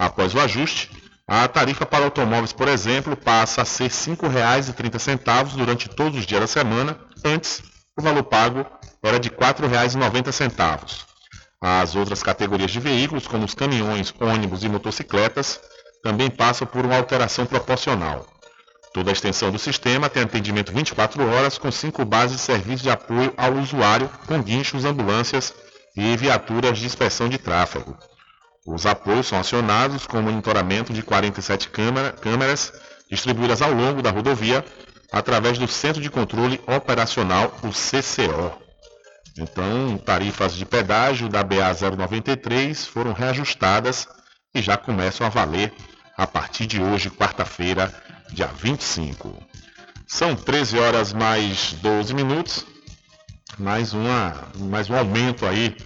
Após 0.00 0.34
o 0.34 0.40
ajuste, 0.40 0.90
a 1.28 1.46
tarifa 1.46 1.84
para 1.84 2.06
automóveis, 2.06 2.54
por 2.54 2.68
exemplo, 2.68 3.14
passa 3.14 3.60
a 3.60 3.64
ser 3.66 3.84
R$ 3.84 3.90
5,30 3.90 5.54
durante 5.54 5.90
todos 5.90 6.18
os 6.18 6.24
dias 6.24 6.40
da 6.40 6.46
semana. 6.46 6.98
Antes, 7.22 7.62
o 7.98 8.00
valor 8.00 8.22
pago 8.22 8.64
era 9.02 9.20
de 9.20 9.28
R$ 9.28 9.36
4,90. 9.36 11.04
As 11.60 11.94
outras 11.94 12.22
categorias 12.22 12.70
de 12.70 12.80
veículos, 12.80 13.26
como 13.26 13.44
os 13.44 13.52
caminhões, 13.52 14.14
ônibus 14.18 14.64
e 14.64 14.70
motocicletas, 14.70 15.60
também 16.02 16.30
passam 16.30 16.66
por 16.66 16.86
uma 16.86 16.96
alteração 16.96 17.44
proporcional. 17.44 18.26
Toda 18.94 19.10
a 19.10 19.12
extensão 19.12 19.52
do 19.52 19.58
sistema 19.58 20.08
tem 20.08 20.22
atendimento 20.22 20.72
24 20.72 21.22
horas 21.28 21.58
com 21.58 21.70
cinco 21.70 22.06
bases 22.06 22.38
de 22.38 22.42
serviço 22.42 22.84
de 22.84 22.90
apoio 22.90 23.34
ao 23.36 23.52
usuário, 23.52 24.08
com 24.26 24.42
guinchos, 24.42 24.86
ambulâncias 24.86 25.52
e 25.94 26.16
viaturas 26.16 26.78
de 26.78 26.86
inspeção 26.86 27.28
de 27.28 27.36
tráfego. 27.36 27.94
Os 28.72 28.86
apoios 28.86 29.26
são 29.26 29.40
acionados 29.40 30.06
com 30.06 30.22
monitoramento 30.22 30.92
de 30.92 31.02
47 31.02 31.68
câmera, 31.70 32.12
câmeras 32.12 32.72
distribuídas 33.10 33.60
ao 33.60 33.72
longo 33.72 34.00
da 34.00 34.12
rodovia 34.12 34.64
através 35.10 35.58
do 35.58 35.66
Centro 35.66 36.00
de 36.00 36.08
Controle 36.08 36.60
Operacional, 36.68 37.52
o 37.64 37.70
CCO. 37.70 38.62
Então, 39.36 39.98
tarifas 39.98 40.54
de 40.54 40.64
pedágio 40.64 41.28
da 41.28 41.42
BA 41.42 41.74
093 41.96 42.86
foram 42.86 43.12
reajustadas 43.12 44.06
e 44.54 44.62
já 44.62 44.76
começam 44.76 45.26
a 45.26 45.30
valer 45.30 45.72
a 46.16 46.24
partir 46.24 46.66
de 46.66 46.80
hoje, 46.80 47.10
quarta-feira, 47.10 47.92
dia 48.32 48.46
25. 48.46 49.36
São 50.06 50.36
13 50.36 50.78
horas 50.78 51.12
mais 51.12 51.72
12 51.82 52.14
minutos. 52.14 52.64
Mais, 53.58 53.92
uma, 53.92 54.48
mais 54.54 54.88
um 54.88 54.96
aumento 54.96 55.44
aí, 55.44 55.76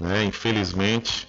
né, 0.00 0.24
infelizmente, 0.24 1.28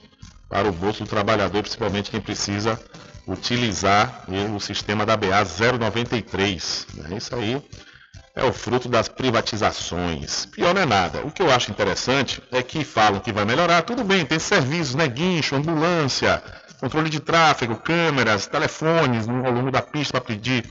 para 0.49 0.67
o 0.67 0.71
bolso 0.71 1.03
do 1.03 1.09
trabalhador, 1.09 1.61
principalmente 1.61 2.11
quem 2.11 2.21
precisa 2.21 2.79
utilizar 3.27 4.23
o 4.55 4.59
sistema 4.59 5.05
da 5.05 5.17
BA 5.17 5.43
093. 5.43 6.87
Né? 6.95 7.17
Isso 7.17 7.35
aí 7.35 7.61
é 8.35 8.43
o 8.43 8.53
fruto 8.53 8.89
das 8.89 9.07
privatizações. 9.07 10.45
Pior 10.47 10.73
não 10.73 10.81
é 10.81 10.85
nada. 10.85 11.21
O 11.25 11.31
que 11.31 11.41
eu 11.41 11.49
acho 11.49 11.71
interessante 11.71 12.43
é 12.51 12.61
que 12.61 12.83
falam 12.83 13.19
que 13.19 13.31
vai 13.31 13.45
melhorar. 13.45 13.81
Tudo 13.81 14.03
bem, 14.03 14.25
tem 14.25 14.37
serviços, 14.37 14.93
né? 14.93 15.07
Guincho, 15.07 15.55
ambulância, 15.55 16.43
controle 16.79 17.09
de 17.09 17.19
tráfego, 17.19 17.77
câmeras, 17.77 18.45
telefones 18.45 19.25
no, 19.25 19.49
longo 19.49 19.71
da 19.71 19.81
pista 19.81 20.19
para 20.19 20.21
pedir, 20.21 20.69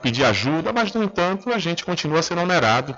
pedir 0.00 0.24
ajuda, 0.24 0.72
mas 0.72 0.92
no 0.92 1.02
entanto 1.02 1.52
a 1.52 1.58
gente 1.58 1.84
continua 1.84 2.22
sendo 2.22 2.40
onerado 2.40 2.96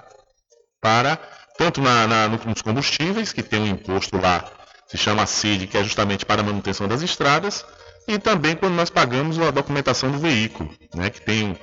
para, 0.81 1.17
tanto 1.57 1.81
na, 1.81 2.07
na, 2.07 2.29
nos 2.29 2.61
combustíveis, 2.61 3.33
que 3.33 3.43
tem 3.43 3.61
um 3.61 3.67
imposto 3.69 4.19
lá, 4.19 4.45
se 4.87 4.97
chama 4.97 5.27
CID, 5.27 5.67
que 5.67 5.79
é 5.79 5.85
justamente 5.85 6.25
para 6.25 6.41
a 6.41 6.45
manutenção 6.45 6.87
das 6.87 7.03
estradas, 7.03 7.65
e 8.07 8.19
também 8.19 8.55
quando 8.55 8.75
nós 8.75 8.91
pagamos 8.91 9.39
a 9.39 9.51
documentação 9.51 10.11
do 10.11 10.19
veículo, 10.19 10.71
né, 10.95 11.11
que 11.11 11.21
tem 11.21 11.57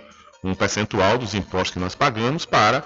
um, 0.44 0.56
percentual 0.56 1.18
dos 1.18 1.36
impostos 1.36 1.72
que 1.72 1.80
nós 1.80 1.94
pagamos 1.94 2.46
para 2.46 2.84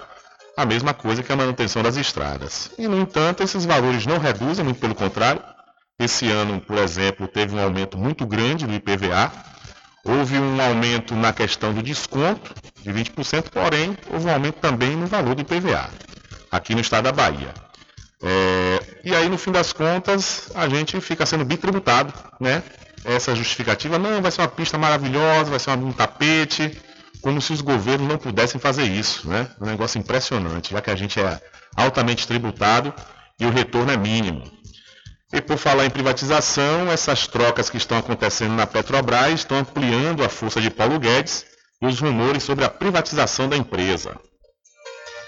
a 0.56 0.64
mesma 0.64 0.92
coisa 0.94 1.22
que 1.22 1.32
a 1.32 1.36
manutenção 1.36 1.82
das 1.82 1.96
estradas. 1.96 2.70
E, 2.78 2.86
no 2.86 2.98
entanto, 3.00 3.42
esses 3.42 3.64
valores 3.64 4.06
não 4.06 4.18
reduzem, 4.18 4.64
muito 4.64 4.80
pelo 4.80 4.94
contrário, 4.94 5.42
esse 5.98 6.30
ano, 6.30 6.60
por 6.60 6.76
exemplo, 6.76 7.26
teve 7.26 7.54
um 7.54 7.62
aumento 7.62 7.96
muito 7.96 8.26
grande 8.26 8.66
do 8.66 8.74
IPVA. 8.74 9.32
Houve 10.04 10.38
um 10.38 10.60
aumento 10.60 11.14
na 11.14 11.32
questão 11.32 11.72
do 11.72 11.82
desconto 11.82 12.54
de 12.82 12.92
20%, 12.92 13.50
porém, 13.50 13.96
houve 14.10 14.26
um 14.26 14.30
aumento 14.32 14.56
também 14.56 14.94
no 14.94 15.06
valor 15.06 15.34
do 15.34 15.42
IPVA, 15.42 15.90
aqui 16.50 16.74
no 16.74 16.80
estado 16.80 17.04
da 17.04 17.12
Bahia. 17.12 17.52
É, 18.22 18.80
e 19.04 19.14
aí, 19.14 19.28
no 19.28 19.38
fim 19.38 19.52
das 19.52 19.72
contas, 19.72 20.50
a 20.54 20.68
gente 20.68 21.00
fica 21.00 21.26
sendo 21.26 21.44
bitributado, 21.44 22.12
né? 22.40 22.62
Essa 23.04 23.34
justificativa, 23.34 23.98
não, 23.98 24.20
vai 24.20 24.30
ser 24.30 24.40
uma 24.40 24.48
pista 24.48 24.76
maravilhosa, 24.76 25.50
vai 25.50 25.58
ser 25.58 25.70
um 25.70 25.92
tapete, 25.92 26.80
como 27.20 27.40
se 27.40 27.52
os 27.52 27.60
governos 27.60 28.08
não 28.08 28.18
pudessem 28.18 28.60
fazer 28.60 28.84
isso, 28.84 29.28
né? 29.28 29.48
Um 29.60 29.66
negócio 29.66 29.98
impressionante, 29.98 30.72
já 30.72 30.80
que 30.80 30.90
a 30.90 30.96
gente 30.96 31.20
é 31.20 31.40
altamente 31.76 32.26
tributado 32.26 32.92
e 33.38 33.46
o 33.46 33.50
retorno 33.50 33.92
é 33.92 33.96
mínimo. 33.96 34.42
E 35.32 35.40
por 35.40 35.58
falar 35.58 35.84
em 35.84 35.90
privatização, 35.90 36.90
essas 36.90 37.26
trocas 37.26 37.68
que 37.68 37.76
estão 37.76 37.98
acontecendo 37.98 38.54
na 38.54 38.66
Petrobras 38.66 39.34
estão 39.34 39.58
ampliando 39.58 40.24
a 40.24 40.28
força 40.28 40.60
de 40.60 40.70
Paulo 40.70 40.98
Guedes 40.98 41.44
e 41.82 41.86
os 41.86 42.00
rumores 42.00 42.42
sobre 42.42 42.64
a 42.64 42.70
privatização 42.70 43.48
da 43.48 43.56
empresa. 43.56 44.18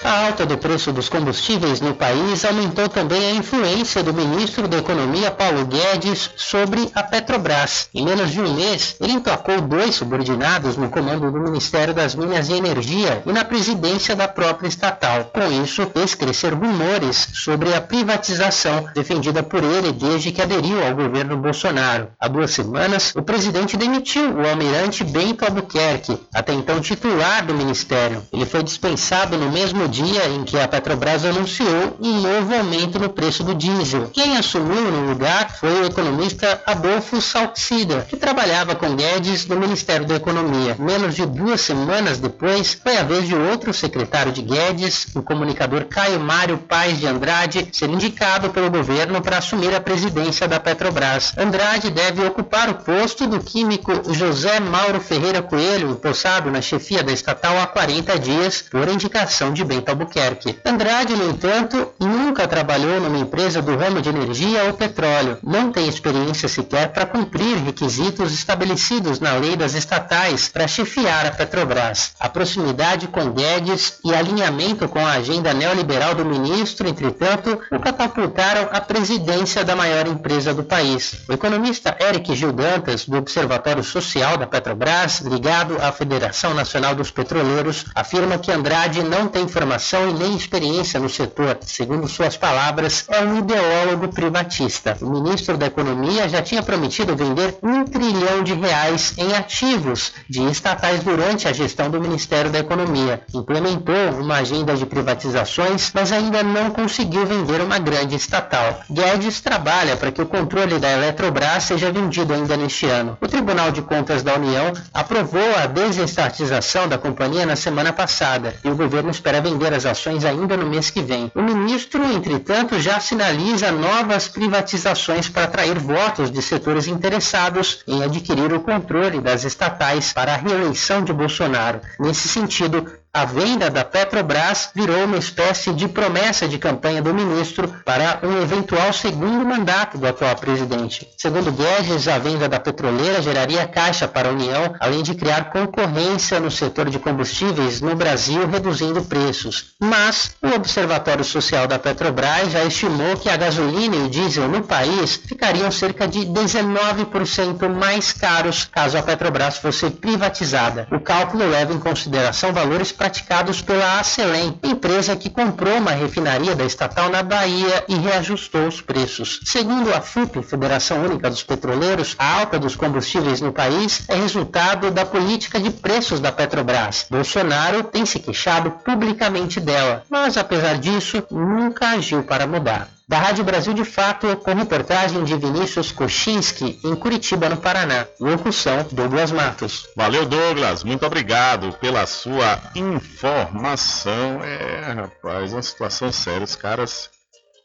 A 0.05 0.26
alta 0.26 0.46
do 0.46 0.57
preço 0.57 0.92
dos 0.92 1.09
combustíveis 1.09 1.80
no 1.80 1.92
país 1.92 2.44
aumentou 2.44 2.88
também 2.88 3.32
a 3.32 3.34
influência 3.34 4.01
do 4.01 4.14
ministro 4.14 4.68
da 4.68 4.78
Economia 4.78 5.28
Paulo 5.28 5.66
Guedes 5.66 6.30
sobre 6.36 6.88
a 6.94 7.03
Petrobras. 7.03 7.88
Em 7.92 8.05
menos 8.05 8.30
de 8.30 8.40
um 8.40 8.55
mês, 8.55 8.94
ele 9.01 9.14
emplacou 9.14 9.61
dois 9.61 9.96
subordinados 9.96 10.76
no 10.76 10.88
comando 10.88 11.32
do 11.32 11.40
Ministério 11.40 11.92
das 11.92 12.14
Minas 12.14 12.49
e 12.49 12.53
Energia 12.53 13.24
e 13.26 13.32
na 13.32 13.44
presidência 13.44 14.14
da 14.14 14.28
própria 14.28 14.68
estatal. 14.68 15.32
Com 15.34 15.51
isso, 15.64 15.84
fez 15.92 16.14
crescer 16.14 16.55
rumores 16.55 17.30
sobre 17.34 17.74
a 17.74 17.80
privatização 17.80 18.88
defendida 18.94 19.42
por 19.42 19.64
ele 19.64 19.92
desde 19.92 20.30
que 20.30 20.40
aderiu 20.40 20.86
ao 20.86 20.94
governo 20.94 21.36
Bolsonaro. 21.36 22.09
Há 22.20 22.28
duas 22.28 22.53
semanas, 22.53 23.12
o 23.16 23.22
presidente 23.22 23.76
demitiu 23.76 24.32
o 24.32 24.49
almirante 24.49 25.03
Bento 25.03 25.44
Albuquerque, 25.44 26.18
até 26.32 26.53
então 26.53 26.80
titular 26.80 27.44
do 27.44 27.53
ministério. 27.53 28.22
Ele 28.32 28.46
foi 28.46 28.62
dispensado 28.62 29.36
no 29.36 29.51
mesmo 29.51 29.88
dia 29.89 30.28
em 30.28 30.45
que 30.45 30.59
a 30.59 30.68
Petrobras 30.68 31.24
anunciou 31.24 31.97
um 32.01 32.20
novo 32.20 32.55
aumento 32.55 32.99
no 32.99 33.09
preço 33.09 33.43
do 33.43 33.55
diesel. 33.55 34.11
Quem 34.12 34.36
assumiu 34.36 34.91
no 34.91 35.09
lugar 35.09 35.51
foi 35.59 35.82
o 35.82 35.86
economista 35.86 36.62
Adolfo 36.66 37.20
Salcida, 37.20 38.07
que 38.09 38.16
trabalhava 38.16 38.74
com 38.74 38.95
Guedes 38.95 39.47
no 39.47 39.59
Ministério 39.59 40.07
da 40.07 40.16
Economia. 40.16 40.76
Menos 40.78 41.14
de 41.14 41.24
duas 41.24 41.61
semanas 41.61 42.18
depois, 42.18 42.74
foi 42.74 42.97
a 42.97 43.03
vez 43.03 43.26
de 43.26 43.34
outro 43.34 43.72
secretário 43.72 44.32
de 44.32 44.43
Guedes, 44.43 45.09
o 45.14 45.22
comunicador 45.22 45.84
Caio 45.86 46.20
Mário 46.20 46.59
Paes 46.59 46.99
de 46.99 47.07
Andrade, 47.07 47.68
ser 47.72 47.89
indicado 47.89 48.51
pelo 48.51 48.70
governo 48.70 49.20
para 49.22 49.39
assumir 49.39 49.74
a 49.74 49.80
presidência 49.80 50.47
da 50.47 50.61
Petrobras. 50.61 51.32
Andrade 51.36 51.91
deve 51.91 52.24
ocupar 52.24 52.68
o 52.68 52.74
posto 52.74 53.26
do 53.26 53.41
químico 53.41 54.12
José 54.12 54.61
Mauro 54.61 55.01
Ferreira 55.01 55.43
Coelho, 55.43 55.91
empossado 55.91 56.51
na 56.51 56.61
chefia 56.61 57.03
da 57.03 57.12
estatal 57.12 57.59
há 57.59 57.66
40 57.66 58.18
dias, 58.18 58.64
por 58.70 58.89
indicação 58.89 59.53
de 59.53 59.64
bem 59.64 59.77
Bento 59.78 59.90
Albuquerque. 59.90 60.58
Andrade, 60.64 61.14
no 61.14 61.30
entanto, 61.30 61.92
nunca 62.00 62.48
trabalhou 62.48 63.00
numa 63.00 63.18
empresa 63.18 63.62
do 63.62 63.76
ramo 63.76 64.02
de 64.02 64.08
energia 64.08 64.64
ou 64.64 64.72
petróleo. 64.72 65.38
Não 65.42 65.70
tem 65.70 65.88
experiência 65.88 66.48
sequer 66.48 66.88
para 66.92 67.06
cumprir 67.06 67.56
requisitos 67.58 68.32
estabelecidos 68.32 69.20
na 69.20 69.34
lei 69.34 69.56
das 69.56 69.74
estatais 69.74 70.48
para 70.48 70.66
chefiar 70.66 71.26
a 71.26 71.30
Petrobras. 71.30 72.12
A 72.18 72.28
proximidade 72.28 73.06
com 73.08 73.30
Guedes 73.30 73.98
e 74.04 74.14
alinhamento 74.14 74.88
com 74.88 75.04
a 75.04 75.12
agenda 75.12 75.54
neoliberal 75.54 76.14
do 76.14 76.24
ministro, 76.24 76.88
entretanto, 76.88 77.60
o 77.70 77.78
catapultaram 77.78 78.68
à 78.72 78.80
presidência 78.80 79.64
da 79.64 79.76
maior 79.76 80.06
empresa 80.08 80.52
do 80.52 80.64
país. 80.64 81.22
O 81.28 81.32
economista 81.32 81.96
Eric 82.00 82.34
Gil 82.34 82.52
Dantas, 82.52 83.04
do 83.04 83.16
Observatório 83.16 83.84
Social 83.84 84.36
da 84.36 84.46
Petrobras, 84.46 85.20
ligado 85.20 85.76
à 85.80 85.92
Federação 85.92 86.54
Nacional 86.54 86.94
dos 86.94 87.10
Petroleiros, 87.10 87.84
afirma 87.94 88.38
que 88.38 88.50
Andrade 88.50 89.02
não 89.02 89.28
tem 89.28 89.44
informação 89.44 89.67
formação 89.68 90.08
e 90.08 90.14
nem 90.14 90.34
experiência 90.34 90.98
no 90.98 91.10
setor. 91.10 91.58
Segundo 91.60 92.08
suas 92.08 92.38
palavras, 92.38 93.04
é 93.08 93.20
um 93.20 93.38
ideólogo 93.38 94.08
privatista. 94.08 94.96
O 95.02 95.10
ministro 95.10 95.58
da 95.58 95.66
Economia 95.66 96.26
já 96.26 96.40
tinha 96.40 96.62
prometido 96.62 97.14
vender 97.14 97.59
um 97.62 97.84
trilhão 97.84 98.43
de 98.43 98.55
reais 98.55 99.12
em 99.18 99.34
ativos 99.34 100.12
de 100.28 100.43
estatais 100.51 101.02
durante 101.02 101.47
a 101.47 101.52
gestão 101.52 101.90
do 101.90 102.01
Ministério 102.01 102.51
da 102.51 102.60
Economia. 102.60 103.20
Implementou 103.34 103.94
uma 104.18 104.36
agenda 104.36 104.74
de 104.74 104.86
privatizações, 104.86 105.90
mas 105.94 106.12
ainda 106.12 106.43
não 106.43 106.70
conseguiu 106.70 107.26
vender 107.26 107.60
uma 107.60 107.78
grande 107.78 108.16
estatal. 108.16 108.80
Guedes 108.90 109.43
trabalha 109.43 109.98
para 109.98 110.10
que 110.10 110.22
o 110.22 110.26
controle 110.26 110.78
da 110.78 110.90
Eletrobras 110.90 111.64
seja 111.64 111.93
vendido 111.93 112.32
ainda 112.32 112.56
neste 112.56 112.86
ano. 112.86 113.18
O 113.20 113.28
Tribunal 113.28 113.70
de 113.70 113.82
Contas 113.82 114.22
da 114.22 114.34
União 114.34 114.72
aprovou 114.94 115.56
a 115.56 115.66
desestatização 115.66 116.88
da 116.88 116.97
companhia 116.97 117.44
na 117.44 117.56
semana 117.56 117.93
passada 117.93 118.55
e 118.64 118.70
o 118.70 118.76
governo 118.76 119.10
espera 119.10 119.43
vender 119.43 119.57
vender 119.59 119.74
as 119.74 119.85
ações 119.85 120.24
ainda 120.24 120.56
no 120.56 120.66
mês 120.66 120.89
que 120.90 121.02
vem. 121.02 121.30
O 121.35 121.43
ministro, 121.43 122.02
entretanto, 122.05 122.78
já 122.78 123.01
sinaliza 123.01 123.72
novas 123.72 124.28
privatizações 124.28 125.28
para 125.28 125.44
atrair 125.44 125.78
votos 125.78 126.30
de 126.30 126.40
setores 126.40 126.86
interessados 126.86 127.82
em 127.86 128.02
adquirir 128.02 128.52
o 128.52 128.60
controle 128.60 129.20
das 129.20 129.44
estatais 129.44 130.12
para 130.12 130.35
a 130.35 130.36
reeleição 130.36 131.02
de 131.02 131.12
Bolsonaro. 131.12 131.80
Nesse 131.98 132.28
sentido, 132.28 132.86
A 133.12 133.24
venda 133.24 133.70
da 133.70 133.85
Petrobras 133.85 134.70
virou 134.74 135.05
uma 135.05 135.16
espécie 135.16 135.72
de 135.72 135.89
promessa 135.89 136.47
de 136.47 136.59
campanha 136.59 137.01
do 137.01 137.14
ministro 137.14 137.66
para 137.85 138.20
um 138.22 138.43
eventual 138.43 138.93
segundo 138.93 139.47
mandato 139.47 139.97
do 139.97 140.06
atual 140.06 140.36
presidente. 140.36 141.09
Segundo 141.16 141.51
Guedes, 141.51 142.06
a 142.06 142.18
venda 142.18 142.48
da 142.48 142.60
petroleira 142.60 143.22
geraria 143.22 143.66
caixa 143.66 144.06
para 144.06 144.28
a 144.28 144.32
União, 144.32 144.74
além 144.78 145.02
de 145.02 145.14
criar 145.14 145.51
concorrência 145.51 146.39
no 146.39 146.51
setor 146.51 146.90
de 146.90 146.98
combustíveis 146.98 147.80
no 147.80 147.97
Brasil, 147.97 148.47
reduzindo 148.47 149.02
preços. 149.02 149.74
Mas 149.80 150.36
o 150.43 150.55
Observatório 150.55 151.24
Social 151.24 151.66
da 151.66 151.78
Petrobras 151.78 152.52
já 152.52 152.62
estimou 152.64 153.16
que 153.16 153.30
a 153.30 153.36
gasolina 153.39 153.97
e 153.97 154.02
o 154.02 154.10
diesel 154.10 154.48
no 154.48 154.62
país 154.62 155.16
ficariam 155.16 155.70
cerca 155.70 156.06
de 156.06 156.20
19% 156.20 157.68
mais 157.68 158.12
caros 158.12 158.68
caso 158.70 158.98
a 158.98 159.02
Petrobras 159.02 159.56
fosse 159.56 159.89
privatizada. 159.90 160.86
O 160.93 161.01
cálculo 161.01 161.48
leva 161.48 161.72
em 161.72 161.78
consideração 161.78 162.52
valores 162.52 162.93
praticados 162.98 163.62
pela 163.62 164.00
Acelen, 164.00 164.58
empresa 164.62 165.16
que 165.16 165.30
comprou 165.30 165.78
uma 165.78 165.92
refinaria 165.92 166.56
da 166.56 166.64
estatal 166.64 167.08
na 167.08 167.22
Bahia 167.22 167.84
e 167.88 167.94
reajustou 167.94 168.66
os 168.66 168.80
preços. 168.80 169.40
Segundo 169.44 169.94
a 169.94 170.00
FUP, 170.00 170.42
Federação 170.42 171.04
Única 171.04 171.30
dos 171.30 171.44
Petroleiros, 171.44 172.16
a 172.18 172.40
alta 172.40 172.58
dos 172.58 172.74
combustíveis 172.74 173.40
no 173.40 173.52
país 173.52 174.02
é 174.08 174.16
resultado 174.16 174.90
da 174.90 175.06
política 175.06 175.60
de 175.60 175.70
preços 175.70 176.18
da 176.18 176.32
Petrobras. 176.32 177.06
Bolsonaro 177.08 177.84
tem 177.84 178.04
se 178.04 178.18
queixado 178.18 178.72
publicamente 178.84 179.60
dela, 179.60 180.02
mas 180.10 180.36
apesar 180.36 180.76
disso, 180.76 181.22
nunca 181.30 181.90
agiu 181.90 182.24
para 182.24 182.46
mudar 182.46 182.97
da 183.09 183.18
Rádio 183.18 183.43
Brasil 183.43 183.72
de 183.72 183.86
Fato, 183.86 184.36
com 184.36 184.52
reportagem 184.52 185.24
de 185.24 185.35
Vinícius 185.35 185.90
Kochinski, 185.90 186.78
em 186.85 186.94
Curitiba, 186.94 187.48
no 187.48 187.56
Paraná. 187.56 188.06
Locução, 188.20 188.86
Douglas 188.93 189.32
Matos. 189.32 189.89
Valeu, 189.97 190.26
Douglas. 190.26 190.85
Muito 190.85 191.06
obrigado 191.06 191.72
pela 191.80 192.05
sua 192.05 192.60
informação. 192.74 194.44
É, 194.44 194.93
rapaz, 194.93 195.55
uma 195.55 195.62
situação 195.62 196.12
séria. 196.12 196.44
Os 196.44 196.55
caras 196.55 197.09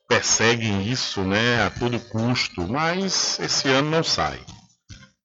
perseguem 0.08 0.88
isso, 0.88 1.22
né, 1.22 1.66
a 1.66 1.70
todo 1.70 2.00
custo, 2.00 2.66
mas 2.66 3.38
esse 3.40 3.68
ano 3.68 3.92
não 3.92 4.04
sai. 4.04 4.40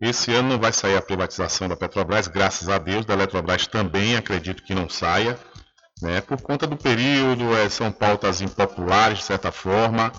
Esse 0.00 0.32
ano 0.34 0.48
não 0.48 0.58
vai 0.58 0.72
sair 0.72 0.96
a 0.96 1.02
privatização 1.02 1.68
da 1.68 1.76
Petrobras, 1.76 2.26
graças 2.26 2.68
a 2.68 2.78
Deus, 2.78 3.04
da 3.04 3.14
Eletrobras 3.14 3.66
também 3.66 4.16
acredito 4.16 4.62
que 4.62 4.74
não 4.74 4.88
saia 4.88 5.38
né, 6.00 6.20
por 6.20 6.40
conta 6.40 6.66
do 6.66 6.76
período, 6.76 7.56
é, 7.56 7.68
são 7.68 7.90
pautas 7.90 8.40
impopulares 8.40 9.18
de 9.18 9.24
certa 9.24 9.50
forma, 9.50 10.12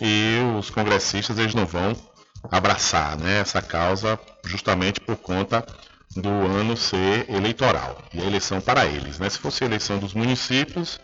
e 0.00 0.38
os 0.58 0.70
congressistas 0.70 1.38
eles 1.38 1.54
não 1.54 1.66
vão 1.66 1.96
abraçar 2.50 3.18
né, 3.18 3.40
essa 3.40 3.60
causa 3.60 4.18
justamente 4.44 5.00
por 5.00 5.16
conta 5.16 5.64
do 6.16 6.28
ano 6.28 6.76
ser 6.76 7.28
eleitoral 7.28 7.98
e 8.12 8.20
a 8.20 8.24
eleição 8.24 8.60
para 8.60 8.86
eles. 8.86 9.18
Né? 9.18 9.28
Se 9.28 9.38
fosse 9.38 9.64
a 9.64 9.66
eleição 9.66 9.98
dos 9.98 10.14
municípios, 10.14 10.98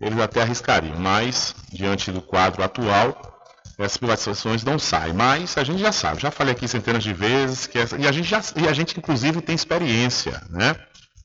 eles 0.00 0.18
até 0.18 0.42
arriscariam, 0.42 0.98
mas 0.98 1.54
diante 1.72 2.12
do 2.12 2.20
quadro 2.20 2.62
atual, 2.62 3.36
essas 3.78 3.96
privatizações 3.96 4.64
não 4.64 4.78
saem. 4.78 5.12
Mas 5.12 5.56
a 5.58 5.64
gente 5.64 5.80
já 5.80 5.92
sabe, 5.92 6.20
já 6.20 6.30
falei 6.30 6.52
aqui 6.52 6.68
centenas 6.68 7.02
de 7.02 7.12
vezes, 7.12 7.66
que 7.66 7.78
essa, 7.78 7.96
e, 7.96 8.06
a 8.06 8.12
gente 8.12 8.28
já, 8.28 8.42
e 8.56 8.68
a 8.68 8.72
gente 8.72 8.98
inclusive 8.98 9.40
tem 9.40 9.54
experiência, 9.54 10.42
né? 10.50 10.76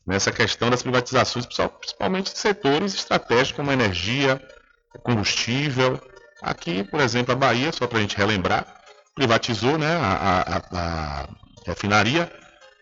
Nessa 0.05 0.31
questão 0.31 0.69
das 0.69 0.81
privatizações, 0.81 1.45
principalmente 1.45 2.33
de 2.33 2.39
setores 2.39 2.93
estratégicos 2.93 3.57
como 3.57 3.71
energia, 3.71 4.41
combustível. 5.03 5.99
Aqui, 6.41 6.83
por 6.83 6.99
exemplo, 6.99 7.33
a 7.33 7.35
Bahia, 7.35 7.71
só 7.71 7.87
para 7.87 7.99
a 7.99 8.01
gente 8.01 8.17
relembrar, 8.17 8.65
privatizou 9.15 9.77
né, 9.77 9.95
a, 9.95 10.41
a, 10.41 10.79
a 10.79 11.27
refinaria 11.65 12.31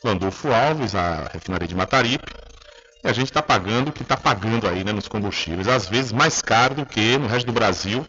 Landolfo 0.03 0.51
Alves, 0.51 0.95
a 0.95 1.29
refinaria 1.33 1.67
de 1.67 1.75
Mataripe, 1.75 2.31
e 3.03 3.07
a 3.07 3.13
gente 3.13 3.27
está 3.27 3.41
pagando 3.41 3.89
o 3.89 3.91
que 3.91 4.03
está 4.03 4.15
pagando 4.15 4.67
aí 4.67 4.83
né, 4.83 4.91
nos 4.91 5.07
combustíveis, 5.07 5.67
às 5.67 5.87
vezes 5.87 6.11
mais 6.11 6.41
caro 6.41 6.75
do 6.75 6.85
que 6.85 7.17
no 7.17 7.27
resto 7.27 7.47
do 7.47 7.53
Brasil, 7.53 8.05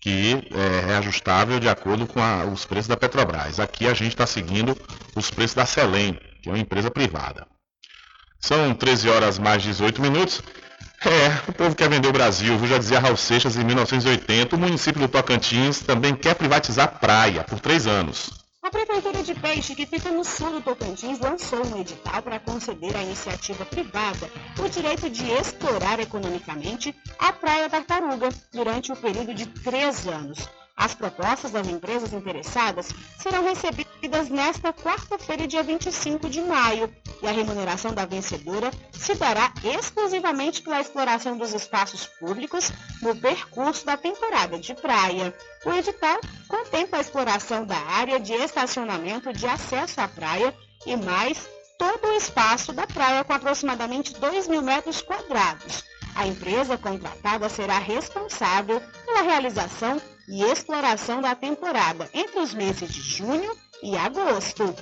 que 0.00 0.48
é 0.52 0.86
reajustável 0.86 1.58
de 1.58 1.68
acordo 1.68 2.06
com 2.06 2.20
a, 2.20 2.44
os 2.44 2.64
preços 2.64 2.88
da 2.88 2.96
Petrobras. 2.96 3.58
Aqui 3.58 3.86
a 3.86 3.94
gente 3.94 4.12
está 4.12 4.26
seguindo 4.26 4.76
os 5.16 5.30
preços 5.30 5.54
da 5.54 5.66
Selem, 5.66 6.18
que 6.42 6.48
é 6.48 6.52
uma 6.52 6.58
empresa 6.58 6.90
privada. 6.90 7.46
São 8.44 8.74
13 8.74 9.08
horas 9.08 9.38
mais 9.38 9.62
18 9.62 10.02
minutos. 10.02 10.42
É, 11.02 11.50
o 11.50 11.52
povo 11.54 11.74
quer 11.74 11.88
vender 11.88 12.08
o 12.08 12.12
Brasil, 12.12 12.58
viu? 12.58 12.68
Já 12.68 12.76
dizia 12.76 13.00
Raul 13.00 13.16
Seixas 13.16 13.56
em 13.56 13.64
1980. 13.64 14.54
O 14.54 14.58
município 14.58 15.00
do 15.00 15.08
Tocantins 15.08 15.80
também 15.80 16.14
quer 16.14 16.34
privatizar 16.34 17.00
praia 17.00 17.42
por 17.42 17.58
três 17.58 17.86
anos. 17.86 18.28
A 18.62 18.70
Prefeitura 18.70 19.22
de 19.22 19.34
Peixe, 19.34 19.74
que 19.74 19.86
fica 19.86 20.10
no 20.10 20.22
sul 20.22 20.50
do 20.50 20.60
Tocantins, 20.60 21.18
lançou 21.20 21.66
um 21.66 21.80
edital 21.80 22.20
para 22.20 22.38
conceder 22.38 22.94
à 22.94 23.02
iniciativa 23.02 23.64
privada 23.64 24.30
o 24.58 24.68
direito 24.68 25.08
de 25.08 25.24
explorar 25.30 25.98
economicamente 25.98 26.94
a 27.18 27.32
Praia 27.32 27.70
Tartaruga 27.70 28.28
durante 28.52 28.92
o 28.92 28.96
período 28.96 29.32
de 29.32 29.46
três 29.46 30.06
anos. 30.06 30.46
As 30.76 30.92
propostas 30.92 31.52
das 31.52 31.68
empresas 31.68 32.12
interessadas 32.12 32.88
serão 33.18 33.44
recebidas 33.44 34.28
nesta 34.28 34.72
quarta-feira, 34.72 35.46
dia 35.46 35.62
25 35.62 36.28
de 36.28 36.40
maio, 36.40 36.92
e 37.22 37.28
a 37.28 37.32
remuneração 37.32 37.94
da 37.94 38.04
vencedora 38.04 38.72
se 38.92 39.14
dará 39.14 39.52
exclusivamente 39.62 40.62
pela 40.62 40.80
exploração 40.80 41.38
dos 41.38 41.54
espaços 41.54 42.06
públicos 42.06 42.72
no 43.00 43.14
percurso 43.14 43.86
da 43.86 43.96
temporada 43.96 44.58
de 44.58 44.74
praia. 44.74 45.32
O 45.64 45.72
edital 45.72 46.20
contempla 46.48 46.98
a 46.98 47.00
exploração 47.00 47.64
da 47.64 47.78
área 47.78 48.18
de 48.18 48.32
estacionamento 48.32 49.32
de 49.32 49.46
acesso 49.46 50.00
à 50.00 50.08
praia 50.08 50.52
e 50.84 50.96
mais 50.96 51.48
todo 51.78 52.08
o 52.08 52.16
espaço 52.16 52.72
da 52.72 52.86
praia 52.86 53.22
com 53.22 53.32
aproximadamente 53.32 54.12
2 54.14 54.48
mil 54.48 54.60
metros 54.60 55.00
quadrados. 55.00 55.84
A 56.16 56.26
empresa 56.26 56.76
contratada 56.76 57.48
será 57.48 57.78
responsável 57.78 58.80
pela 59.04 59.22
realização 59.22 60.00
e 60.28 60.42
exploração 60.42 61.20
da 61.20 61.34
temporada 61.34 62.08
entre 62.12 62.40
os 62.40 62.54
meses 62.54 62.92
de 62.92 63.00
junho 63.00 63.54
e 63.82 63.96
agosto. 63.96 64.74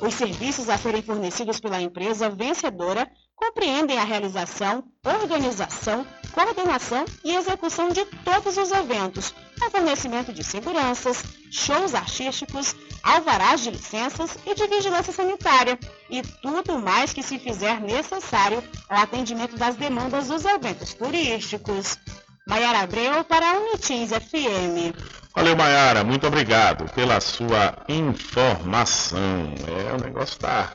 Os 0.00 0.14
serviços 0.14 0.68
a 0.68 0.76
serem 0.76 1.02
fornecidos 1.02 1.58
pela 1.58 1.80
empresa 1.80 2.28
vencedora 2.28 3.10
compreendem 3.34 3.98
a 3.98 4.04
realização, 4.04 4.84
organização, 5.04 6.06
coordenação 6.32 7.04
e 7.24 7.34
execução 7.34 7.90
de 7.90 8.04
todos 8.24 8.56
os 8.56 8.70
eventos, 8.70 9.34
com 9.58 9.70
fornecimento 9.70 10.32
de 10.32 10.42
seguranças, 10.44 11.22
shows 11.50 11.94
artísticos, 11.94 12.74
alvarás 13.02 13.62
de 13.62 13.70
licenças 13.70 14.36
e 14.44 14.54
de 14.54 14.66
vigilância 14.66 15.12
sanitária, 15.12 15.78
e 16.10 16.22
tudo 16.42 16.78
mais 16.78 17.12
que 17.12 17.22
se 17.22 17.38
fizer 17.38 17.80
necessário 17.80 18.62
ao 18.88 19.02
atendimento 19.02 19.56
das 19.56 19.76
demandas 19.76 20.28
dos 20.28 20.44
eventos 20.44 20.92
turísticos. 20.94 21.98
Maiara 22.48 22.82
Abreu 22.82 23.24
para 23.24 23.44
a 23.44 23.58
Unitins 23.58 24.10
FM. 24.10 24.94
Valeu, 25.34 25.56
Maiara. 25.56 26.04
Muito 26.04 26.28
obrigado 26.28 26.88
pela 26.94 27.20
sua 27.20 27.76
informação. 27.88 29.52
É, 29.66 29.92
o 29.92 30.00
negócio 30.00 30.38
tá, 30.38 30.72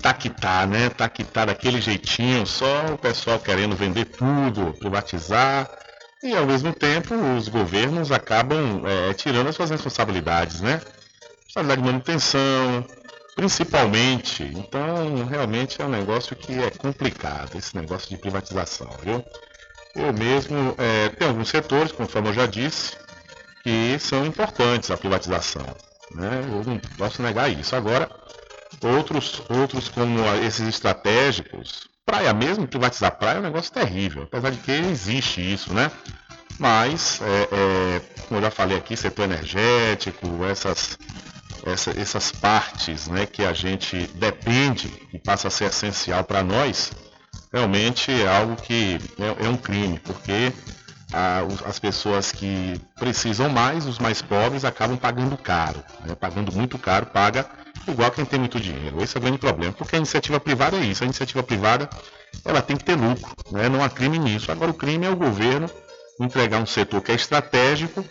tá 0.00 0.14
que 0.14 0.30
tá, 0.30 0.64
né? 0.64 0.88
Tá 0.90 1.08
que 1.08 1.24
tá 1.24 1.44
daquele 1.44 1.80
jeitinho, 1.80 2.46
só 2.46 2.86
o 2.92 2.98
pessoal 2.98 3.40
querendo 3.40 3.74
vender 3.74 4.04
tudo, 4.04 4.72
privatizar. 4.78 5.68
E 6.22 6.36
ao 6.36 6.46
mesmo 6.46 6.72
tempo 6.72 7.16
os 7.36 7.48
governos 7.48 8.12
acabam 8.12 8.84
é, 8.86 9.12
tirando 9.12 9.48
as 9.48 9.56
suas 9.56 9.70
responsabilidades, 9.70 10.60
né? 10.60 10.80
Responsabilidade 11.46 11.82
de 11.82 11.86
manutenção, 11.88 12.86
principalmente. 13.34 14.44
Então, 14.44 15.26
realmente 15.26 15.82
é 15.82 15.84
um 15.84 15.90
negócio 15.90 16.36
que 16.36 16.52
é 16.62 16.70
complicado, 16.70 17.58
esse 17.58 17.74
negócio 17.74 18.08
de 18.08 18.16
privatização, 18.16 18.88
viu? 19.02 19.24
Eu 19.94 20.12
mesmo, 20.12 20.74
é, 20.78 21.08
tem 21.10 21.28
alguns 21.28 21.48
setores, 21.48 21.92
conforme 21.92 22.28
eu 22.28 22.34
já 22.34 22.46
disse, 22.46 22.96
que 23.62 23.98
são 23.98 24.24
importantes 24.24 24.90
a 24.90 24.96
privatização. 24.96 25.66
Né? 26.14 26.42
Eu 26.48 26.64
não 26.64 26.78
posso 26.96 27.22
negar 27.22 27.50
isso. 27.50 27.74
Agora, 27.74 28.08
outros, 28.82 29.42
outros 29.48 29.88
como 29.88 30.24
esses 30.36 30.66
estratégicos, 30.66 31.88
praia 32.04 32.32
mesmo, 32.32 32.66
privatizar 32.66 33.18
praia 33.18 33.36
é 33.36 33.40
um 33.40 33.44
negócio 33.44 33.72
terrível, 33.72 34.22
apesar 34.22 34.50
de 34.50 34.58
que 34.58 34.72
existe 34.72 35.40
isso, 35.40 35.74
né? 35.74 35.90
Mas, 36.58 37.20
é, 37.22 37.48
é, 37.52 38.00
como 38.26 38.40
eu 38.40 38.44
já 38.44 38.50
falei 38.50 38.76
aqui, 38.76 38.96
setor 38.96 39.24
energético, 39.24 40.44
essas, 40.44 40.98
essa, 41.64 41.90
essas 41.90 42.32
partes 42.32 43.06
né, 43.06 43.26
que 43.26 43.44
a 43.44 43.52
gente 43.52 44.08
depende 44.14 44.92
e 45.12 45.18
passa 45.18 45.48
a 45.48 45.50
ser 45.50 45.66
essencial 45.66 46.24
para 46.24 46.42
nós, 46.42 46.90
realmente 47.52 48.10
é 48.10 48.28
algo 48.28 48.56
que 48.56 48.98
é, 49.18 49.46
é 49.46 49.48
um 49.48 49.56
crime, 49.56 49.98
porque 50.00 50.52
a, 51.12 51.40
as 51.66 51.78
pessoas 51.78 52.32
que 52.32 52.80
precisam 52.96 53.48
mais, 53.48 53.86
os 53.86 53.98
mais 53.98 54.20
pobres, 54.20 54.64
acabam 54.64 54.96
pagando 54.96 55.36
caro. 55.36 55.82
Né? 56.04 56.14
Pagando 56.14 56.52
muito 56.52 56.78
caro, 56.78 57.06
paga 57.06 57.46
igual 57.86 58.10
quem 58.10 58.24
tem 58.24 58.38
muito 58.38 58.60
dinheiro. 58.60 59.02
Esse 59.02 59.16
é 59.16 59.18
o 59.18 59.22
grande 59.22 59.38
problema, 59.38 59.72
porque 59.72 59.96
a 59.96 59.98
iniciativa 59.98 60.38
privada 60.38 60.76
é 60.76 60.80
isso. 60.80 61.02
A 61.02 61.06
iniciativa 61.06 61.42
privada 61.42 61.88
ela 62.44 62.60
tem 62.60 62.76
que 62.76 62.84
ter 62.84 62.94
lucro, 62.94 63.34
né? 63.50 63.68
não 63.68 63.82
há 63.82 63.88
crime 63.88 64.18
nisso. 64.18 64.52
Agora 64.52 64.70
o 64.70 64.74
crime 64.74 65.06
é 65.06 65.10
o 65.10 65.16
governo 65.16 65.70
entregar 66.20 66.58
um 66.58 66.66
setor 66.66 67.00
que 67.00 67.12
é 67.12 67.14
estratégico 67.14 68.04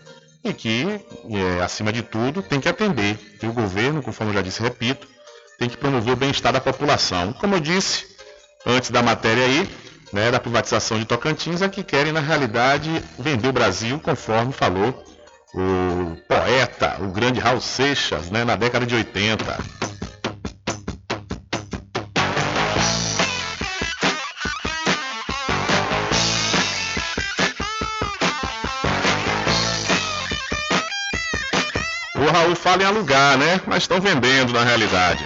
e 0.44 0.54
que, 0.54 1.02
é, 1.30 1.62
acima 1.62 1.92
de 1.92 2.02
tudo, 2.02 2.42
tem 2.42 2.60
que 2.60 2.70
atender. 2.70 3.20
E 3.42 3.46
o 3.46 3.54
governo, 3.54 4.02
conforme 4.02 4.32
eu 4.32 4.36
já 4.36 4.42
disse, 4.42 4.62
repito, 4.62 5.08
tem 5.60 5.70
que 5.70 5.78
promover 5.78 6.14
o 6.14 6.18
bem-estar 6.18 6.54
da 6.54 6.62
população. 6.62 7.34
Como 7.34 7.56
eu 7.56 7.60
disse, 7.60 8.17
antes 8.66 8.90
da 8.90 9.02
matéria 9.02 9.46
aí, 9.46 9.70
né, 10.12 10.32
da 10.32 10.40
privatização 10.40 10.98
de 10.98 11.06
Tocantins 11.06 11.62
é 11.62 11.70
que 11.70 11.84
querem, 11.84 12.12
na 12.12 12.20
realidade, 12.20 13.04
vender 13.20 13.48
o 13.48 13.54
Brasil, 13.54 14.00
conforme 14.00 14.54
falou 14.54 15.04
o 15.54 16.18
poeta, 16.28 16.98
o 17.02 17.08
grande 17.08 17.40
Raul 17.40 17.62
Seixas, 17.62 18.30
né, 18.30 18.44
na 18.44 18.56
década 18.56 18.86
de 18.86 18.96
80. 18.96 19.58
O 32.16 32.32
Raul 32.32 32.56
fala 32.56 32.84
em 32.84 32.86
alugar, 32.86 33.38
né? 33.38 33.62
Mas 33.66 33.84
estão 33.84 34.02
vendendo 34.02 34.52
na 34.52 34.64
realidade. 34.64 35.26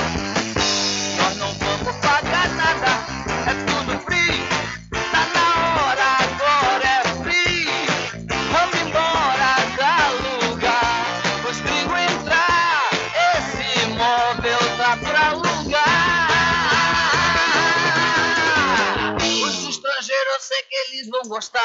Gostar. 21.31 21.61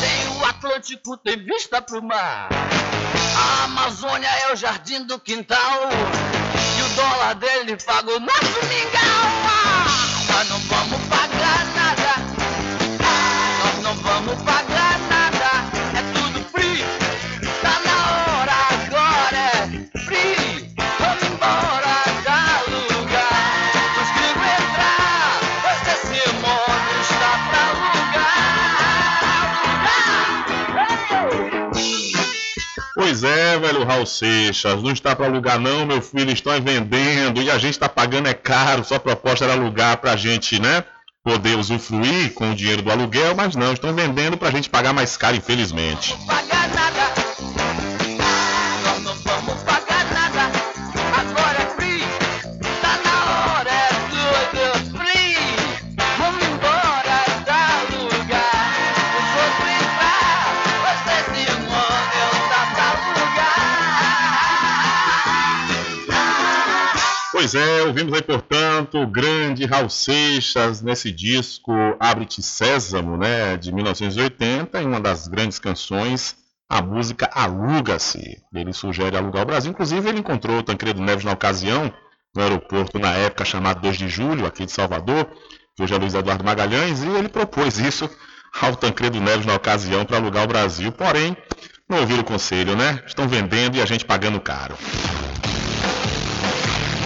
Tem 0.00 0.38
o 0.38 0.44
Atlântico, 0.44 1.16
tem 1.16 1.36
vista 1.44 1.82
pro 1.82 2.00
mar. 2.00 2.48
A 3.36 3.64
Amazônia 3.64 4.28
é 4.28 4.52
o 4.52 4.56
jardim 4.56 5.02
do 5.04 5.18
quintal. 5.18 5.88
E 6.78 6.82
o 6.82 6.88
dólar 6.94 7.34
dele 7.34 7.76
paga 7.84 8.08
o 8.12 8.20
nosso 8.20 8.60
mingau. 8.68 9.26
Ah, 9.48 10.32
Nós 10.32 10.48
não 10.48 10.58
vamos 10.60 11.08
pagar 11.08 11.66
nada. 11.74 12.12
Nós 13.64 13.82
não 13.82 13.94
vamos 13.96 14.42
pagar 14.44 14.98
nada. 15.10 15.21
É, 33.22 33.58
velho 33.58 33.84
Raul 33.84 34.06
Seixas, 34.06 34.82
não 34.82 34.92
está 34.92 35.14
para 35.14 35.26
alugar 35.26 35.58
não, 35.58 35.86
meu 35.86 36.02
filho, 36.02 36.30
estão 36.30 36.52
vendendo 36.60 37.40
e 37.40 37.50
a 37.50 37.58
gente 37.58 37.72
está 37.72 37.88
pagando 37.88 38.28
é 38.28 38.34
caro, 38.34 38.84
sua 38.84 38.98
proposta 38.98 39.44
era 39.44 39.54
alugar 39.54 39.96
para 39.98 40.12
a 40.12 40.16
gente, 40.16 40.60
né, 40.60 40.84
poder 41.24 41.56
usufruir 41.56 42.32
com 42.34 42.50
o 42.50 42.54
dinheiro 42.54 42.82
do 42.82 42.90
aluguel, 42.90 43.34
mas 43.34 43.54
não, 43.54 43.72
estão 43.72 43.94
vendendo 43.94 44.36
para 44.36 44.48
a 44.48 44.52
gente 44.52 44.68
pagar 44.68 44.92
mais 44.92 45.16
caro, 45.16 45.36
infelizmente. 45.36 46.16
pagar 46.26 46.51
Pois 67.42 67.56
é, 67.56 67.82
ouvimos 67.82 68.12
aí, 68.12 68.22
portanto, 68.22 68.98
o 68.98 69.06
grande 69.08 69.66
Raul 69.66 69.90
Seixas 69.90 70.80
nesse 70.80 71.10
disco 71.10 71.72
Abre-te 71.98 72.40
Sésamo, 72.40 73.16
né, 73.16 73.56
de 73.56 73.72
1980, 73.72 74.80
em 74.80 74.86
uma 74.86 75.00
das 75.00 75.26
grandes 75.26 75.58
canções, 75.58 76.36
a 76.68 76.80
música 76.80 77.28
Aluga-se. 77.34 78.40
Ele 78.54 78.72
sugere 78.72 79.16
alugar 79.16 79.42
o 79.42 79.46
Brasil, 79.46 79.72
inclusive 79.72 80.08
ele 80.08 80.20
encontrou 80.20 80.58
o 80.58 80.62
Tancredo 80.62 81.02
Neves 81.02 81.24
na 81.24 81.32
ocasião, 81.32 81.92
no 82.32 82.42
aeroporto 82.42 83.00
na 83.00 83.10
época 83.10 83.44
chamado 83.44 83.80
2 83.80 83.96
de 83.96 84.08
Julho, 84.08 84.46
aqui 84.46 84.64
de 84.64 84.70
Salvador, 84.70 85.28
que 85.74 85.82
hoje 85.82 85.94
é 85.94 85.98
Luiz 85.98 86.14
Eduardo 86.14 86.44
Magalhães, 86.44 87.02
e 87.02 87.08
ele 87.08 87.28
propôs 87.28 87.76
isso 87.76 88.08
ao 88.60 88.76
Tancredo 88.76 89.20
Neves 89.20 89.46
na 89.46 89.56
ocasião 89.56 90.04
para 90.04 90.16
alugar 90.16 90.44
o 90.44 90.46
Brasil, 90.48 90.92
porém, 90.92 91.36
não 91.88 91.98
ouviram 91.98 92.20
o 92.20 92.24
conselho, 92.24 92.76
né? 92.76 93.02
Estão 93.04 93.26
vendendo 93.26 93.76
e 93.76 93.82
a 93.82 93.84
gente 93.84 94.04
pagando 94.04 94.40
caro. 94.40 94.78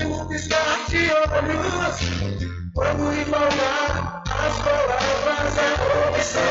No 0.00 0.08
último 0.08 0.26
piscar 0.28 0.86
de 0.88 1.10
olhos. 1.10 1.96
Vamos 2.74 3.18
embalar 3.18 4.22
as 4.26 4.58
palavras 4.62 5.54
da 5.54 6.08
opção. 6.08 6.42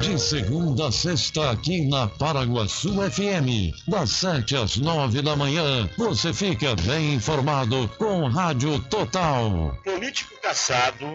De 0.00 0.18
segunda 0.18 0.88
a 0.88 0.92
sexta, 0.92 1.50
aqui 1.50 1.86
na 1.88 2.06
Paraguaçu 2.06 2.94
FM, 3.10 3.74
das 3.88 4.10
sete 4.10 4.56
às 4.56 4.76
nove 4.76 5.20
da 5.20 5.36
manhã, 5.36 5.88
você 5.98 6.32
fica 6.32 6.74
bem 6.76 7.14
informado 7.14 7.88
com 7.98 8.26
Rádio 8.26 8.78
Total. 8.84 9.76
Político 9.84 10.34
caçado 10.40 11.14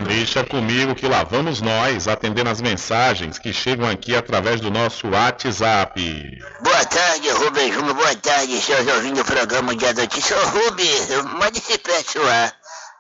Deixa 0.09 0.43
comigo 0.43 0.97
que 0.97 1.07
lá 1.07 1.23
vamos 1.23 1.61
nós 1.61 2.09
atendendo 2.09 2.51
as 2.51 2.61
mensagens 2.61 3.39
que 3.39 3.53
chegam 3.53 3.89
aqui 3.89 4.17
através 4.17 4.61
do 4.61 4.69
nosso 4.69 5.07
WhatsApp. 5.09 6.41
Boa 6.61 6.85
tarde, 6.87 7.31
Rubem 7.31 7.73
Júnior. 7.73 7.95
Boa 7.95 8.17
tarde, 8.17 8.61
seus 8.61 8.85
ouvindo 8.89 9.21
o 9.21 9.25
programa 9.25 9.77
de 9.77 9.85
Rubem, 9.85 10.91
mande 11.39 11.59
esse 11.59 11.79
pessoal 11.79 12.51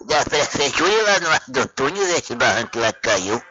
da 0.07 0.25
prefeitura 0.25 1.03
lá 1.03 1.19
no 1.19 1.29
do 1.53 1.67
Túnel, 1.69 2.17
esse 2.17 2.37
barranco 2.37 2.79
lá 2.79 2.93
que 2.93 3.01
caiu 3.01 3.43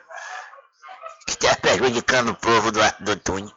que 1.26 1.34
está 1.34 1.56
prejudicando 1.56 2.30
o 2.30 2.36
povo 2.36 2.72
do 2.72 2.82
Arco 2.82 3.04
do 3.04 3.16
Túnel. 3.16 3.52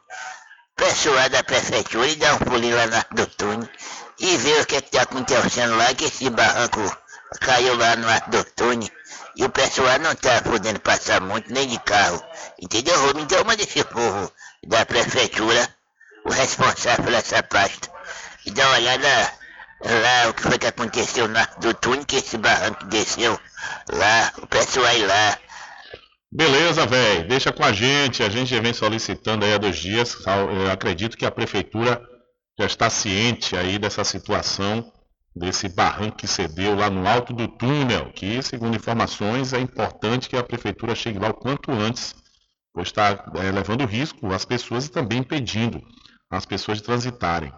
Pessoal 0.76 1.28
da 1.30 1.42
prefeitura 1.42 2.06
e 2.06 2.16
dá 2.16 2.34
um 2.34 2.38
pulinho 2.38 2.76
lá 2.76 2.86
no 2.86 2.96
Arco 2.96 3.14
do 3.14 3.26
Túnel 3.26 3.68
e 4.18 4.36
vê 4.36 4.60
o 4.60 4.66
que 4.66 4.76
está 4.76 5.02
acontecendo 5.02 5.76
lá, 5.76 5.94
que 5.94 6.04
esse 6.04 6.28
barranco 6.30 6.80
caiu 7.40 7.76
lá 7.76 7.96
no 7.96 8.08
Arco 8.08 8.30
do 8.30 8.44
Túnel 8.44 8.90
e 9.36 9.44
o 9.44 9.50
pessoal 9.50 9.98
não 9.98 10.12
está 10.12 10.40
podendo 10.42 10.80
passar 10.80 11.20
muito, 11.20 11.52
nem 11.52 11.66
de 11.68 11.78
carro. 11.80 12.22
Entendeu, 12.58 12.98
Rubem? 13.06 13.24
Então 13.24 13.44
manda 13.44 13.62
esse 13.62 13.84
povo 13.84 14.32
da 14.66 14.86
prefeitura, 14.86 15.68
o 16.24 16.30
responsável 16.30 17.04
por 17.04 17.12
essa 17.12 17.42
pasta, 17.42 17.90
e 18.44 18.50
dá 18.50 18.66
uma 18.66 18.76
olhada 18.76 19.32
lá 19.80 20.30
o 20.30 20.34
que 20.34 20.42
foi 20.42 20.58
que 20.58 20.66
aconteceu 20.66 21.28
no 21.28 21.38
Arco 21.38 21.60
do 21.60 21.74
Túnel, 21.74 22.06
que 22.06 22.16
esse 22.16 22.38
barranco 22.38 22.84
desceu 22.86 23.38
lá, 23.92 24.32
o 24.38 24.46
pessoal 24.46 24.86
aí 24.86 25.04
lá 25.04 25.38
Beleza, 26.32 26.86
velho. 26.86 27.28
Deixa 27.28 27.52
com 27.52 27.64
a 27.64 27.72
gente. 27.72 28.22
A 28.22 28.28
gente 28.28 28.54
já 28.54 28.60
vem 28.60 28.72
solicitando 28.72 29.44
aí 29.44 29.54
há 29.54 29.58
dois 29.58 29.76
dias. 29.76 30.16
Eu 30.26 30.70
acredito 30.70 31.16
que 31.16 31.24
a 31.26 31.30
prefeitura 31.30 32.00
já 32.58 32.66
está 32.66 32.90
ciente 32.90 33.56
aí 33.56 33.78
dessa 33.78 34.04
situação, 34.04 34.92
desse 35.34 35.68
barranco 35.68 36.16
que 36.16 36.26
cedeu 36.26 36.74
lá 36.74 36.90
no 36.90 37.06
alto 37.06 37.32
do 37.32 37.46
túnel, 37.48 38.12
que, 38.12 38.42
segundo 38.42 38.76
informações, 38.76 39.52
é 39.52 39.60
importante 39.60 40.28
que 40.28 40.36
a 40.36 40.42
prefeitura 40.42 40.94
chegue 40.94 41.18
lá 41.18 41.30
o 41.30 41.34
quanto 41.34 41.70
antes 41.70 42.14
pois 42.76 42.88
está 42.88 43.32
é, 43.36 43.50
levando 43.50 43.86
risco 43.86 44.30
às 44.30 44.44
pessoas 44.44 44.84
e 44.84 44.90
também 44.90 45.20
impedindo 45.20 45.80
as 46.30 46.44
pessoas 46.44 46.76
de 46.76 46.84
transitarem. 46.84 47.50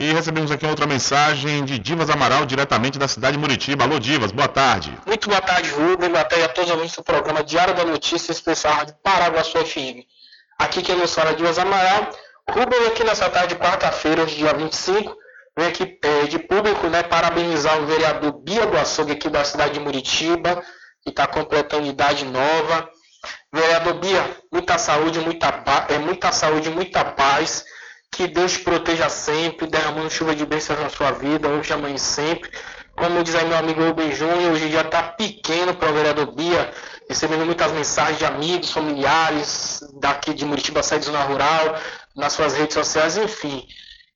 E 0.00 0.12
recebemos 0.12 0.52
aqui 0.52 0.64
outra 0.64 0.86
mensagem 0.86 1.64
de 1.64 1.76
Divas 1.76 2.08
Amaral, 2.08 2.46
diretamente 2.46 3.00
da 3.00 3.08
cidade 3.08 3.32
de 3.36 3.40
Muritiba. 3.40 3.82
Alô, 3.82 3.98
Divas, 3.98 4.30
boa 4.30 4.46
tarde. 4.46 4.96
Muito 5.04 5.28
boa 5.28 5.40
tarde, 5.40 5.70
Rubem. 5.70 6.08
Boa 6.08 6.22
tarde 6.22 6.44
a 6.44 6.48
todos 6.48 6.70
os 6.70 6.76
ouvintes 6.76 6.94
do 6.94 7.02
programa 7.02 7.42
Diário 7.42 7.74
da 7.74 7.84
Notícia, 7.84 8.30
especial 8.30 8.84
de 8.84 8.94
Paraguaçu 9.02 9.58
FM. 9.58 10.06
Aqui 10.56 10.82
quem 10.82 10.94
nos 10.94 11.12
fala 11.12 11.30
é 11.30 11.34
Divas 11.34 11.58
Amaral. 11.58 12.10
Rubem 12.48 12.86
aqui 12.86 13.02
nessa 13.02 13.28
tarde 13.28 13.56
de 13.56 13.60
quarta-feira, 13.60 14.24
dia 14.24 14.54
25, 14.54 15.16
vem 15.58 15.66
aqui 15.66 15.98
é, 16.00 16.26
de 16.28 16.38
público, 16.38 16.86
né, 16.86 17.02
parabenizar 17.02 17.82
o 17.82 17.86
vereador 17.86 18.40
Bia 18.40 18.66
do 18.66 18.78
Açougue 18.78 19.14
aqui 19.14 19.28
da 19.28 19.42
cidade 19.42 19.74
de 19.74 19.80
Muritiba, 19.80 20.62
que 21.02 21.10
está 21.10 21.26
completando 21.26 21.88
idade 21.88 22.24
nova. 22.24 22.88
Vereador 23.52 23.94
Bia, 23.94 24.24
muita 24.52 24.78
saúde, 24.78 25.18
muita, 25.18 25.48
é, 25.88 25.98
muita 25.98 26.30
saúde, 26.30 26.70
muita 26.70 27.04
paz. 27.04 27.64
Que 28.10 28.26
Deus 28.26 28.52
te 28.52 28.58
proteja 28.60 29.08
sempre, 29.08 29.66
derramando 29.66 30.10
chuva 30.10 30.34
de 30.34 30.44
bênçãos 30.44 30.80
na 30.80 30.88
sua 30.88 31.12
vida, 31.12 31.48
hoje, 31.48 31.72
amanhã 31.72 31.94
e 31.94 31.98
sempre. 31.98 32.50
Como 32.98 33.22
diz 33.22 33.34
aí 33.36 33.46
meu 33.46 33.56
amigo 33.56 33.80
Rubem 33.80 34.12
Júnior, 34.12 34.52
hoje 34.52 34.72
já 34.72 34.80
está 34.80 35.02
pequeno 35.04 35.72
para 35.72 35.90
o 35.90 35.94
vereador 35.94 36.34
Bia, 36.34 36.72
recebendo 37.08 37.46
muitas 37.46 37.70
mensagens 37.70 38.18
de 38.18 38.24
amigos, 38.24 38.72
familiares, 38.72 39.80
daqui 40.00 40.34
de 40.34 40.44
Muritiba, 40.44 40.82
sede 40.82 41.04
Zona 41.04 41.22
Rural, 41.22 41.76
nas 42.16 42.32
suas 42.32 42.54
redes 42.54 42.74
sociais, 42.74 43.16
enfim. 43.16 43.64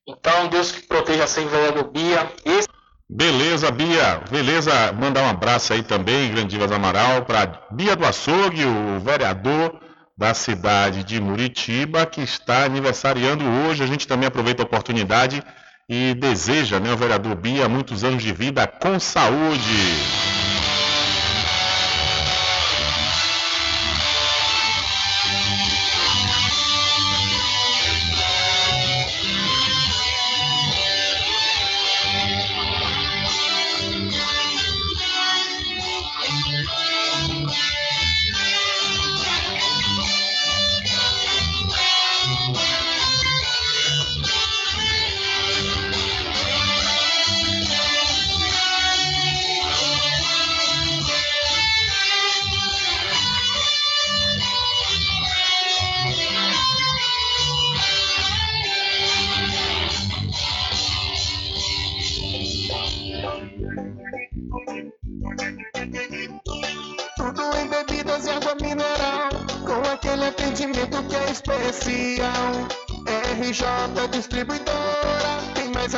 Então, 0.07 0.49
Deus 0.49 0.73
que 0.73 0.83
proteja 0.83 1.29
sempre 1.29 1.51
o 1.51 1.53
vereador 1.53 1.85
Bia. 1.93 2.33
Esse... 2.45 2.69
Beleza, 3.09 3.71
Bia. 3.71 4.21
Beleza, 4.29 4.93
mandar 4.95 5.23
um 5.23 5.31
abraço 5.31 5.73
aí 5.73 5.85
também, 5.85 6.33
Grandivas 6.33 6.73
Amaral, 6.73 7.25
para 7.25 7.63
Bia 7.71 7.95
do 7.95 8.05
Açougue, 8.05 8.65
o 8.65 8.99
vereador 8.99 9.79
da 10.17 10.35
cidade 10.35 11.05
de 11.05 11.21
Muritiba, 11.21 12.07
que 12.07 12.21
está 12.21 12.65
aniversariando 12.65 13.45
hoje. 13.45 13.83
A 13.83 13.87
gente 13.87 14.07
também 14.07 14.27
aproveita 14.27 14.63
a 14.63 14.67
oportunidade 14.67 15.43
e 15.89 16.15
deseja, 16.15 16.79
né, 16.79 16.93
o 16.93 16.97
vereador 16.97 17.35
Bia, 17.35 17.69
muitos 17.69 18.05
anos 18.05 18.23
de 18.23 18.33
vida 18.33 18.67
com 18.67 18.99
saúde. 18.99 20.42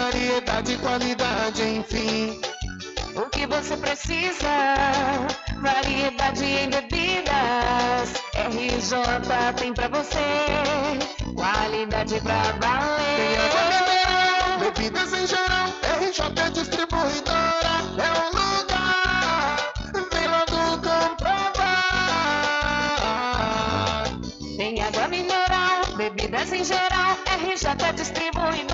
Variedade 0.04 0.72
e 0.72 0.78
qualidade, 0.78 1.62
enfim. 1.62 2.40
O 3.16 3.22
que 3.30 3.46
você 3.46 3.74
precisa? 3.76 4.74
Variedade 5.56 6.44
em 6.44 6.68
bebidas. 6.68 8.12
RJ 8.34 8.98
tem 9.56 9.72
pra 9.72 9.88
você. 9.88 10.18
Qualidade 11.34 12.20
pra 12.20 12.42
valer. 12.60 13.16
Tem 13.16 13.36
água 13.46 13.64
mineral, 13.70 14.58
bebidas 14.58 15.12
em 15.14 15.26
geral. 15.26 15.68
RJ 16.00 16.50
Distribuidora 16.50 17.76
é 17.96 18.10
um 18.20 18.28
lugar. 18.36 19.56
Vem 20.12 20.28
logo 20.28 20.58
comprovar. 20.82 21.64
Tem 24.58 24.82
água 24.82 25.08
mineral, 25.08 25.86
bebidas 25.96 26.52
em 26.52 26.62
geral. 26.62 27.16
RJ 27.38 27.92
Distribuidora 27.94 28.73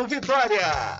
Vitória. 0.07 0.99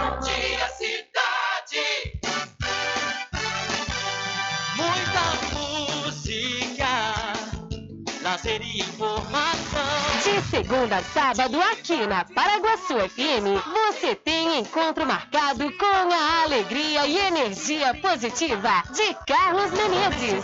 Segunda 10.51 10.97
a 10.97 11.03
sábado, 11.03 11.57
aqui 11.61 12.05
na 12.05 12.25
Paraguaçu 12.25 12.99
FM, 12.99 13.55
você 13.89 14.13
tem 14.15 14.59
encontro 14.59 15.07
marcado 15.07 15.71
com 15.77 15.85
a 15.85 16.43
alegria 16.43 17.07
e 17.07 17.17
energia 17.17 17.93
positiva 17.95 18.83
de 18.93 19.13
Carlos 19.25 19.71
Menezes. 19.71 20.43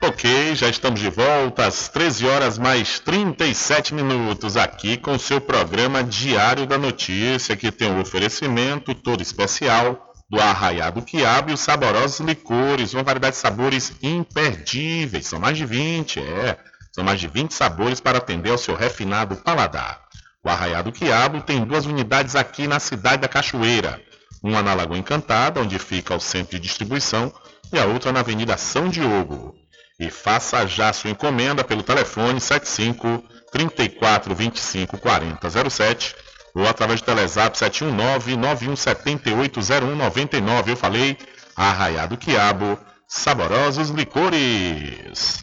Ok, 0.00 0.54
já 0.54 0.68
estamos 0.68 1.00
de 1.00 1.10
volta 1.10 1.66
às 1.66 1.88
13 1.88 2.26
horas 2.26 2.58
mais 2.58 3.00
37 3.00 3.94
minutos 3.94 4.56
aqui 4.56 4.96
com 4.96 5.18
seu 5.18 5.40
programa 5.40 6.04
Diário 6.04 6.66
da 6.66 6.78
Notícia, 6.78 7.56
que 7.56 7.70
tem 7.72 7.90
um 7.90 8.00
oferecimento 8.00 8.94
todo 8.94 9.20
especial 9.22 10.12
do 10.30 10.40
Arraiado 10.40 11.02
Quiabo 11.02 11.50
e 11.50 11.54
os 11.54 11.60
saborosos 11.60 12.20
licores, 12.20 12.94
uma 12.94 13.02
variedade 13.02 13.36
de 13.36 13.40
sabores 13.40 13.92
imperdíveis, 14.02 15.26
são 15.26 15.40
mais 15.40 15.56
de 15.56 15.64
20, 15.64 16.20
é, 16.20 16.56
são 16.92 17.02
mais 17.02 17.18
de 17.18 17.26
20 17.26 17.52
sabores 17.52 18.00
para 18.00 18.18
atender 18.18 18.50
ao 18.50 18.58
seu 18.58 18.76
refinado 18.76 19.36
paladar. 19.36 20.02
O 20.44 20.48
Arraiado 20.48 20.92
Quiabo 20.92 21.40
tem 21.40 21.64
duas 21.64 21.86
unidades 21.86 22.36
aqui 22.36 22.66
na 22.68 22.78
cidade 22.78 23.22
da 23.22 23.28
Cachoeira, 23.28 24.00
uma 24.42 24.62
na 24.62 24.74
Lagoa 24.74 24.98
Encantada, 24.98 25.60
onde 25.60 25.78
fica 25.78 26.14
o 26.14 26.20
centro 26.20 26.56
de 26.56 26.62
distribuição, 26.62 27.32
e 27.72 27.78
a 27.78 27.86
outra 27.86 28.12
na 28.12 28.20
Avenida 28.20 28.56
São 28.56 28.88
Diogo. 28.88 29.54
E 29.98 30.10
faça 30.10 30.66
já 30.66 30.92
sua 30.92 31.10
encomenda 31.10 31.64
pelo 31.64 31.82
telefone 31.82 32.40
75 32.40 33.22
34 33.50 34.34
25 34.34 34.98
40 34.98 35.70
07 35.70 36.16
ou 36.54 36.66
através 36.66 37.00
do 37.00 37.04
Telezap 37.04 37.56
719 37.56 38.36
9178 38.36 39.60
0199. 39.60 40.72
Eu 40.72 40.76
falei, 40.76 41.18
Arraiado 41.56 42.16
Quiabo, 42.16 42.78
saborosos 43.06 43.90
licores. 43.90 45.42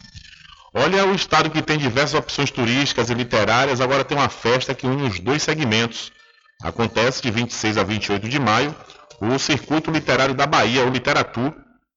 Olha 0.74 1.06
o 1.06 1.14
estado 1.14 1.50
que 1.50 1.62
tem 1.62 1.78
diversas 1.78 2.14
opções 2.14 2.50
turísticas 2.50 3.08
e 3.08 3.14
literárias, 3.14 3.80
agora 3.80 4.04
tem 4.04 4.16
uma 4.16 4.28
festa 4.28 4.74
que 4.74 4.86
une 4.86 5.08
os 5.08 5.18
dois 5.20 5.42
segmentos. 5.42 6.12
Acontece 6.62 7.22
de 7.22 7.30
26 7.30 7.78
a 7.78 7.82
28 7.82 8.28
de 8.28 8.38
maio 8.38 8.74
o 9.20 9.38
Circuito 9.38 9.90
Literário 9.90 10.34
da 10.34 10.46
Bahia, 10.46 10.84
o 10.84 10.90
Literatur, 10.90 11.54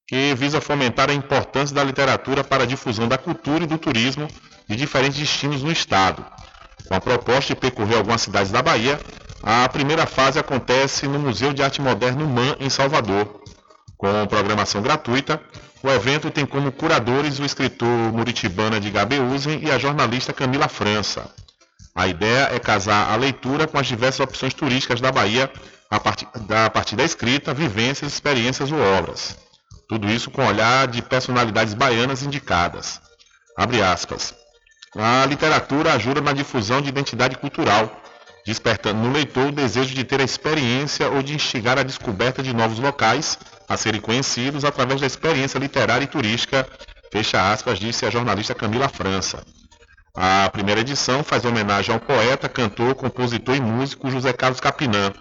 que 0.09 0.33
visa 0.33 0.59
fomentar 0.59 1.07
a 1.11 1.13
importância 1.13 1.75
da 1.75 1.83
literatura 1.83 2.43
para 2.43 2.63
a 2.63 2.65
difusão 2.65 3.07
da 3.07 3.15
cultura 3.15 3.63
e 3.63 3.67
do 3.67 3.77
turismo 3.77 4.27
de 4.67 4.75
diferentes 4.75 5.19
destinos 5.19 5.61
no 5.61 5.71
estado. 5.71 6.25
Com 6.87 6.95
a 6.95 6.99
proposta 6.99 7.53
de 7.53 7.59
percorrer 7.59 7.97
algumas 7.97 8.23
cidades 8.23 8.51
da 8.51 8.59
Bahia, 8.59 8.99
a 9.43 9.69
primeira 9.69 10.07
fase 10.07 10.39
acontece 10.39 11.07
no 11.07 11.19
Museu 11.19 11.53
de 11.53 11.61
Arte 11.61 11.79
Moderna 11.79 12.25
MAN, 12.25 12.55
em 12.59 12.71
Salvador. 12.71 13.39
Com 13.97 14.25
programação 14.25 14.81
gratuita, 14.81 15.39
o 15.83 15.89
evento 15.91 16.31
tem 16.31 16.43
como 16.43 16.71
curadores 16.71 17.37
o 17.37 17.45
escritor 17.45 17.87
muritibana 18.11 18.79
de 18.79 18.89
Gabeusen 18.89 19.59
e 19.63 19.69
a 19.69 19.77
jornalista 19.77 20.33
Camila 20.33 20.67
França. 20.67 21.29
A 21.93 22.07
ideia 22.07 22.49
é 22.51 22.57
casar 22.57 23.11
a 23.11 23.15
leitura 23.15 23.67
com 23.67 23.77
as 23.77 23.85
diversas 23.85 24.21
opções 24.21 24.55
turísticas 24.55 24.99
da 24.99 25.11
Bahia 25.11 25.51
a 25.87 25.99
partir 25.99 26.27
da, 26.47 26.65
a 26.65 26.69
partir 26.71 26.95
da 26.95 27.03
escrita, 27.03 27.53
vivências, 27.53 28.11
experiências 28.11 28.71
ou 28.71 28.79
obras. 28.79 29.48
Tudo 29.89 30.07
isso 30.07 30.29
com 30.29 30.45
olhar 30.45 30.87
de 30.87 31.01
personalidades 31.01 31.73
baianas 31.73 32.21
indicadas. 32.21 33.01
Abre 33.57 33.81
aspas. 33.81 34.35
A 34.95 35.25
literatura 35.25 35.93
ajuda 35.93 36.21
na 36.21 36.31
difusão 36.31 36.79
de 36.79 36.89
identidade 36.89 37.35
cultural, 37.39 37.99
despertando 38.45 39.01
no 39.01 39.11
leitor 39.11 39.47
o 39.47 39.51
desejo 39.51 39.95
de 39.95 40.03
ter 40.03 40.21
a 40.21 40.23
experiência 40.23 41.09
ou 41.09 41.23
de 41.23 41.33
instigar 41.33 41.79
a 41.79 41.83
descoberta 41.83 42.43
de 42.43 42.53
novos 42.53 42.77
locais 42.77 43.39
a 43.67 43.75
serem 43.75 43.99
conhecidos 43.99 44.63
através 44.63 45.01
da 45.01 45.07
experiência 45.07 45.57
literária 45.57 46.03
e 46.03 46.07
turística, 46.07 46.67
fecha 47.11 47.51
aspas, 47.51 47.79
disse 47.79 48.05
a 48.05 48.11
jornalista 48.11 48.53
Camila 48.53 48.89
França. 48.89 49.43
A 50.15 50.49
primeira 50.51 50.81
edição 50.81 51.23
faz 51.23 51.45
homenagem 51.45 51.93
ao 51.93 51.99
poeta, 51.99 52.47
cantor, 52.47 52.93
compositor 52.93 53.55
e 53.55 53.61
músico 53.61 54.11
José 54.11 54.33
Carlos 54.33 54.59
Capinã. 54.59 55.11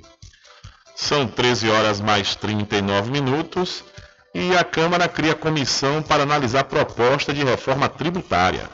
São 0.94 1.26
13 1.26 1.70
horas 1.70 2.00
mais 2.00 2.36
39 2.36 3.10
minutos 3.10 3.82
e 4.34 4.54
a 4.56 4.62
Câmara 4.62 5.08
cria 5.08 5.34
comissão 5.34 6.02
para 6.02 6.22
analisar 6.22 6.64
proposta 6.64 7.32
de 7.32 7.42
reforma 7.42 7.88
tributária. 7.88 8.68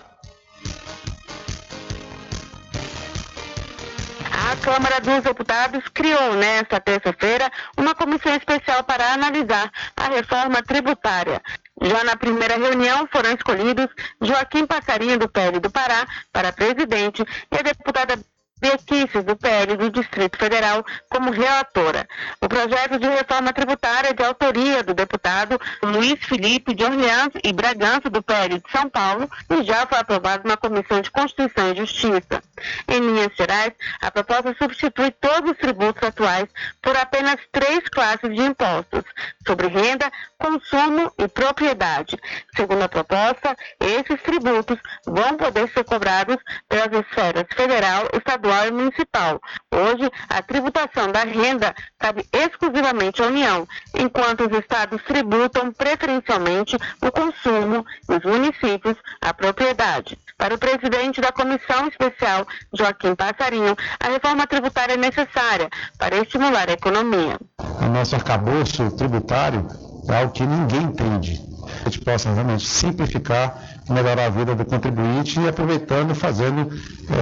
A 4.38 4.54
Câmara 4.56 5.00
dos 5.00 5.22
Deputados 5.22 5.82
criou 5.94 6.34
nesta 6.34 6.78
terça-feira 6.78 7.50
uma 7.74 7.94
comissão 7.94 8.34
especial 8.36 8.84
para 8.84 9.14
analisar 9.14 9.72
a 9.96 10.08
reforma 10.08 10.62
tributária. 10.62 11.40
Já 11.80 12.04
na 12.04 12.16
primeira 12.16 12.58
reunião 12.58 13.08
foram 13.10 13.32
escolhidos 13.32 13.88
Joaquim 14.20 14.66
Passarinho, 14.66 15.18
do 15.18 15.26
PL 15.26 15.58
do 15.58 15.70
Pará, 15.70 16.06
para 16.30 16.52
presidente, 16.52 17.24
e 17.50 17.58
a 17.58 17.62
deputada 17.62 18.18
Bequices, 18.58 19.22
do 19.22 19.36
PL 19.36 19.76
do 19.76 19.90
Distrito 19.90 20.38
Federal, 20.38 20.82
como 21.10 21.30
relatora. 21.30 22.08
O 22.40 22.48
projeto 22.48 22.98
de 22.98 23.06
reforma 23.06 23.52
tributária 23.52 24.14
de 24.14 24.22
autoria 24.22 24.82
do 24.82 24.94
deputado 24.94 25.60
Luiz 25.82 26.24
Felipe 26.24 26.74
de 26.74 26.82
Orleans 26.82 27.32
e 27.44 27.52
Bragança, 27.52 28.08
do 28.08 28.22
PL 28.22 28.58
de 28.58 28.72
São 28.72 28.88
Paulo, 28.88 29.28
e 29.50 29.62
já 29.62 29.86
foi 29.86 29.98
aprovado 29.98 30.48
na 30.48 30.56
Comissão 30.56 31.02
de 31.02 31.10
Constituição 31.10 31.70
e 31.70 31.76
Justiça. 31.76 32.42
Em 32.88 32.98
linhas 32.98 33.36
gerais, 33.36 33.74
a 34.00 34.10
proposta 34.10 34.56
substitui 34.58 35.10
todos 35.10 35.50
os 35.50 35.58
tributos 35.58 36.02
atuais 36.02 36.48
por 36.80 36.96
apenas 36.96 37.36
três 37.52 37.80
classes 37.90 38.34
de 38.34 38.40
impostos: 38.40 39.02
sobre 39.46 39.66
renda, 39.66 40.10
consumo 40.38 41.12
e 41.18 41.28
propriedade. 41.28 42.18
Segundo 42.56 42.82
a 42.82 42.88
proposta, 42.88 43.54
esses 43.80 44.22
tributos 44.22 44.78
vão 45.04 45.36
poder 45.36 45.68
ser 45.74 45.84
cobrados 45.84 46.38
pelas 46.70 46.90
esferas 47.06 47.44
federal, 47.54 48.08
estadual 48.14 48.45
e 48.66 48.70
municipal. 48.70 49.40
Hoje, 49.72 50.10
a 50.28 50.42
tributação 50.42 51.10
da 51.10 51.24
renda 51.24 51.74
cabe 51.98 52.26
exclusivamente 52.32 53.22
à 53.22 53.26
União, 53.26 53.66
enquanto 53.94 54.46
os 54.46 54.58
estados 54.58 55.02
tributam 55.02 55.72
preferencialmente 55.72 56.76
o 57.02 57.10
consumo 57.10 57.84
e 58.08 58.14
os 58.14 58.24
municípios 58.24 58.96
a 59.20 59.34
propriedade. 59.34 60.18
Para 60.38 60.54
o 60.54 60.58
presidente 60.58 61.20
da 61.20 61.32
Comissão 61.32 61.88
Especial, 61.88 62.46
Joaquim 62.72 63.14
Passarinho, 63.14 63.74
a 63.98 64.08
reforma 64.08 64.46
tributária 64.46 64.94
é 64.94 64.96
necessária 64.96 65.68
para 65.98 66.16
estimular 66.16 66.68
a 66.68 66.74
economia. 66.74 67.38
O 67.58 67.86
nosso 67.86 68.14
arcabouço 68.14 68.90
tributário 68.96 69.66
é 70.08 70.16
algo 70.18 70.32
que 70.32 70.46
ninguém 70.46 70.82
entende. 70.82 71.55
A 71.84 71.88
gente 71.88 72.00
possa 72.00 72.32
realmente 72.32 72.66
simplificar, 72.66 73.82
melhorar 73.88 74.26
a 74.26 74.30
vida 74.30 74.54
do 74.54 74.64
contribuinte 74.64 75.40
e 75.40 75.48
aproveitando, 75.48 76.14
fazendo 76.14 76.70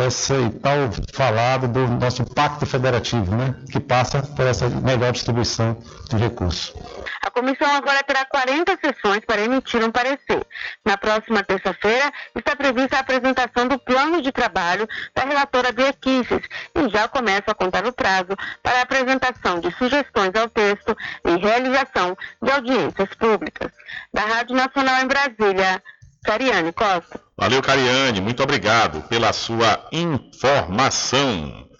esse 0.06 0.34
tal 0.62 0.76
falado 1.12 1.68
do 1.68 1.86
nosso 1.86 2.24
pacto 2.24 2.66
federativo, 2.66 3.34
né, 3.34 3.54
que 3.70 3.80
passa 3.80 4.22
por 4.22 4.46
essa 4.46 4.68
melhor 4.68 5.12
distribuição 5.12 5.76
de 6.08 6.16
recursos. 6.16 6.74
A 7.24 7.30
comissão 7.30 7.74
agora 7.74 8.02
terá 8.02 8.22
40 8.26 8.78
sessões 8.84 9.24
para 9.24 9.40
emitir 9.40 9.82
um 9.82 9.90
parecer. 9.90 10.46
Na 10.84 10.98
próxima 10.98 11.42
terça-feira 11.42 12.12
está 12.36 12.54
prevista 12.54 12.98
a 12.98 13.00
apresentação 13.00 13.66
do 13.66 13.78
plano 13.78 14.20
de 14.20 14.30
trabalho 14.30 14.86
da 15.14 15.24
relatora 15.24 15.72
Bia 15.72 15.90
Kicis 15.94 16.42
e 16.74 16.88
já 16.90 17.08
começa 17.08 17.44
a 17.46 17.54
contar 17.54 17.86
o 17.86 17.92
prazo 17.94 18.36
para 18.62 18.80
a 18.80 18.82
apresentação 18.82 19.58
de 19.58 19.74
sugestões 19.78 20.34
ao 20.34 20.50
texto 20.50 20.94
e 21.24 21.36
realização 21.38 22.14
de 22.42 22.50
audiências 22.50 23.08
públicas. 23.14 23.72
Da 24.12 24.20
Rádio 24.20 24.54
Nacional 24.54 25.00
em 25.00 25.06
Brasília, 25.06 25.82
Cariane 26.22 26.72
Costa. 26.74 27.18
Valeu, 27.38 27.62
Cariane. 27.62 28.20
Muito 28.20 28.42
obrigado 28.42 29.00
pela 29.08 29.32
sua 29.32 29.88
informação. 29.90 31.70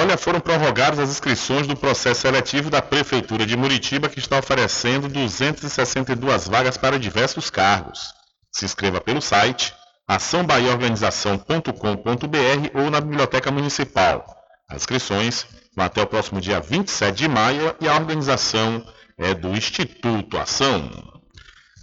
Olha, 0.00 0.16
foram 0.16 0.38
prorrogadas 0.38 1.00
as 1.00 1.10
inscrições 1.10 1.66
do 1.66 1.74
processo 1.74 2.20
seletivo 2.20 2.70
da 2.70 2.80
Prefeitura 2.80 3.44
de 3.44 3.56
Muritiba, 3.56 4.08
que 4.08 4.20
está 4.20 4.38
oferecendo 4.38 5.08
262 5.08 6.46
vagas 6.46 6.76
para 6.76 7.00
diversos 7.00 7.50
cargos. 7.50 8.14
Se 8.52 8.64
inscreva 8.64 9.00
pelo 9.00 9.20
site 9.20 9.74
açãobahiaorganização.com.br 10.06 12.80
ou 12.80 12.88
na 12.90 13.00
Biblioteca 13.00 13.50
Municipal. 13.50 14.24
As 14.68 14.82
inscrições 14.82 15.44
vão 15.74 15.86
até 15.86 16.00
o 16.00 16.06
próximo 16.06 16.40
dia 16.40 16.60
27 16.60 17.16
de 17.16 17.26
maio 17.26 17.74
e 17.80 17.88
a 17.88 17.96
organização 17.96 18.86
é 19.18 19.34
do 19.34 19.48
Instituto 19.48 20.38
Ação. 20.38 20.92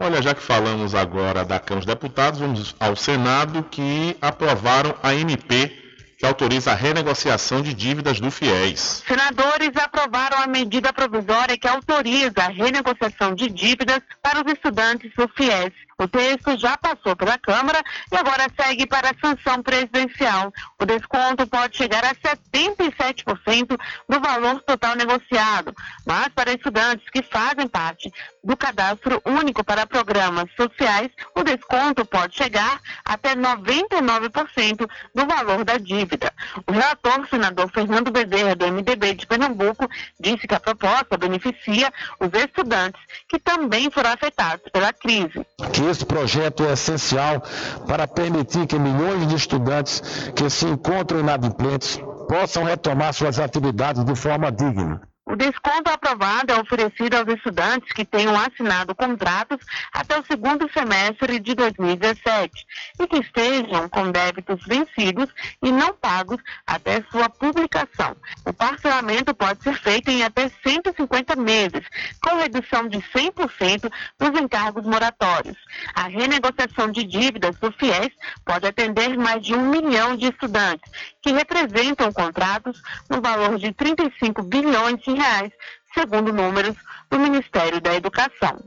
Olha, 0.01 0.23
já 0.23 0.35
que 0.35 0.43
falamos 0.43 0.94
agora 0.94 1.44
da 1.44 1.59
Câmara 1.59 1.85
dos 1.85 1.94
Deputados, 1.94 2.40
vamos 2.40 2.74
ao 2.78 2.94
Senado 2.94 3.65
que 3.65 4.16
aprovaram 4.23 4.94
a 5.02 5.12
MP 5.12 5.89
que 6.19 6.27
autoriza 6.27 6.73
a 6.73 6.74
renegociação 6.74 7.62
de 7.62 7.73
dívidas 7.73 8.19
do 8.19 8.31
FIES. 8.31 9.05
Senadores 9.06 9.70
aprovaram 9.77 10.39
a 10.39 10.47
medida 10.48 10.93
provisória 10.93 11.56
que 11.56 11.69
autoriza 11.69 12.43
a 12.43 12.48
renegociação 12.48 13.35
de 13.35 13.48
dívidas 13.48 14.01
para 14.20 14.44
os 14.44 14.52
estudantes 14.52 15.12
do 15.16 15.28
FIES. 15.28 15.73
O 16.01 16.07
texto 16.07 16.57
já 16.57 16.77
passou 16.77 17.16
pela 17.16 17.37
Câmara 17.39 17.83
e 18.12 18.16
agora 18.16 18.47
segue 18.57 18.87
para 18.87 19.11
a 19.11 19.15
sanção 19.20 19.61
presidencial. 19.61 20.53
O 20.81 20.87
desconto 20.87 21.45
pode 21.49 21.77
chegar 21.77 22.05
a 22.05 22.15
77% 22.15 23.77
do 24.09 24.20
valor 24.20 24.62
total 24.62 24.95
negociado, 24.95 25.75
mas 26.07 26.29
para 26.29 26.53
estudantes 26.53 27.11
que 27.11 27.20
fazem 27.20 27.66
parte 27.66 28.12
do 28.45 28.57
cadastro 28.57 29.20
único 29.27 29.65
para 29.65 29.89
programas 29.89 30.49
sociais, 30.55 31.11
o 31.35 31.43
desconto 31.43 32.05
pode 32.05 32.37
chegar 32.37 32.81
até 33.05 33.35
99% 33.35 34.89
do 35.12 35.27
valor 35.27 35.65
da 35.65 35.79
dívida. 35.79 36.33
O 36.65 36.70
relator, 36.70 37.27
senador 37.29 37.73
Fernando 37.73 38.12
Bezerra, 38.12 38.55
do 38.55 38.69
MDB 38.69 39.15
de 39.15 39.27
Pernambuco, 39.27 39.89
disse 40.20 40.47
que 40.47 40.55
a 40.55 40.61
proposta 40.61 41.16
beneficia 41.16 41.93
os 42.20 42.31
estudantes 42.41 43.03
que 43.27 43.41
também 43.41 43.91
foram 43.91 44.12
afetados 44.12 44.65
pela 44.73 44.93
crise 44.93 45.45
esse 45.89 46.05
projeto 46.05 46.65
é 46.65 46.73
essencial 46.73 47.43
para 47.86 48.06
permitir 48.06 48.66
que 48.66 48.78
milhões 48.78 49.27
de 49.27 49.35
estudantes 49.35 50.01
que 50.35 50.48
se 50.51 50.66
encontram 50.66 51.20
inadimplentes 51.20 52.01
possam 52.28 52.65
retomar 52.65 53.12
suas 53.15 53.39
atividades 53.39 54.05
de 54.05 54.15
forma 54.15 54.52
digna. 54.52 55.01
O 55.31 55.37
desconto 55.37 55.91
aprovado 55.91 56.55
é 56.55 56.59
oferecido 56.59 57.15
aos 57.15 57.29
estudantes 57.29 57.93
que 57.93 58.03
tenham 58.03 58.35
assinado 58.35 58.95
contratos 58.95 59.59
até 59.93 60.19
o 60.19 60.25
segundo 60.25 60.67
semestre 60.73 61.39
de 61.39 61.55
2017 61.55 62.67
e 62.99 63.07
que 63.07 63.19
estejam 63.19 63.91
com 63.91 64.11
débitos 64.11 64.65
vencidos 64.67 65.29
e 65.63 65.71
não 65.71 65.93
pagos 65.93 66.39
até 66.67 67.05
sua 67.13 67.29
publicação. 67.29 68.17
O 68.47 68.55
parcelamento 68.55 69.35
pode 69.35 69.63
ser 69.63 69.75
feito 69.75 70.09
em 70.11 70.25
até 70.25 70.51
150 70.67 71.37
meses, 71.37 71.85
com 72.23 72.37
redução 72.37 72.89
de 72.89 72.97
100% 72.97 73.93
dos 74.19 74.41
encargos 74.41 74.87
moratórios. 74.87 75.59
A 75.95 76.05
renegociação 76.05 76.91
de 76.91 77.05
dívidas 77.05 77.55
do 77.59 77.71
FIES 77.73 78.09
pode 78.47 78.67
atender 78.67 79.15
mais 79.19 79.45
de 79.45 79.55
um 79.55 79.69
milhão 79.69 80.17
de 80.17 80.29
estudantes, 80.29 80.91
que 81.21 81.33
representam 81.33 82.11
contratos 82.15 82.81
no 83.11 83.21
valor 83.21 83.59
de 83.59 83.75
35 83.75 84.43
bilhões 84.43 84.99
de 85.03 85.18
reais, 85.19 85.53
segundo 85.95 86.32
números 86.32 86.77
do 87.11 87.19
Ministério 87.19 87.81
da 87.81 87.95
Educação. 87.95 88.59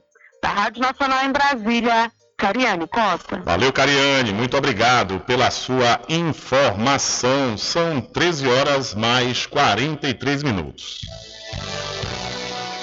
Da 0.42 0.50
Rádio 0.50 0.82
Nacional 0.82 1.26
em 1.26 1.32
Brasília, 1.32 2.12
Cariane 2.38 2.88
Costa. 2.88 3.42
Valeu, 3.46 3.72
Cariane. 3.72 4.34
Muito 4.34 4.58
obrigado 4.58 5.20
pela 5.20 5.52
sua 5.52 6.02
informação. 6.10 7.58
São 7.58 8.02
13 8.02 8.48
horas 8.48 8.94
mais 8.96 9.46
43 9.46 10.42
minutos. 10.44 11.02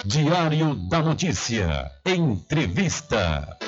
Diário 0.05 0.75
da 0.89 1.01
Notícia. 1.01 1.91
Entrevista. 2.07 3.59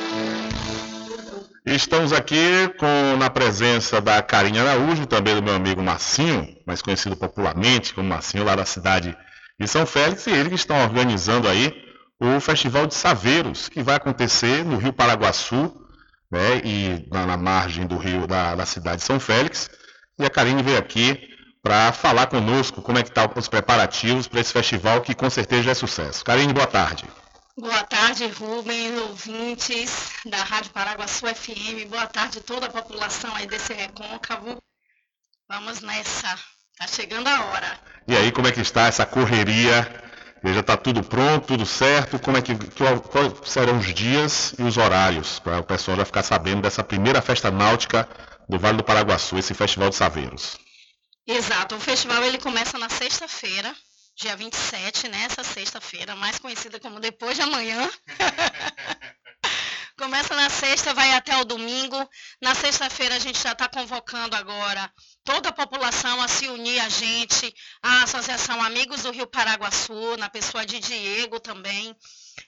Estamos 1.67 2.13
aqui 2.13 2.69
com, 2.79 3.17
na 3.19 3.29
presença 3.29 4.01
da 4.01 4.23
Carinha 4.23 4.63
Araújo, 4.63 5.07
também 5.07 5.35
do 5.35 5.43
meu 5.43 5.55
amigo 5.55 5.83
Marcinho, 5.83 6.57
mais 6.67 6.81
conhecido 6.81 7.17
popularmente 7.17 7.93
como 7.93 8.09
Marcinho, 8.09 8.45
lá 8.45 8.57
da 8.57 8.65
cidade 8.65 9.17
de 9.61 9.69
São 9.69 9.85
Félix, 9.85 10.27
e 10.27 10.31
ele 10.31 10.49
que 10.49 10.55
estão 10.55 10.83
organizando 10.83 11.47
aí 11.47 11.71
o 12.19 12.41
Festival 12.41 12.87
de 12.87 12.95
Saveiros, 12.95 13.69
que 13.69 13.83
vai 13.83 13.97
acontecer 13.97 14.65
no 14.65 14.79
Rio 14.79 14.93
Paraguaçu, 14.93 15.71
né, 16.31 16.63
e 16.65 17.07
na, 17.11 17.27
na 17.27 17.37
margem 17.37 17.87
do 17.87 17.99
rio 17.99 18.27
da, 18.27 18.55
da, 18.55 18.65
cidade 18.65 18.99
de 18.99 19.07
São 19.07 19.21
Félix. 19.21 19.69
E 20.19 20.25
a 20.25 20.31
Karine 20.31 20.63
veio 20.63 20.79
aqui 20.79 21.29
para 21.63 21.93
falar 21.93 22.27
conosco 22.27 22.81
como 22.81 22.99
é 22.99 23.03
que 23.03 23.11
estão 23.11 23.29
tá 23.29 23.39
os 23.39 23.49
preparativos 23.49 24.27
para 24.27 24.41
esse 24.41 24.53
festival, 24.53 25.03
que 25.03 25.15
com 25.15 25.29
certeza 25.29 25.71
é 25.71 25.75
sucesso. 25.75 26.25
Karine, 26.25 26.55
boa 26.55 26.67
tarde. 26.67 27.05
Boa 27.59 27.85
tarde, 27.85 28.27
Rubens, 28.29 28.99
ouvintes 28.99 30.13
da 30.25 30.43
Rádio 30.43 30.71
Paraguaçu 30.71 31.27
FM. 31.27 31.87
Boa 31.91 32.07
tarde 32.07 32.41
toda 32.41 32.67
a 32.67 32.71
população 32.71 33.35
aí 33.37 33.47
desse 33.47 33.75
recôncavo. 33.75 34.63
Vamos 35.49 35.81
nessa. 35.81 36.39
Tá 36.81 36.87
chegando 36.87 37.29
a 37.29 37.45
hora. 37.45 37.79
E 38.09 38.17
aí, 38.17 38.33
como 38.33 38.49
é 38.49 38.53
que 38.53 38.63
está 38.63 38.87
essa 38.87 39.05
correria? 39.05 39.87
Já 40.43 40.61
está 40.61 40.79
tudo 40.79 41.03
pronto, 41.03 41.49
tudo 41.49 41.67
certo? 41.67 42.19
Como 42.19 42.39
é 42.39 42.41
que 42.41 42.55
quais 42.57 43.35
serão 43.45 43.79
os 43.79 43.93
dias 43.93 44.55
e 44.59 44.63
os 44.63 44.79
horários 44.79 45.39
para 45.41 45.59
o 45.59 45.63
pessoal 45.63 45.99
já 45.99 46.07
ficar 46.07 46.23
sabendo 46.23 46.63
dessa 46.63 46.83
primeira 46.83 47.21
festa 47.21 47.51
náutica 47.51 48.09
do 48.49 48.59
Vale 48.59 48.79
do 48.79 48.83
Paraguaçu, 48.83 49.37
esse 49.37 49.53
Festival 49.53 49.91
de 49.91 49.97
Saveiros? 49.97 50.57
Exato. 51.27 51.77
O 51.77 51.81
festival 51.81 52.25
ele 52.25 52.39
começa 52.39 52.79
na 52.79 52.89
sexta-feira, 52.89 53.77
dia 54.17 54.35
27, 54.35 55.07
nessa 55.09 55.45
sexta-feira, 55.45 56.17
mais 56.17 56.39
conhecida 56.39 56.81
como 56.81 56.99
depois 56.99 57.37
de 57.37 57.43
amanhã. 57.43 57.91
Começa 59.99 60.35
na 60.35 60.49
sexta, 60.49 60.95
vai 60.95 61.13
até 61.13 61.37
o 61.37 61.45
domingo. 61.45 62.09
Na 62.41 62.55
sexta-feira 62.55 63.17
a 63.17 63.19
gente 63.19 63.39
já 63.39 63.53
está 63.53 63.69
convocando 63.69 64.35
agora 64.35 64.91
toda 65.31 65.51
a 65.51 65.53
população 65.53 66.21
a 66.21 66.27
se 66.27 66.49
unir 66.49 66.81
a 66.81 66.89
gente, 66.89 67.55
a 67.81 68.03
Associação 68.03 68.61
Amigos 68.65 69.05
do 69.05 69.13
Rio 69.13 69.29
Paraguaçu, 69.29 70.17
na 70.19 70.29
pessoa 70.29 70.67
de 70.67 70.81
Diego 70.81 71.39
também, 71.39 71.95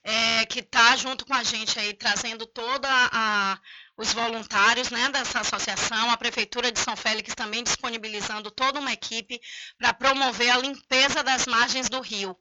é, 0.03 0.45
que 0.47 0.59
está 0.59 0.97
junto 0.97 1.25
com 1.25 1.33
a 1.33 1.45
gente 1.45 1.79
aí, 1.79 1.95
trazendo 1.95 2.45
toda 2.45 2.89
a 2.91 3.57
os 3.97 4.13
voluntários 4.15 4.91
né, 4.91 5.11
dessa 5.11 5.41
associação, 5.41 6.11
a 6.11 6.17
Prefeitura 6.17 6.73
de 6.73 6.79
São 6.79 6.97
Félix 6.97 7.35
também 7.35 7.63
disponibilizando 7.63 8.51
toda 8.51 8.81
uma 8.81 8.93
equipe 8.93 9.39
para 9.79 9.93
promover 9.93 10.51
a 10.51 10.59
limpeza 10.59 11.23
das 11.23 11.47
margens 11.47 11.89
do 11.89 12.01
rio. 12.01 12.37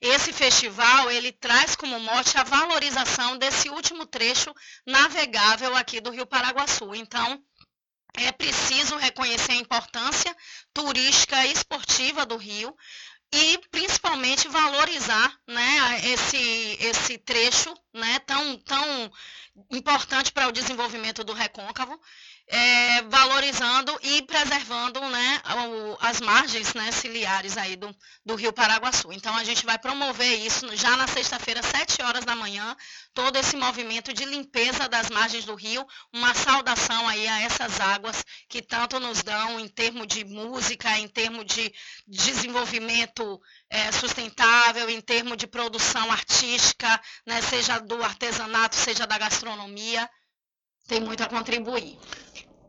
Esse 0.00 0.32
festival, 0.32 1.10
ele 1.10 1.32
traz 1.32 1.76
como 1.76 1.98
mote 2.00 2.36
a 2.36 2.42
valorização 2.42 3.38
desse 3.38 3.70
último 3.70 4.06
trecho 4.06 4.52
navegável 4.86 5.74
aqui 5.76 6.00
do 6.00 6.10
Rio 6.10 6.26
Paraguaçu. 6.26 6.94
Então, 6.94 7.42
é 8.14 8.32
preciso 8.32 8.96
reconhecer 8.96 9.52
a 9.52 9.56
importância 9.56 10.34
turística 10.72 11.46
e 11.46 11.52
esportiva 11.52 12.24
do 12.26 12.36
rio 12.36 12.74
e 13.32 13.58
principalmente 13.70 14.48
valorizar 14.48 15.38
né, 15.46 16.00
esse, 16.04 16.78
esse 16.80 17.18
trecho 17.18 17.74
né, 17.92 18.18
tão, 18.20 18.58
tão 18.60 19.12
importante 19.70 20.32
para 20.32 20.48
o 20.48 20.52
desenvolvimento 20.52 21.22
do 21.22 21.34
recôncavo, 21.34 22.00
é, 22.50 23.02
valorizando 23.02 23.98
e 24.02 24.22
preservando 24.22 25.00
né, 25.00 25.42
o- 25.68 25.96
as 26.00 26.20
margens 26.20 26.72
né, 26.74 26.90
ciliares 26.92 27.56
aí 27.58 27.76
do, 27.76 27.94
do 28.24 28.34
Rio 28.36 28.52
Paraguaçu. 28.52 29.12
Então 29.12 29.36
a 29.36 29.44
gente 29.44 29.66
vai 29.66 29.78
promover 29.78 30.38
isso 30.40 30.74
já 30.76 30.96
na 30.96 31.06
sexta-feira, 31.06 31.62
7 31.62 32.00
horas 32.02 32.24
da 32.24 32.34
manhã, 32.34 32.74
todo 33.12 33.36
esse 33.36 33.56
movimento 33.56 34.12
de 34.14 34.24
limpeza 34.24 34.88
das 34.88 35.10
margens 35.10 35.44
do 35.44 35.54
rio, 35.54 35.86
uma 36.12 36.34
saudação 36.34 37.06
aí 37.08 37.26
a 37.28 37.40
essas 37.42 37.80
águas 37.80 38.24
que 38.48 38.62
tanto 38.62 38.98
nos 38.98 39.22
dão 39.22 39.60
em 39.60 39.68
termos 39.68 40.06
de 40.06 40.24
música, 40.24 40.98
em 40.98 41.08
termos 41.08 41.44
de 41.44 41.72
desenvolvimento 42.06 43.40
eh, 43.70 43.92
sustentável, 43.92 44.88
em 44.88 45.00
termos 45.00 45.36
de 45.36 45.46
produção 45.46 46.10
artística, 46.10 47.00
né, 47.26 47.42
seja 47.42 47.78
do 47.78 48.02
artesanato, 48.02 48.76
seja 48.76 49.06
da 49.06 49.18
gastronomia, 49.18 50.08
tem 50.88 51.00
muito 51.00 51.22
a 51.22 51.26
contribuir. 51.26 51.96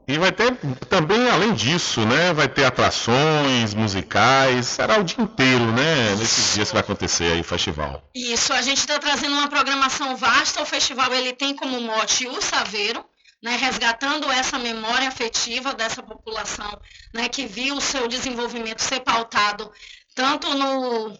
E 0.07 0.17
vai 0.17 0.31
ter 0.31 0.55
também, 0.89 1.29
além 1.29 1.53
disso, 1.53 2.03
né? 2.05 2.33
Vai 2.33 2.47
ter 2.47 2.65
atrações 2.65 3.75
musicais, 3.75 4.65
será 4.65 4.99
o 4.99 5.03
dia 5.03 5.23
inteiro, 5.23 5.71
né? 5.71 6.15
Nesses 6.15 6.55
dias 6.55 6.69
que 6.69 6.73
vai 6.73 6.81
acontecer 6.81 7.31
aí 7.31 7.41
o 7.41 7.43
festival. 7.43 8.03
Isso, 8.13 8.51
a 8.51 8.61
gente 8.63 8.79
está 8.79 8.97
trazendo 8.97 9.33
uma 9.33 9.47
programação 9.47 10.17
vasta. 10.17 10.63
O 10.63 10.65
festival 10.65 11.13
ele 11.13 11.33
tem 11.33 11.55
como 11.55 11.79
mote 11.79 12.27
o 12.27 12.41
Saveiro, 12.41 13.05
né, 13.41 13.55
resgatando 13.55 14.29
essa 14.31 14.57
memória 14.57 15.07
afetiva 15.07 15.75
dessa 15.75 16.01
população 16.01 16.81
né, 17.13 17.29
que 17.29 17.45
viu 17.45 17.75
o 17.75 17.81
seu 17.81 18.07
desenvolvimento 18.07 18.81
ser 18.81 19.01
pautado 19.01 19.71
tanto 20.15 20.53
no, 20.53 21.17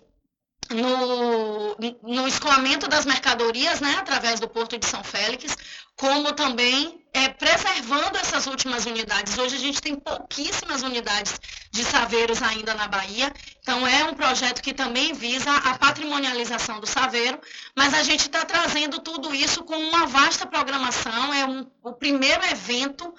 no, 0.69 1.75
no 2.03 2.27
escoamento 2.27 2.87
das 2.87 3.05
mercadorias, 3.05 3.79
né, 3.79 3.95
através 3.99 4.39
do 4.39 4.47
Porto 4.47 4.77
de 4.77 4.85
São 4.85 5.03
Félix, 5.03 5.57
como 5.95 6.31
também 6.31 7.03
é, 7.11 7.27
preservando 7.27 8.17
essas 8.17 8.45
últimas 8.45 8.85
unidades. 8.85 9.37
Hoje 9.37 9.55
a 9.55 9.59
gente 9.59 9.81
tem 9.81 9.95
pouquíssimas 9.95 10.83
unidades 10.83 11.39
de 11.71 11.83
saveiros 11.83 12.41
ainda 12.41 12.73
na 12.75 12.87
Bahia, 12.87 13.33
então 13.61 13.85
é 13.85 14.03
um 14.05 14.13
projeto 14.13 14.61
que 14.61 14.73
também 14.73 15.13
visa 15.13 15.51
a 15.51 15.77
patrimonialização 15.77 16.79
do 16.79 16.87
saveiro, 16.87 17.39
mas 17.75 17.93
a 17.93 18.03
gente 18.03 18.21
está 18.21 18.45
trazendo 18.45 18.99
tudo 18.99 19.33
isso 19.33 19.63
com 19.63 19.75
uma 19.75 20.05
vasta 20.05 20.45
programação, 20.45 21.33
é 21.33 21.45
um, 21.45 21.65
o 21.83 21.93
primeiro 21.93 22.45
evento 22.45 23.13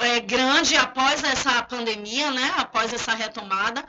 é, 0.00 0.20
grande 0.20 0.76
após 0.76 1.22
essa 1.22 1.62
pandemia, 1.62 2.30
né, 2.32 2.52
após 2.56 2.92
essa 2.92 3.14
retomada, 3.14 3.84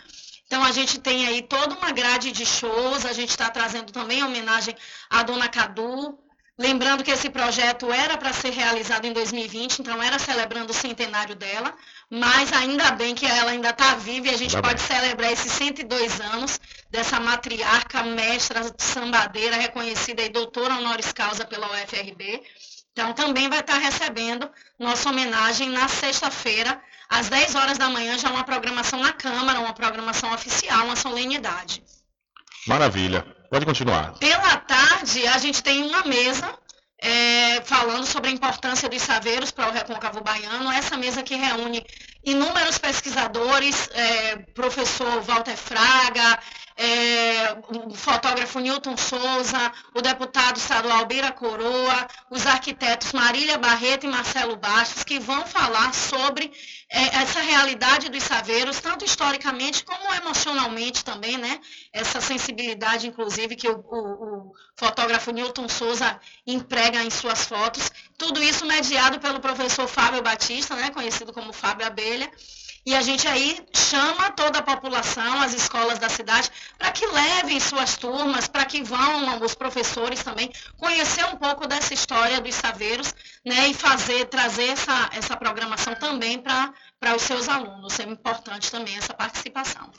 então 0.52 0.66
a 0.66 0.72
gente 0.74 1.00
tem 1.00 1.26
aí 1.26 1.42
toda 1.44 1.76
uma 1.76 1.94
grade 1.94 2.30
de 2.34 2.46
shows, 2.46 3.06
a 3.06 3.14
gente 3.14 3.30
está 3.30 3.50
trazendo 3.50 3.90
também 3.94 4.22
homenagem 4.22 4.76
à 5.10 5.24
Dona 5.24 5.48
Cadu. 5.48 6.20
Lembrando 6.60 7.06
que 7.06 7.12
esse 7.12 7.30
projeto 7.30 7.90
era 7.90 8.18
para 8.18 8.34
ser 8.34 8.50
realizado 8.50 9.06
em 9.06 9.14
2020, 9.14 9.80
então 9.80 10.04
era 10.04 10.20
celebrando 10.20 10.72
o 10.72 10.74
centenário 10.74 11.38
dela, 11.38 11.74
mas 12.10 12.52
ainda 12.52 12.92
bem 12.92 13.16
que 13.16 13.26
ela 13.26 13.52
ainda 13.52 13.70
está 13.70 13.96
viva 13.96 14.28
e 14.28 14.32
a 14.32 14.38
gente 14.38 14.52
Tá 14.52 14.62
pode 14.62 14.84
bem. 14.84 14.88
celebrar 14.88 15.32
esses 15.32 15.54
102 15.54 16.20
anos 16.20 16.60
dessa 16.90 17.18
matriarca, 17.18 18.04
mestra, 18.04 18.76
sambadeira, 18.78 19.56
reconhecida 19.56 20.22
e 20.22 20.28
doutora 20.28 20.76
honoris 20.76 21.14
causa 21.14 21.46
pela 21.46 21.66
UFRB. 21.72 22.44
Então 22.92 23.14
também 23.14 23.48
vai 23.48 23.62
estar 23.62 23.78
recebendo 23.78 24.52
nossa 24.78 25.10
homenagem 25.10 25.70
na 25.70 25.88
sexta-feira, 25.88 26.78
às 27.12 27.28
10 27.28 27.56
horas 27.56 27.78
da 27.78 27.90
manhã, 27.90 28.18
já 28.18 28.30
uma 28.30 28.46
programação 28.46 29.02
na 29.02 29.12
Câmara, 29.12 29.60
uma 29.60 29.74
programação 29.74 30.34
oficial, 30.34 30.86
uma 30.86 30.96
solenidade. 30.96 31.84
Maravilha. 32.66 33.26
Pode 33.50 33.66
continuar. 33.66 34.14
Pela 34.14 34.56
tarde, 34.56 35.28
a 35.28 35.38
gente 35.38 35.62
tem 35.62 35.84
uma 35.84 36.06
mesa 36.06 36.58
é, 36.98 37.60
falando 37.66 38.06
sobre 38.06 38.30
a 38.30 38.34
importância 38.34 38.88
dos 38.88 39.02
saveiros 39.02 39.52
para 39.52 39.68
o 39.68 39.74
Recôncavo 39.74 40.22
Baiano. 40.22 40.72
Essa 40.72 40.96
mesa 40.96 41.22
que 41.22 41.36
reúne 41.36 41.86
inúmeros 42.24 42.78
pesquisadores, 42.78 43.90
é, 43.94 44.38
professor 44.54 45.22
Walter 45.22 45.56
Fraga, 45.58 46.40
é, 46.78 47.54
o 47.88 47.94
fotógrafo 47.94 48.60
Newton 48.60 48.96
Souza, 48.98 49.72
o 49.94 50.02
deputado 50.02 50.58
estadual 50.58 51.06
Beira 51.06 51.32
Coroa, 51.32 52.08
os 52.30 52.46
arquitetos 52.48 53.12
Marília 53.14 53.58
Barreto 53.58 54.06
e 54.06 54.10
Marcelo 54.10 54.56
Bastos, 54.56 55.04
que 55.04 55.20
vão 55.20 55.46
falar 55.46 55.94
sobre 55.94 56.52
é, 56.90 57.18
essa 57.22 57.40
realidade 57.42 58.10
dos 58.10 58.24
saveiros, 58.24 58.80
tanto 58.80 59.06
historicamente 59.06 59.84
como 59.84 60.14
emocionalmente 60.14 61.04
também, 61.06 61.38
né? 61.38 61.60
Essa 61.94 62.20
sensibilidade, 62.22 63.08
inclusive, 63.08 63.56
que 63.56 63.68
o, 63.70 63.78
o- 63.78 64.24
o 64.50 64.54
fotógrafo 64.76 65.32
Newton 65.32 65.70
Souza 65.70 66.20
emprega 66.46 67.04
em 67.04 67.10
suas 67.10 67.46
fotos. 67.46 67.92
Tudo 68.18 68.42
isso 68.42 68.66
mediado 68.66 69.20
pelo 69.20 69.40
professor 69.40 69.88
Fábio 69.88 70.22
Batista, 70.22 70.76
né? 70.76 70.90
Conhecido 70.92 71.32
como 71.34 71.54
Fábio 71.54 71.86
Abelha. 71.86 72.32
E 72.84 72.96
a 72.96 73.02
gente 73.02 73.28
aí 73.28 73.64
chama 73.76 74.32
toda 74.32 74.58
a 74.58 74.64
população, 74.64 75.40
as 75.40 75.54
escolas 75.54 76.00
da 76.00 76.10
cidade, 76.10 76.50
para 76.80 76.92
que 76.92 77.06
levem 77.06 77.60
suas 77.60 77.96
turmas, 77.96 78.48
para 78.48 78.66
que 78.66 78.82
vão 78.82 79.44
os 79.44 79.54
professores 79.54 80.24
também 80.24 80.52
conhecer 80.78 81.24
um 81.26 81.36
pouco 81.36 81.68
dessa 81.68 81.94
história 81.94 82.42
dos 82.42 82.56
saveiros, 82.56 83.14
né, 83.46 83.68
e 83.68 83.74
fazer, 83.76 84.26
trazer 84.26 84.70
essa, 84.70 85.10
essa 85.14 85.38
programação 85.38 85.94
também 85.94 86.40
para 86.40 86.74
os 87.16 87.22
seus 87.22 87.48
alunos. 87.48 88.00
É 88.00 88.04
importante 88.04 88.72
também 88.72 88.98
essa 88.98 89.14
participação. 89.14 89.92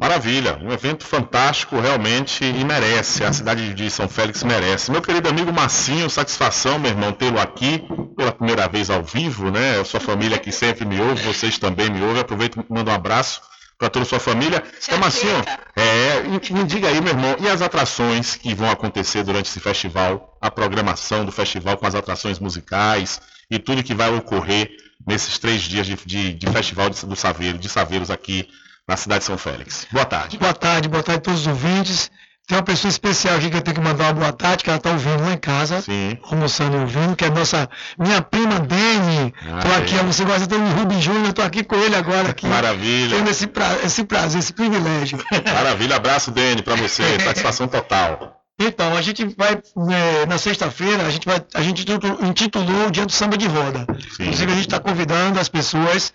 Maravilha, 0.00 0.58
um 0.62 0.72
evento 0.72 1.04
fantástico 1.04 1.78
realmente 1.78 2.42
e 2.42 2.64
merece, 2.64 3.22
a 3.22 3.30
cidade 3.34 3.74
de 3.74 3.90
São 3.90 4.08
Félix 4.08 4.42
merece. 4.42 4.90
Meu 4.90 5.02
querido 5.02 5.28
amigo 5.28 5.52
Massinho, 5.52 6.08
satisfação, 6.08 6.78
meu 6.78 6.90
irmão, 6.90 7.12
tê-lo 7.12 7.38
aqui 7.38 7.82
pela 8.16 8.32
primeira 8.32 8.66
vez 8.66 8.88
ao 8.88 9.02
vivo, 9.02 9.50
né? 9.50 9.78
A 9.78 9.84
sua 9.84 10.00
família 10.00 10.38
que 10.38 10.50
sempre 10.50 10.86
me 10.86 10.98
ouve, 10.98 11.22
vocês 11.22 11.58
também 11.58 11.90
me 11.90 12.00
ouvem. 12.02 12.18
Aproveito 12.22 12.58
e 12.58 12.72
mando 12.72 12.90
um 12.90 12.94
abraço 12.94 13.42
para 13.78 13.90
toda 13.90 14.06
a 14.06 14.08
sua 14.08 14.18
família. 14.18 14.62
Então, 14.82 14.98
Massinho, 14.98 15.36
é, 15.76 16.22
me 16.50 16.64
diga 16.64 16.88
aí, 16.88 16.98
meu 17.02 17.12
irmão, 17.12 17.36
e 17.38 17.46
as 17.46 17.60
atrações 17.60 18.36
que 18.36 18.54
vão 18.54 18.70
acontecer 18.70 19.22
durante 19.22 19.50
esse 19.50 19.60
festival, 19.60 20.38
a 20.40 20.50
programação 20.50 21.26
do 21.26 21.32
festival 21.32 21.76
com 21.76 21.86
as 21.86 21.94
atrações 21.94 22.38
musicais 22.38 23.20
e 23.50 23.58
tudo 23.58 23.82
que 23.82 23.94
vai 23.94 24.08
ocorrer 24.14 24.70
nesses 25.06 25.38
três 25.38 25.60
dias 25.60 25.86
de, 25.86 25.94
de- 26.06 26.32
de 26.32 26.46
festival 26.50 26.88
de, 26.88 27.04
do 27.04 27.14
Saveiro, 27.16 27.58
de 27.58 27.68
Saveiros 27.68 28.10
aqui 28.10 28.48
na 28.88 28.96
cidade 28.96 29.20
de 29.20 29.26
São 29.26 29.38
Félix. 29.38 29.86
Boa 29.92 30.04
tarde. 30.04 30.38
Boa 30.38 30.54
tarde, 30.54 30.88
boa 30.88 31.02
tarde 31.02 31.18
a 31.18 31.22
todos 31.22 31.40
os 31.40 31.46
ouvintes. 31.46 32.10
Tem 32.46 32.58
uma 32.58 32.64
pessoa 32.64 32.90
especial 32.90 33.36
aqui 33.36 33.48
que 33.48 33.56
eu 33.56 33.60
tenho 33.62 33.76
que 33.76 33.80
mandar 33.80 34.06
uma 34.06 34.12
boa 34.14 34.32
tarde, 34.32 34.64
que 34.64 34.70
ela 34.70 34.76
está 34.78 34.90
ouvindo 34.90 35.22
lá 35.22 35.32
em 35.34 35.38
casa, 35.38 35.84
almoçando 36.24 36.76
e 36.76 36.80
ouvindo, 36.80 37.14
que 37.14 37.24
é 37.24 37.28
a 37.28 37.30
nossa, 37.30 37.70
minha 37.96 38.20
prima 38.20 38.58
Dene. 38.58 39.32
Estou 39.40 39.72
Ah, 39.72 39.76
aqui, 39.76 39.94
é. 39.96 40.02
você 40.02 40.24
gosta 40.24 40.48
do 40.48 40.58
Rubem 40.58 41.00
Júnior, 41.00 41.28
estou 41.28 41.44
aqui 41.44 41.62
com 41.62 41.76
ele 41.76 41.94
agora 41.94 42.30
aqui. 42.30 42.46
Maravilha. 42.48 43.16
Tendo 43.18 43.30
esse, 43.30 43.46
pra, 43.46 43.76
esse 43.84 44.02
prazer, 44.02 44.40
esse 44.40 44.52
privilégio. 44.52 45.24
Maravilha, 45.54 45.94
abraço, 45.94 46.32
Dene, 46.32 46.60
para 46.60 46.74
você. 46.74 47.04
Satisfação 47.22 47.68
total. 47.68 48.36
Então, 48.58 48.96
a 48.96 49.00
gente 49.00 49.24
vai, 49.38 49.52
é, 49.92 50.26
na 50.26 50.36
sexta-feira, 50.36 51.06
a 51.06 51.10
gente 51.10 51.26
vai, 51.26 51.40
a 51.54 51.62
gente 51.62 51.82
intitulou- 52.20 52.88
o 52.88 52.90
Dia 52.90 53.06
do 53.06 53.12
Samba 53.12 53.38
de 53.38 53.46
Roda. 53.46 53.86
Inclusive, 54.18 54.50
a 54.50 54.54
gente 54.56 54.66
está 54.66 54.80
convidando 54.80 55.38
as 55.38 55.48
pessoas 55.48 56.12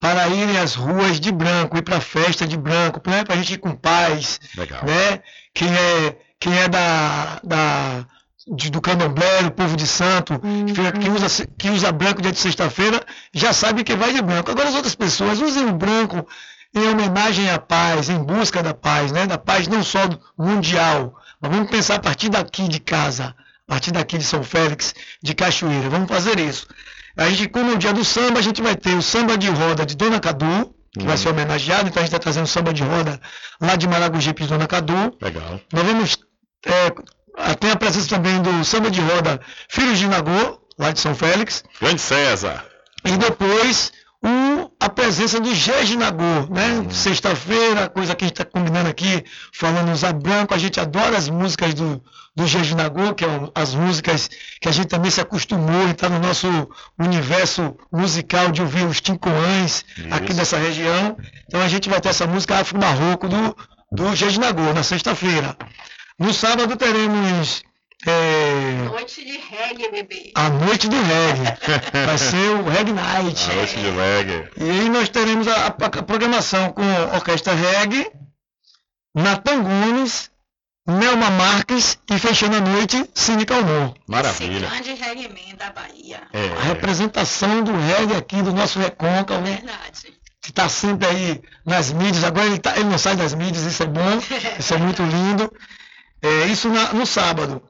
para 0.00 0.26
irem 0.28 0.58
às 0.58 0.74
ruas 0.74 1.20
de 1.20 1.30
branco, 1.30 1.76
ir 1.76 1.82
para 1.82 1.98
a 1.98 2.00
festa 2.00 2.46
de 2.46 2.56
branco, 2.56 3.00
para 3.00 3.22
a 3.28 3.36
gente 3.36 3.54
ir 3.54 3.58
com 3.58 3.74
paz, 3.76 4.40
Legal. 4.56 4.82
né? 4.84 5.20
Quem 5.54 5.68
é, 5.68 6.16
quem 6.40 6.58
é 6.58 6.68
da, 6.68 7.38
da, 7.44 8.06
de- 8.56 8.70
do 8.70 8.80
candomblé, 8.80 9.42
do 9.42 9.50
povo 9.50 9.76
de 9.76 9.86
santo, 9.86 10.40
que, 10.66 10.74
fica- 10.74 10.92
que 10.92 11.08
usa, 11.10 11.46
que 11.58 11.68
usa 11.70 11.92
branco 11.92 12.22
dia 12.22 12.32
de 12.32 12.38
sexta-feira, 12.38 13.04
já 13.34 13.52
sabe 13.52 13.84
que 13.84 13.94
vai 13.94 14.12
de 14.14 14.22
branco. 14.22 14.50
Agora 14.50 14.70
as 14.70 14.74
outras 14.74 14.94
pessoas 14.94 15.38
usem 15.40 15.66
o 15.66 15.72
branco 15.72 16.26
em 16.74 16.88
homenagem 16.88 17.50
à 17.50 17.58
paz, 17.58 18.08
em 18.08 18.18
busca 18.22 18.62
da 18.62 18.72
paz, 18.72 19.12
né? 19.12 19.26
Da 19.26 19.36
paz 19.36 19.68
não 19.68 19.82
só 19.84 20.06
do- 20.06 20.18
mundial, 20.38 21.14
mas 21.40 21.50
vamos 21.52 21.70
pensar 21.70 21.96
a 21.96 22.00
partir 22.00 22.30
daqui 22.30 22.66
de 22.68 22.80
casa, 22.80 23.34
a 23.68 23.72
partir 23.72 23.90
daqui 23.90 24.16
de 24.16 24.24
São 24.24 24.42
Félix, 24.42 24.94
de 25.22 25.34
Cachoeira. 25.34 25.90
Vamos 25.90 26.08
fazer 26.08 26.40
isso. 26.40 26.66
A 27.20 27.28
gente, 27.28 27.48
como 27.48 27.70
é 27.70 27.74
o 27.74 27.78
dia 27.78 27.92
do 27.92 28.02
samba, 28.02 28.38
a 28.38 28.42
gente 28.42 28.62
vai 28.62 28.74
ter 28.74 28.94
o 28.94 29.02
samba 29.02 29.36
de 29.36 29.50
roda 29.50 29.84
de 29.84 29.94
Dona 29.94 30.18
Cadu, 30.18 30.74
que 30.98 31.04
vai 31.04 31.18
ser 31.18 31.28
homenageado, 31.28 31.86
então 31.86 32.00
a 32.00 32.04
gente 32.04 32.14
está 32.14 32.18
trazendo 32.18 32.44
o 32.44 32.48
samba 32.48 32.72
de 32.72 32.82
roda 32.82 33.20
lá 33.60 33.76
de 33.76 33.86
Maragogipe 33.86 34.42
de 34.42 34.48
Dona 34.48 34.66
Cadu. 34.66 35.14
Legal. 35.20 35.60
Nós 35.70 35.84
vamos 35.84 36.16
é, 36.64 37.54
tem 37.54 37.70
a 37.70 37.76
presença 37.76 38.08
também 38.08 38.40
do 38.40 38.64
samba 38.64 38.90
de 38.90 39.02
roda 39.02 39.38
Filhos 39.68 39.98
de 39.98 40.08
Nagô, 40.08 40.62
lá 40.78 40.92
de 40.92 41.00
São 41.00 41.14
Félix. 41.14 41.62
Grande 41.78 42.00
César. 42.00 42.64
E 43.04 43.14
depois 43.18 43.92
o, 44.22 44.70
a 44.78 44.88
presença 44.88 45.40
do 45.40 45.54
Gege 45.54 45.96
Nagô, 45.96 46.46
né? 46.50 46.86
Sexta-feira, 46.90 47.88
coisa 47.88 48.14
que 48.14 48.24
a 48.24 48.28
gente 48.28 48.40
está 48.40 48.44
combinando 48.44 48.88
aqui, 48.88 49.24
falando 49.52 49.92
usar 49.92 50.12
branco, 50.12 50.54
a 50.54 50.58
gente 50.58 50.78
adora 50.78 51.16
as 51.16 51.28
músicas 51.28 51.72
do, 51.72 52.02
do 52.36 52.44
que 53.14 53.24
são 53.24 53.52
as 53.54 53.74
músicas 53.74 54.28
que 54.60 54.68
a 54.68 54.72
gente 54.72 54.88
também 54.88 55.10
se 55.10 55.20
acostumou 55.20 55.88
e 55.88 55.92
está 55.92 56.08
no 56.08 56.18
nosso 56.18 56.46
universo 56.98 57.76
musical 57.90 58.50
de 58.50 58.60
ouvir 58.60 58.84
os 58.86 59.00
tincoãs 59.00 59.84
aqui 60.10 60.34
dessa 60.34 60.58
região. 60.58 61.16
Então 61.46 61.60
a 61.62 61.68
gente 61.68 61.88
vai 61.88 62.00
ter 62.00 62.10
essa 62.10 62.26
música 62.26 62.58
Afro 62.58 62.78
Marroco 62.78 63.26
do, 63.26 63.56
do 63.90 64.74
na 64.74 64.82
sexta-feira. 64.82 65.56
No 66.18 66.34
sábado 66.34 66.76
teremos 66.76 67.62
é, 68.06 68.72
Noite 68.88 69.24
de 69.24 69.36
reggae, 69.38 69.90
bebê. 69.90 70.32
a 70.34 70.48
noite 70.48 70.88
do 70.88 70.96
reggae. 70.96 71.56
Vai 72.06 72.18
ser 72.18 72.50
o 72.56 72.68
Reggae 72.68 72.92
Night. 72.92 73.50
A 73.50 73.54
noite 73.54 73.76
de 73.76 73.90
reggae. 73.90 74.48
E 74.56 74.70
aí 74.70 74.88
nós 74.88 75.08
teremos 75.08 75.46
a, 75.48 75.66
a 75.66 75.70
programação 76.02 76.70
com 76.72 76.82
a 76.82 77.16
Orquestra 77.16 77.52
Reggae, 77.54 78.10
Natan 79.14 79.62
Gomes, 79.62 80.30
Nelma 80.86 81.30
Marques 81.30 81.98
e 82.10 82.18
fechando 82.18 82.56
a 82.56 82.60
noite, 82.60 83.08
Cine 83.14 83.44
Calmon. 83.44 83.92
Maravilha. 84.08 84.68
Grande 84.68 84.94
reggae 84.94 85.28
man 85.28 85.56
da 85.56 85.70
Bahia. 85.70 86.22
É. 86.32 86.46
A 86.58 86.62
representação 86.62 87.62
do 87.62 87.72
reggae 87.76 88.16
aqui 88.16 88.42
do 88.42 88.52
nosso 88.52 88.78
Recôncavo, 88.78 89.40
né? 89.42 89.56
Verdade. 89.62 90.18
que 90.42 90.50
está 90.50 90.68
sempre 90.68 91.06
aí 91.06 91.42
nas 91.66 91.92
mídias. 91.92 92.24
Agora 92.24 92.46
ele, 92.46 92.58
tá- 92.58 92.74
ele 92.76 92.88
não 92.88 92.98
sai 92.98 93.14
das 93.14 93.34
mídias, 93.34 93.64
isso 93.64 93.82
é 93.82 93.86
bom, 93.86 94.18
isso 94.58 94.72
é 94.74 94.78
muito 94.78 95.02
lindo. 95.02 95.52
É, 96.22 96.46
isso 96.46 96.68
na- 96.68 96.92
no 96.92 97.06
sábado. 97.06 97.62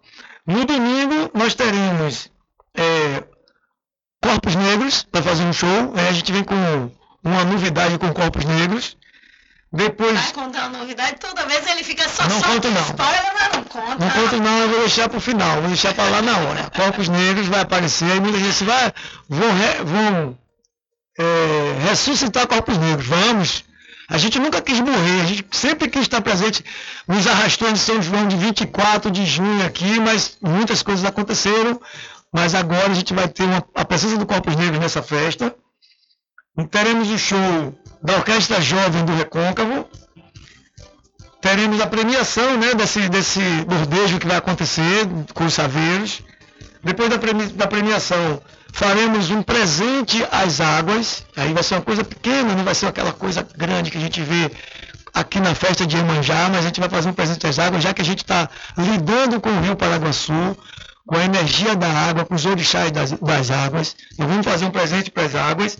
No 0.53 0.65
domingo 0.65 1.31
nós 1.35 1.55
teremos 1.55 2.31
é, 2.77 3.25
Corpos 4.23 4.55
Negros 4.57 5.03
para 5.05 5.23
fazer 5.23 5.45
um 5.45 5.53
show. 5.53 5.93
Aí 5.97 6.09
a 6.09 6.13
gente 6.13 6.33
vem 6.33 6.45
com 6.45 6.91
uma 7.25 7.45
novidade 7.45 7.99
com 7.99 8.13
Corpos 8.13 8.45
Negros. 8.45 8.97
Depois. 9.73 10.13
Vai 10.19 10.33
contar 10.33 10.67
uma 10.69 10.79
novidade, 10.81 11.21
toda 11.21 11.47
vez 11.47 11.65
ele 11.69 11.85
fica 11.85 12.09
só 12.09 12.25
Não 12.29 12.41
só 12.41 12.47
conto, 12.49 12.69
não. 12.73 12.81
spoiler, 12.83 13.33
mas 13.39 13.53
não 13.57 13.63
conta. 13.65 13.97
Não 14.05 14.11
conto 14.11 14.37
não, 14.39 14.59
eu 14.59 14.69
vou 14.69 14.81
deixar 14.81 15.09
para 15.09 15.19
o 15.19 15.21
final, 15.21 15.61
vou 15.61 15.69
deixar 15.69 15.95
para 15.95 16.11
lá 16.11 16.21
na 16.23 16.37
hora. 16.39 16.71
Corpos 16.75 17.09
Negros 17.09 17.47
vai 17.47 17.61
aparecer, 17.61 18.11
aí 18.11 18.21
muita 18.21 18.39
gente 18.41 18.65
vai, 18.65 18.93
vão, 19.29 19.49
re- 19.55 19.85
vão 19.85 20.39
é, 21.17 21.89
ressuscitar 21.89 22.49
Corpos 22.49 22.77
Negros, 22.79 23.07
vamos. 23.07 23.65
A 24.11 24.19
gente 24.19 24.41
nunca 24.41 24.61
quis 24.61 24.81
morrer, 24.81 25.21
a 25.23 25.25
gente 25.25 25.47
sempre 25.53 25.89
quis 25.89 26.03
estar 26.03 26.21
presente 26.21 26.65
nos 27.07 27.29
arrastões 27.29 27.75
de 27.75 27.79
São 27.79 28.03
João 28.03 28.27
de 28.27 28.37
24 28.37 29.09
de 29.09 29.25
junho 29.25 29.65
aqui, 29.65 30.01
mas 30.01 30.37
muitas 30.43 30.83
coisas 30.83 31.05
aconteceram, 31.05 31.81
mas 32.33 32.57
agora 32.57 32.91
a 32.91 32.95
gente 32.95 33.15
vai 33.15 33.29
ter 33.29 33.45
uma- 33.45 33.65
a 33.73 33.85
presença 33.85 34.17
do 34.17 34.27
Corpos 34.27 34.57
Negros 34.57 34.81
nessa 34.81 35.01
festa. 35.01 35.55
Teremos 36.73 37.09
o 37.09 37.17
show 37.19 37.73
da 38.03 38.17
Orquestra 38.17 38.61
Jovem 38.61 39.05
do 39.05 39.15
Recôncavo, 39.15 39.89
teremos 41.41 41.81
a 41.81 41.87
premiação 41.87 42.57
né, 42.59 42.75
desse, 42.75 43.09
desse 43.09 43.41
bordejo 43.65 44.19
que 44.19 44.27
vai 44.27 44.37
acontecer 44.39 45.07
com 45.33 45.47
os 45.47 45.55
saveiros. 45.55 46.21
Depois 46.83 47.09
da 47.55 47.67
premiação, 47.69 48.43
faremos 48.73 49.31
um 49.31 49.43
presente 49.43 50.27
às 50.31 50.61
águas. 50.61 51.25
Aí 51.37 51.53
vai 51.53 51.63
ser 51.63 51.75
uma 51.75 51.83
coisa 51.83 52.05
pequena, 52.05 52.55
não 52.55 52.65
vai 52.65 52.75
ser 52.75 52.87
aquela 52.87 53.13
coisa 53.13 53.47
grande 53.57 53.91
que 53.91 53.99
a 53.99 54.01
gente 54.01 54.21
vê 54.23 54.51
aqui 55.13 55.41
na 55.41 55.55
festa 55.55 55.87
de 55.87 55.97
Iemanjá, 55.97 56.49
mas 56.51 56.61
a 56.61 56.69
gente 56.69 56.81
vai 56.81 56.89
fazer 56.89 57.09
um 57.09 57.13
presente 57.13 57.47
às 57.47 57.59
águas, 57.59 57.83
já 57.83 57.93
que 57.93 58.03
a 58.03 58.05
gente 58.05 58.23
está 58.23 58.49
lidando 58.77 59.41
com 59.41 59.51
o 59.51 59.61
Rio 59.61 59.77
Paraguaçu, 59.77 60.57
com 61.07 61.17
a 61.17 61.25
energia 61.25 61.75
da 61.75 61.89
água, 61.89 62.25
com 62.25 62.35
os 62.35 62.47
orixás 62.47 62.91
das, 62.91 63.13
das 63.13 63.51
águas. 63.51 63.97
Nós 64.19 64.29
vamos 64.29 64.47
fazer 64.47 64.65
um 64.65 64.71
presente 64.71 65.11
para 65.11 65.25
as 65.25 65.35
águas. 65.35 65.79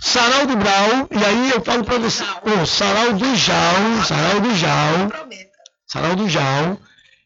Sarau 0.00 0.46
do 0.46 0.56
Brau, 0.56 1.08
e 1.10 1.24
aí 1.24 1.50
eu 1.50 1.62
falo 1.62 1.84
para 1.84 1.98
você, 1.98 2.22
o 2.22 2.66
Sarau 2.66 3.14
do 3.14 3.36
Jal, 3.36 4.04
Sarau 4.06 4.40
do 4.40 4.54
Jal, 4.54 5.12
Sarau 5.86 6.16
do 6.16 6.28
Jal, 6.28 6.78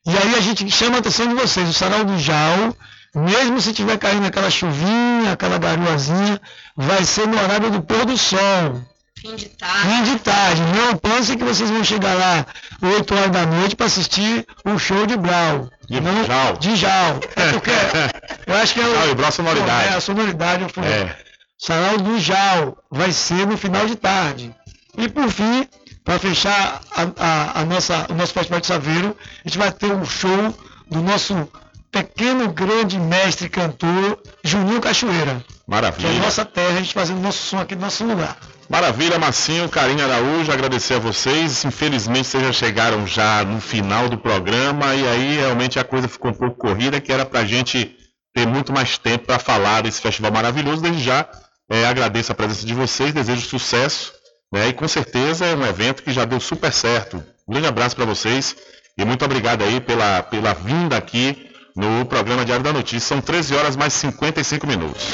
e 0.07 0.11
aí 0.11 0.35
a 0.37 0.41
gente 0.41 0.71
chama 0.71 0.97
a 0.97 0.99
atenção 1.01 1.27
de 1.27 1.35
vocês, 1.35 1.69
o 1.69 1.73
Sarau 1.73 2.05
do 2.05 2.19
Jal, 2.19 2.77
mesmo 3.19 3.61
se 3.61 3.73
tiver 3.73 3.99
caindo 3.99 4.27
aquela 4.27 4.51
chuvinha, 4.51 5.33
aquela 5.33 5.59
garoazinha, 5.59 6.41
vai 6.77 7.05
ser 7.05 7.27
no 7.27 7.41
horário 7.43 7.71
do 7.71 7.83
pôr 7.83 8.05
do 8.05 8.17
sol. 8.17 8.83
Fim 9.21 9.35
de 9.35 9.47
tarde. 9.49 9.89
Fim 9.89 10.03
de 10.05 10.19
tarde, 10.21 10.63
não 10.77 10.97
pensem 10.97 11.37
que 11.37 11.43
vocês 11.43 11.69
vão 11.69 11.83
chegar 11.83 12.15
lá 12.15 12.47
8 12.81 13.15
horas 13.15 13.31
da 13.31 13.45
noite 13.47 13.75
para 13.75 13.87
assistir 13.87 14.47
o 14.65 14.79
show 14.79 15.07
de 15.07 15.17
Brau. 15.17 15.69
De 15.89 16.01
não, 16.01 16.25
Jal. 16.25 16.57
De 16.59 16.77
Jal. 16.77 17.19
É 17.35 17.53
porque 17.53 17.71
eu 18.47 18.55
acho 18.57 18.75
que 18.75 18.81
é 18.81 18.87
o. 18.87 18.95
Jal 18.95 19.09
e 19.09 19.15
Brau 19.17 19.33
sonoridade. 19.33 19.89
É, 19.93 19.97
a 19.97 20.01
sonoridade. 20.01 20.63
Eu 20.63 20.69
falei. 20.69 20.93
É. 20.93 21.17
Sarau 21.59 21.99
do 21.99 22.21
Jal 22.21 22.79
vai 22.91 23.11
ser 23.11 23.45
no 23.47 23.57
final 23.57 23.87
de 23.87 23.97
tarde. 23.97 24.55
E 24.97 25.09
por 25.09 25.29
fim, 25.31 25.67
para 26.05 26.19
fechar 26.21 26.81
a, 26.95 27.03
a- 27.19 27.61
a 27.61 27.65
nossa, 27.65 28.07
o 28.11 28.15
nosso 28.15 28.33
Festival 28.33 28.61
de 28.61 28.67
Saveiro, 28.69 29.17
a 29.45 29.49
gente 29.49 29.59
vai 29.59 29.73
ter 29.73 29.91
um 29.93 30.05
show 30.05 30.55
do 30.89 31.03
nosso 31.03 31.49
pequeno 32.03 32.53
grande 32.53 32.99
mestre 32.99 33.49
cantor 33.49 34.19
Juninho 34.45 34.81
Cachoeira. 34.81 35.45
Que 35.45 35.75
é 35.75 35.77
a 35.77 35.81
Maravilha. 35.81 36.19
nossa 36.21 36.45
terra, 36.45 36.79
a 36.79 36.81
gente 36.81 36.95
fazendo 36.95 37.21
nosso 37.21 37.39
som 37.39 37.59
aqui 37.59 37.75
no 37.75 37.83
nosso 37.83 38.05
lugar. 38.05 38.37
Maravilha, 38.69 39.19
Massinho, 39.19 39.69
Carinha 39.69 40.05
Araújo, 40.05 40.53
agradecer 40.53 40.95
a 40.95 40.99
vocês. 40.99 41.65
Infelizmente 41.65 42.29
vocês 42.29 42.43
já 42.43 42.53
chegaram 42.53 43.07
já 43.07 43.45
no 43.45 43.61
final 43.61 44.09
do 44.09 44.19
programa 44.19 44.95
e 44.95 45.07
aí 45.07 45.37
realmente 45.37 45.79
a 45.79 45.85
coisa 45.85 46.07
ficou 46.09 46.31
um 46.31 46.35
pouco 46.35 46.57
corrida, 46.57 47.01
que 47.01 47.13
era 47.13 47.25
pra 47.25 47.45
gente 47.45 47.97
ter 48.35 48.47
muito 48.47 48.73
mais 48.73 48.97
tempo 48.99 49.27
para 49.27 49.39
falar 49.39 49.83
desse 49.83 50.01
festival 50.01 50.31
maravilhoso. 50.33 50.83
Desde 50.83 51.03
já 51.03 51.27
eh, 51.71 51.87
agradeço 51.87 52.31
a 52.33 52.35
presença 52.35 52.65
de 52.67 52.75
vocês, 52.75 53.13
desejo 53.13 53.43
sucesso, 53.47 54.13
né? 54.53 54.69
E 54.69 54.73
com 54.73 54.87
certeza 54.87 55.47
é 55.47 55.55
um 55.55 55.67
evento 55.67 56.03
que 56.03 56.13
já 56.13 56.25
deu 56.25 56.41
super 56.41 56.73
certo. 56.73 57.23
Um 57.47 57.53
grande 57.53 57.69
abraço 57.69 57.97
para 57.97 58.05
vocês 58.05 58.55
e 58.99 59.05
muito 59.05 59.25
obrigado 59.25 59.63
aí 59.65 59.81
pela, 59.81 60.23
pela 60.23 60.53
vinda 60.55 60.97
aqui 60.97 61.48
no 61.79 62.05
programa 62.05 62.45
Diário 62.45 62.65
da 62.65 62.73
Notícia. 62.73 63.09
São 63.09 63.21
13 63.21 63.55
horas 63.55 63.77
mais 63.77 63.93
55 63.93 64.67
minutos. 64.67 65.05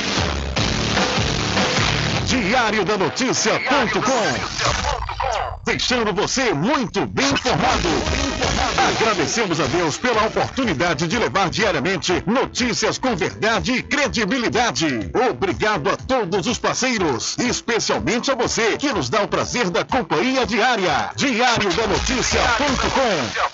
Diário 2.26 2.84
da 2.84 2.96
Notícia.com 2.96 4.94
Deixando 5.64 6.12
você 6.12 6.52
muito 6.52 7.06
bem 7.06 7.30
informado. 7.30 7.88
Agradecemos 8.96 9.60
a 9.60 9.66
Deus 9.66 9.96
pela 9.96 10.26
oportunidade 10.26 11.06
de 11.06 11.18
levar 11.18 11.48
diariamente 11.50 12.22
notícias 12.26 12.98
com 12.98 13.16
verdade 13.16 13.72
e 13.72 13.82
credibilidade. 13.82 15.10
Obrigado 15.30 15.90
a 15.90 15.96
todos 15.96 16.46
os 16.46 16.58
parceiros, 16.58 17.36
especialmente 17.38 18.30
a 18.30 18.34
você 18.34 18.76
que 18.76 18.92
nos 18.92 19.08
dá 19.08 19.22
o 19.22 19.28
prazer 19.28 19.70
da 19.70 19.84
companhia 19.84 20.46
diária. 20.46 21.10
Diário 21.16 21.72
da 21.72 21.86
Notícia.com 21.86 23.53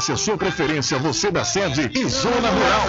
a 0.09 0.17
sua 0.17 0.35
preferência, 0.35 0.97
você 0.97 1.29
da 1.29 1.45
sede 1.45 1.91
e 1.93 2.09
Zona 2.09 2.49
Rural. 2.49 2.85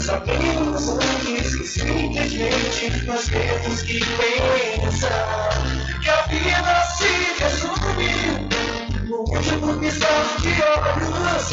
Sabemos 0.00 0.88
antes 0.88 1.54
que 1.56 1.66
simplesmente 1.66 3.04
nós 3.04 3.26
temos 3.26 3.82
que 3.82 4.00
pensar 4.00 5.50
que 6.00 6.08
a 6.08 6.22
vida 6.22 6.84
se 6.96 7.42
resume 7.42 8.48
no 9.06 9.18
último 9.18 9.78
piscar 9.78 10.24
de 10.40 10.48
olhos. 10.62 11.50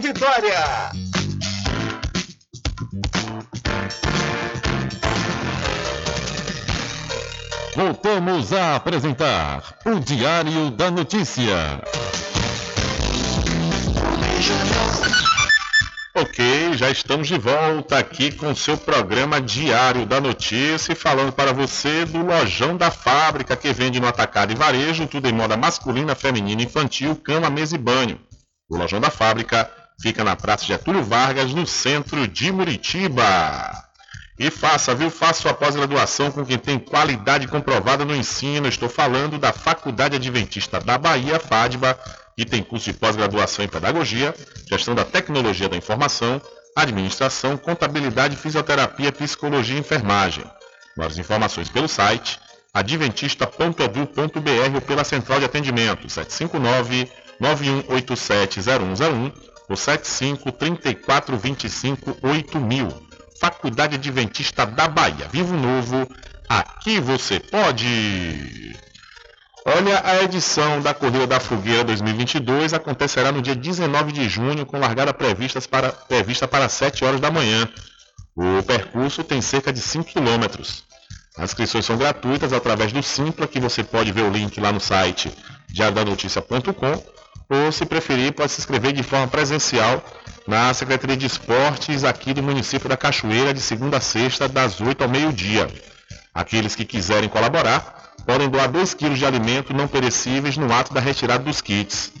Vitória. 0.00 0.90
Voltamos 7.74 8.52
a 8.52 8.76
apresentar 8.76 9.78
o 9.84 9.98
Diário 9.98 10.70
da 10.70 10.90
Notícia. 10.90 11.80
Ok, 16.14 16.74
já 16.74 16.90
estamos 16.90 17.26
de 17.26 17.38
volta 17.38 17.98
aqui 17.98 18.30
com 18.30 18.50
o 18.50 18.56
seu 18.56 18.76
programa 18.76 19.40
Diário 19.40 20.04
da 20.04 20.20
Notícia 20.20 20.94
falando 20.94 21.32
para 21.32 21.52
você 21.52 22.04
do 22.04 22.24
Lojão 22.24 22.76
da 22.76 22.90
Fábrica 22.90 23.56
que 23.56 23.72
vende 23.72 23.98
no 23.98 24.06
atacado 24.06 24.52
e 24.52 24.54
varejo, 24.54 25.06
tudo 25.06 25.28
em 25.28 25.32
moda 25.32 25.56
masculina, 25.56 26.14
feminina, 26.14 26.62
infantil, 26.62 27.16
cama, 27.16 27.48
mesa 27.48 27.74
e 27.74 27.78
banho. 27.78 28.20
O 28.68 28.76
Lojão 28.76 29.00
da 29.00 29.10
Fábrica 29.10 29.70
fica 30.00 30.24
na 30.24 30.36
Praça 30.36 30.64
Getúlio 30.64 31.02
Vargas, 31.02 31.52
no 31.52 31.66
centro 31.66 32.26
de 32.26 32.52
Muritiba. 32.52 33.82
E 34.38 34.50
faça, 34.50 34.94
viu? 34.94 35.10
Faça 35.10 35.42
sua 35.42 35.54
pós-graduação 35.54 36.30
com 36.30 36.44
quem 36.44 36.58
tem 36.58 36.78
qualidade 36.78 37.46
comprovada 37.46 38.04
no 38.04 38.14
ensino. 38.14 38.66
Estou 38.66 38.88
falando 38.88 39.38
da 39.38 39.52
Faculdade 39.52 40.16
Adventista 40.16 40.80
da 40.80 40.98
Bahia, 40.98 41.38
FADBA, 41.38 41.98
que 42.36 42.44
tem 42.44 42.62
curso 42.62 42.90
de 42.90 42.98
pós-graduação 42.98 43.64
em 43.64 43.68
Pedagogia, 43.68 44.34
Gestão 44.68 44.94
da 44.94 45.04
Tecnologia 45.04 45.68
da 45.68 45.76
Informação, 45.76 46.40
Administração, 46.74 47.56
Contabilidade, 47.56 48.36
Fisioterapia, 48.36 49.12
Psicologia 49.12 49.76
e 49.76 49.80
Enfermagem. 49.80 50.44
Mais 50.96 51.18
informações 51.18 51.68
pelo 51.68 51.88
site 51.88 52.40
adventista.edu.br 52.74 54.74
ou 54.74 54.80
pela 54.80 55.04
central 55.04 55.38
de 55.38 55.44
atendimento 55.44 56.08
759 56.08 57.08
91870101 57.40 59.51
ou 59.68 59.76
75 59.76 60.52
34 60.52 61.36
25 61.36 62.18
8000. 62.22 62.88
Faculdade 63.40 63.96
Adventista 63.96 64.64
da 64.64 64.86
Bahia. 64.86 65.28
Vivo 65.28 65.56
Novo, 65.56 66.08
aqui 66.48 67.00
você 67.00 67.40
pode. 67.40 68.76
Olha, 69.64 70.00
a 70.04 70.22
edição 70.22 70.80
da 70.80 70.92
Corrida 70.92 71.26
da 71.26 71.40
Fogueira 71.40 71.84
2022 71.84 72.74
acontecerá 72.74 73.30
no 73.30 73.40
dia 73.40 73.54
19 73.54 74.12
de 74.12 74.28
junho, 74.28 74.66
com 74.66 74.78
largada 74.78 75.14
prevista 75.14 75.60
para, 75.60 75.92
prevista 75.92 76.48
para 76.48 76.68
7 76.68 77.04
horas 77.04 77.20
da 77.20 77.30
manhã. 77.30 77.68
O 78.34 78.62
percurso 78.62 79.22
tem 79.22 79.40
cerca 79.40 79.72
de 79.72 79.80
5 79.80 80.04
quilômetros. 80.04 80.84
As 81.36 81.50
inscrições 81.50 81.86
são 81.86 81.96
gratuitas 81.96 82.52
através 82.52 82.92
do 82.92 83.02
Simpla, 83.02 83.46
que 83.46 83.60
você 83.60 83.82
pode 83.82 84.12
ver 84.12 84.22
o 84.22 84.30
link 84.30 84.60
lá 84.60 84.70
no 84.70 84.80
site 84.80 85.32
diariodanoticia.com, 85.68 87.04
ou 87.48 87.70
se 87.70 87.84
preferir, 87.84 88.32
pode 88.32 88.52
se 88.52 88.60
inscrever 88.60 88.92
de 88.92 89.02
forma 89.02 89.28
presencial 89.28 90.02
na 90.46 90.72
Secretaria 90.72 91.16
de 91.16 91.26
Esportes 91.26 92.04
aqui 92.04 92.32
do 92.32 92.42
município 92.42 92.88
da 92.88 92.96
Cachoeira, 92.96 93.52
de 93.52 93.60
segunda 93.60 93.98
a 93.98 94.00
sexta, 94.00 94.48
das 94.48 94.80
8 94.80 95.02
ao 95.02 95.08
meio-dia. 95.08 95.68
Aqueles 96.34 96.74
que 96.74 96.84
quiserem 96.84 97.28
colaborar 97.28 98.12
podem 98.26 98.48
doar 98.48 98.70
2 98.70 98.94
kg 98.94 99.14
de 99.14 99.26
alimento 99.26 99.74
não 99.74 99.86
perecíveis 99.86 100.56
no 100.56 100.72
ato 100.72 100.94
da 100.94 101.00
retirada 101.00 101.44
dos 101.44 101.60
kits. 101.60 102.12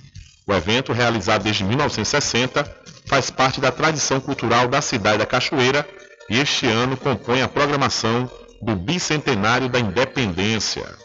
O 0.46 0.52
evento, 0.52 0.92
realizado 0.92 1.44
desde 1.44 1.64
1960, 1.64 2.64
faz 3.06 3.30
parte 3.30 3.60
da 3.60 3.70
tradição 3.70 4.20
cultural 4.20 4.68
da 4.68 4.82
cidade 4.82 5.18
da 5.18 5.26
Cachoeira 5.26 5.88
e 6.28 6.38
este 6.38 6.66
ano 6.66 6.96
compõe 6.96 7.42
a 7.42 7.48
programação 7.48 8.30
do 8.60 8.76
bicentenário 8.76 9.68
da 9.68 9.78
independência. 9.78 11.01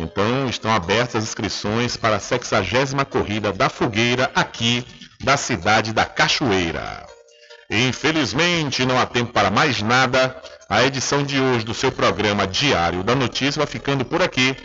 Então 0.00 0.48
estão 0.48 0.72
abertas 0.72 1.16
as 1.16 1.24
inscrições 1.24 1.94
para 1.94 2.16
a 2.16 2.20
60 2.20 3.04
corrida 3.04 3.52
da 3.52 3.68
fogueira 3.68 4.30
aqui 4.34 4.82
da 5.22 5.36
cidade 5.36 5.92
da 5.92 6.06
Cachoeira. 6.06 7.04
Infelizmente 7.70 8.86
não 8.86 8.98
há 8.98 9.04
tempo 9.04 9.30
para 9.30 9.50
mais 9.50 9.82
nada. 9.82 10.34
A 10.70 10.82
edição 10.84 11.22
de 11.22 11.38
hoje 11.38 11.66
do 11.66 11.74
seu 11.74 11.92
programa 11.92 12.46
Diário 12.46 13.04
da 13.04 13.14
Notícia 13.14 13.60
vai 13.60 13.66
ficando 13.66 14.02
por 14.02 14.22
aqui. 14.22 14.56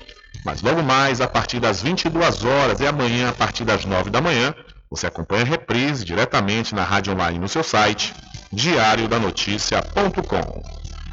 Mas 0.45 0.61
logo 0.61 0.81
mais, 0.81 1.19
a 1.19 1.27
partir 1.27 1.59
das 1.59 1.81
22 1.81 2.45
horas 2.45 2.79
e 2.79 2.87
amanhã, 2.87 3.29
a 3.29 3.33
partir 3.33 3.65
das 3.65 3.83
9 3.83 4.09
da 4.09 4.21
manhã, 4.21 4.55
você 4.89 5.07
acompanha 5.07 5.43
a 5.43 5.47
reprise 5.47 6.05
diretamente 6.05 6.73
na 6.73 6.83
rádio 6.83 7.11
online 7.11 7.39
no 7.39 7.49
seu 7.49 7.63
site, 7.63 8.13
diariodanoticia.com. 8.53 10.63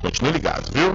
Continue 0.01 0.33
ligado, 0.33 0.71
viu? 0.73 0.95